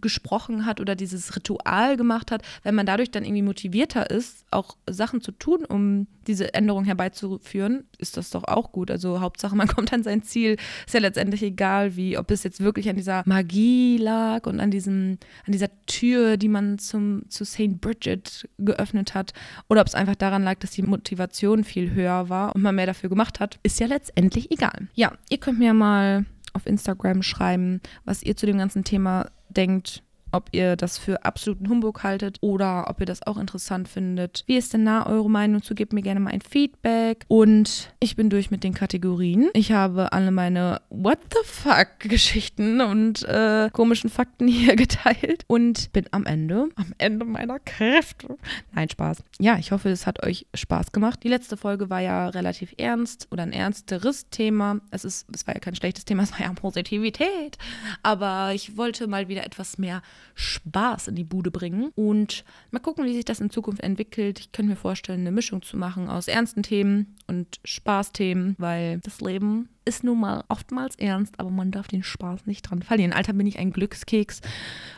gesprochen 0.00 0.66
hat 0.66 0.80
oder 0.80 0.94
dieses 0.94 1.36
Ritual 1.36 1.96
gemacht 1.96 2.30
hat, 2.30 2.42
wenn 2.62 2.74
man 2.74 2.86
dadurch 2.86 3.10
dann 3.10 3.24
irgendwie 3.24 3.42
motivierter 3.42 4.10
ist, 4.10 4.44
auch 4.50 4.76
Sachen 4.88 5.20
zu 5.20 5.32
tun, 5.32 5.64
um 5.64 6.06
diese 6.26 6.54
Änderung 6.54 6.84
herbeizuführen, 6.84 7.84
ist 7.98 8.16
das 8.16 8.30
doch 8.30 8.44
auch 8.44 8.72
gut. 8.72 8.90
Also 8.90 9.20
Hauptsache, 9.20 9.56
man 9.56 9.68
kommt 9.74 9.92
an 9.92 10.02
sein 10.02 10.22
Ziel. 10.22 10.56
Ist 10.86 10.94
ja 10.94 11.00
letztendlich 11.00 11.42
egal, 11.42 11.96
wie, 11.96 12.18
ob 12.18 12.30
es 12.30 12.42
jetzt 12.42 12.60
wirklich 12.60 12.88
an 12.88 12.96
dieser 12.96 13.22
Magie 13.26 13.96
lag 13.98 14.46
und 14.46 14.60
an 14.60 14.70
diesem, 14.70 15.18
an 15.46 15.52
dieser 15.52 15.68
Tür, 15.86 16.36
die 16.36 16.48
man 16.48 16.78
zum, 16.78 17.22
zu 17.28 17.44
St. 17.44 17.80
Bridget 17.80 18.48
geöffnet 18.58 19.14
hat, 19.14 19.32
oder 19.68 19.80
ob 19.80 19.86
es 19.86 19.94
einfach 19.94 20.16
daran 20.16 20.42
lag, 20.42 20.58
dass 20.58 20.72
die 20.72 20.82
Motivation 20.82 21.64
viel 21.64 21.92
höher 21.92 22.28
war 22.28 22.54
und 22.54 22.62
man 22.62 22.74
mehr 22.74 22.86
dafür 22.86 23.08
gemacht 23.08 23.40
hat, 23.40 23.58
ist 23.62 23.80
ja 23.80 23.86
letztendlich 23.86 24.50
egal. 24.50 24.88
Ja, 24.94 25.12
ihr 25.30 25.38
könnt 25.38 25.58
mir 25.58 25.74
mal 25.74 26.26
auf 26.52 26.66
Instagram 26.66 27.22
schreiben, 27.22 27.80
was 28.04 28.22
ihr 28.22 28.36
zu 28.36 28.46
dem 28.46 28.58
ganzen 28.58 28.82
Thema 28.82 29.26
denkt, 29.56 30.02
ob 30.36 30.50
ihr 30.52 30.76
das 30.76 30.98
für 30.98 31.24
absoluten 31.24 31.68
Humbug 31.68 32.02
haltet 32.02 32.36
oder 32.42 32.88
ob 32.88 33.00
ihr 33.00 33.06
das 33.06 33.26
auch 33.26 33.38
interessant 33.38 33.88
findet. 33.88 34.44
Wie 34.46 34.56
ist 34.56 34.74
denn 34.74 34.84
da 34.84 35.06
eure 35.06 35.30
Meinung 35.30 35.62
zu? 35.62 35.74
Gebt 35.74 35.94
mir 35.94 36.02
gerne 36.02 36.20
mal 36.20 36.30
ein 36.30 36.42
Feedback. 36.42 37.24
Und 37.28 37.90
ich 38.00 38.16
bin 38.16 38.28
durch 38.28 38.50
mit 38.50 38.62
den 38.62 38.74
Kategorien. 38.74 39.48
Ich 39.54 39.72
habe 39.72 40.12
alle 40.12 40.30
meine 40.30 40.82
What 40.90 41.18
the 41.30 41.38
fuck 41.44 41.98
Geschichten 42.00 42.82
und 42.82 43.24
äh, 43.24 43.70
komischen 43.72 44.10
Fakten 44.10 44.46
hier 44.48 44.76
geteilt 44.76 45.44
und 45.46 45.92
bin 45.92 46.04
am 46.10 46.26
Ende, 46.26 46.68
am 46.76 46.92
Ende 46.98 47.24
meiner 47.24 47.58
Kräfte. 47.58 48.36
Nein, 48.72 48.90
Spaß. 48.90 49.22
Ja, 49.40 49.56
ich 49.58 49.72
hoffe, 49.72 49.88
es 49.88 50.06
hat 50.06 50.22
euch 50.22 50.46
Spaß 50.54 50.92
gemacht. 50.92 51.22
Die 51.22 51.28
letzte 51.28 51.56
Folge 51.56 51.88
war 51.88 52.00
ja 52.00 52.28
relativ 52.28 52.74
ernst 52.76 53.28
oder 53.30 53.42
ein 53.42 53.52
ernsteres 53.52 54.28
Thema. 54.28 54.80
Es 54.90 55.04
ist, 55.04 55.26
es 55.34 55.46
war 55.46 55.54
ja 55.54 55.60
kein 55.60 55.74
schlechtes 55.74 56.04
Thema, 56.04 56.24
es 56.24 56.32
war 56.32 56.40
ja 56.40 56.52
Positivität. 56.52 57.56
Aber 58.02 58.52
ich 58.54 58.76
wollte 58.76 59.06
mal 59.06 59.28
wieder 59.28 59.44
etwas 59.46 59.78
mehr 59.78 60.02
Spaß 60.34 61.08
in 61.08 61.14
die 61.14 61.24
Bude 61.24 61.50
bringen. 61.50 61.90
Und 61.94 62.44
mal 62.70 62.80
gucken, 62.80 63.04
wie 63.04 63.14
sich 63.14 63.24
das 63.24 63.40
in 63.40 63.50
Zukunft 63.50 63.82
entwickelt. 63.82 64.40
Ich 64.40 64.52
könnte 64.52 64.70
mir 64.70 64.76
vorstellen, 64.76 65.20
eine 65.20 65.32
Mischung 65.32 65.62
zu 65.62 65.76
machen 65.76 66.08
aus 66.08 66.28
ernsten 66.28 66.62
Themen 66.62 67.16
und 67.26 67.60
Spaßthemen, 67.64 68.56
weil 68.58 69.00
das 69.00 69.20
Leben 69.20 69.68
ist 69.86 70.04
nun 70.04 70.20
mal 70.20 70.44
oftmals 70.48 70.96
ernst, 70.96 71.38
aber 71.38 71.50
man 71.50 71.70
darf 71.70 71.88
den 71.88 72.02
Spaß 72.02 72.46
nicht 72.46 72.62
dran 72.62 72.82
verlieren. 72.82 73.12
Alter, 73.12 73.32
bin 73.32 73.46
ich 73.46 73.58
ein 73.58 73.70
Glückskeks. 73.70 74.40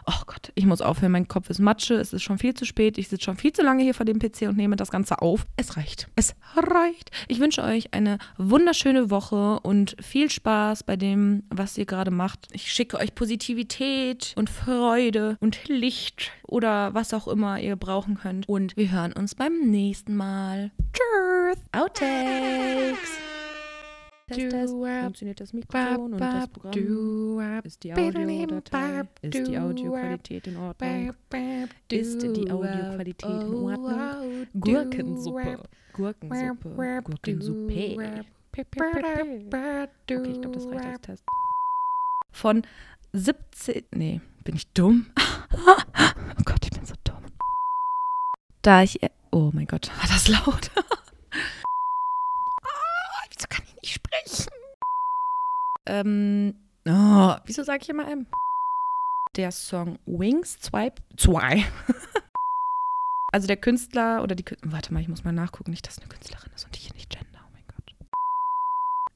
Oh 0.07 0.23
Gott, 0.27 0.51
ich 0.55 0.67
muss 0.67 0.81
aufhören, 0.81 1.13
mein 1.13 1.29
Kopf 1.29 1.51
ist 1.51 1.61
Matsche, 1.61 1.95
es 1.95 2.13
ist 2.13 2.23
schon 2.23 2.39
viel 2.39 2.55
zu 2.55 2.65
spät, 2.65 2.99
ich 2.99 3.09
sitze 3.09 3.25
schon 3.25 3.37
viel 3.37 3.53
zu 3.53 3.63
lange 3.63 3.83
hier 3.83 3.95
vor 3.95 4.07
dem 4.07 4.19
PC 4.19 4.43
und 4.49 4.57
nehme 4.57 4.77
das 4.77 4.91
Ganze 4.91 5.21
auf. 5.23 5.47
Es 5.57 5.77
reicht. 5.77 6.09
Es 6.17 6.35
reicht. 6.57 7.11
Ich 7.29 7.39
wünsche 7.39 7.63
euch 7.63 7.95
eine 7.95 8.19
wunderschöne 8.39 9.11
Woche 9.11 9.61
und 9.61 9.97
viel 10.01 10.31
Spaß 10.31 10.83
bei 10.85 10.97
dem, 10.97 11.45
was 11.51 11.77
ihr 11.77 11.87
gerade 11.87 12.11
macht. 12.11 12.49
Ich 12.53 12.73
schicke 12.73 12.99
euch 12.99 13.15
Positivität 13.15 14.33
und 14.37 14.49
Freude 14.49 15.37
und 15.41 15.69
Licht 15.69 16.33
oder 16.43 16.95
was 16.95 17.13
auch 17.13 17.29
immer 17.29 17.61
ihr 17.61 17.77
brauchen 17.77 18.17
könnt. 18.17 18.49
Und 18.49 18.77
wir 18.77 18.91
hören 18.91 19.13
uns 19.13 19.35
beim 19.35 19.71
nächsten 19.71 20.17
Mal. 20.17 20.71
Tschüss. 20.93 21.63
Outtakes. 21.73 23.28
Test, 24.29 24.41
Test. 24.51 24.75
Funktioniert 25.05 25.41
das 25.41 25.53
Mikrofon 25.53 26.13
und 26.15 26.21
das 26.21 26.49
Programm? 26.49 26.73
Ist 27.65 27.83
die 27.85 27.93
Audiodatei? 27.93 29.03
Ist 29.23 29.35
die 29.49 29.59
Audioqualität 29.59 30.47
in 30.47 30.57
Ordnung? 30.57 30.91
Ist 31.91 32.23
die 32.23 32.51
Audioqualität 32.51 33.31
in 33.31 33.55
Ordnung? 33.55 34.47
Gurkensuppe. 34.61 35.59
Gurkensuppe. 35.93 36.69
Gurkensuppe. 37.05 38.25
Okay, 40.11 40.31
ich 40.31 40.41
glaube, 40.41 40.57
das 40.57 40.67
reicht 40.67 40.87
als 40.87 41.01
Test. 41.03 41.25
Von 42.33 42.63
17. 43.13 43.85
Nee, 43.95 44.21
bin 44.45 44.57
ich 44.57 44.67
dumm? 44.73 45.07
Oh 46.39 46.43
Gott, 46.45 46.59
ich 46.65 46.71
bin 46.71 46.85
so 46.87 46.95
dumm. 47.05 47.23
Da 48.63 48.83
ich. 48.83 48.99
Oh 49.33 49.51
mein 49.53 49.67
Gott, 49.67 49.89
war 49.99 50.07
das 50.09 50.29
laut? 50.29 50.71
Ähm, 55.89 56.55
oh, 56.87 57.35
wieso 57.47 57.63
sage 57.63 57.81
ich 57.83 57.89
immer 57.89 58.09
M? 58.09 58.27
Der 59.37 59.51
Song 59.51 59.99
Wings 60.07 60.59
2. 60.61 60.93
also 63.33 63.47
der 63.47 63.57
Künstler 63.57 64.23
oder 64.23 64.35
die. 64.35 64.45
Warte 64.63 64.93
mal, 64.93 65.01
ich 65.01 65.09
muss 65.09 65.25
mal 65.25 65.33
nachgucken, 65.33 65.71
nicht, 65.71 65.87
dass 65.87 65.99
eine 65.99 66.09
Künstlerin 66.09 66.53
ist 66.55 66.67
und 66.67 66.77
ich 66.77 66.85
hier 66.85 66.95
nicht 66.95 67.11
gender. 67.11 67.41
Oh 67.47 67.51
mein 67.53 67.65
Gott. 67.67 67.95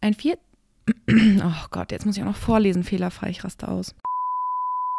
Ein 0.00 0.14
vier. 0.14 0.38
Oh 1.44 1.66
Gott, 1.70 1.92
jetzt 1.92 2.06
muss 2.06 2.16
ich 2.16 2.22
auch 2.22 2.26
noch 2.26 2.36
vorlesen, 2.36 2.82
fehlerfrei, 2.82 3.30
ich 3.30 3.44
raste 3.44 3.68
aus. 3.68 3.94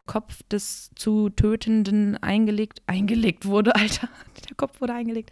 Kopf 0.06 0.44
des 0.44 0.92
zu 0.96 1.30
Tötenden 1.30 2.18
eingelegt, 2.18 2.82
eingelegt 2.88 3.46
wurde, 3.46 3.76
Alter. 3.76 4.10
Der 4.48 4.56
Kopf 4.56 4.80
wurde 4.80 4.94
eingelegt. 4.94 5.32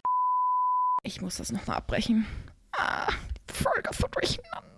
Ich 1.04 1.20
muss 1.20 1.36
das 1.36 1.52
nochmal 1.52 1.76
abbrechen. 1.78 2.26
Ah, 2.72 3.12
Folge 3.46 3.90
so 3.92 4.06
durcheinander 4.08 4.71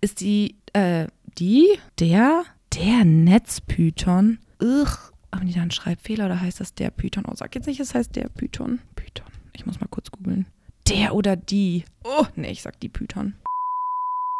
ist 0.00 0.20
die, 0.20 0.54
äh, 0.72 1.06
die, 1.38 1.78
der, 1.98 2.44
der 2.74 3.04
Netzpython. 3.04 4.38
Ugh. 4.60 5.12
Haben 5.34 5.46
die 5.46 5.52
da 5.52 5.60
einen 5.60 5.70
Schreibfehler 5.70 6.26
oder 6.26 6.40
heißt 6.40 6.60
das 6.60 6.74
der 6.74 6.90
Python? 6.90 7.24
Oh, 7.26 7.34
sag 7.34 7.54
jetzt 7.54 7.66
nicht, 7.66 7.80
es 7.80 7.94
heißt 7.94 8.16
der 8.16 8.28
Python. 8.28 8.80
Python. 8.96 9.26
Ich 9.52 9.66
muss 9.66 9.80
mal 9.80 9.88
kurz 9.88 10.10
googeln. 10.10 10.46
Der 10.88 11.14
oder 11.14 11.36
die. 11.36 11.84
Oh, 12.02 12.24
nee, 12.34 12.50
ich 12.50 12.62
sag 12.62 12.80
die 12.80 12.88
Python. 12.88 13.34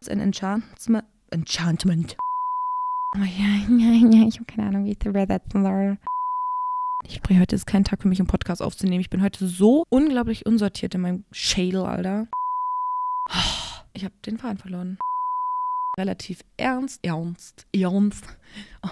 Ein 0.08 0.20
Enchantment. 0.20 1.04
Enchantment. 1.30 2.16
Oh 3.16 3.20
ja, 3.20 3.66
ja, 3.78 3.92
ja, 4.08 4.28
ich 4.28 4.36
habe 4.36 4.46
keine 4.46 4.68
Ahnung, 4.68 4.84
wie 4.84 4.92
ich 4.92 4.98
that 4.98 5.42
learn. 5.52 5.98
Ich 7.04 7.16
spreche 7.16 7.40
heute 7.40 7.54
ist 7.54 7.66
kein 7.66 7.84
Tag 7.84 8.02
für 8.02 8.08
mich, 8.08 8.18
einen 8.18 8.26
Podcast 8.26 8.62
aufzunehmen. 8.62 9.00
Ich 9.00 9.10
bin 9.10 9.22
heute 9.22 9.46
so 9.46 9.84
unglaublich 9.88 10.46
unsortiert 10.46 10.94
in 10.94 11.02
meinem 11.02 11.24
Schädel, 11.32 11.84
Alter. 11.84 12.26
Oh. 13.30 13.67
Ich 13.93 14.05
habe 14.05 14.14
den 14.24 14.39
Faden 14.39 14.59
verloren. 14.59 14.99
Relativ 15.99 16.43
ernst, 16.57 17.01
ernst, 17.05 17.66
ernst. 17.74 18.24
Oh. 18.84 18.91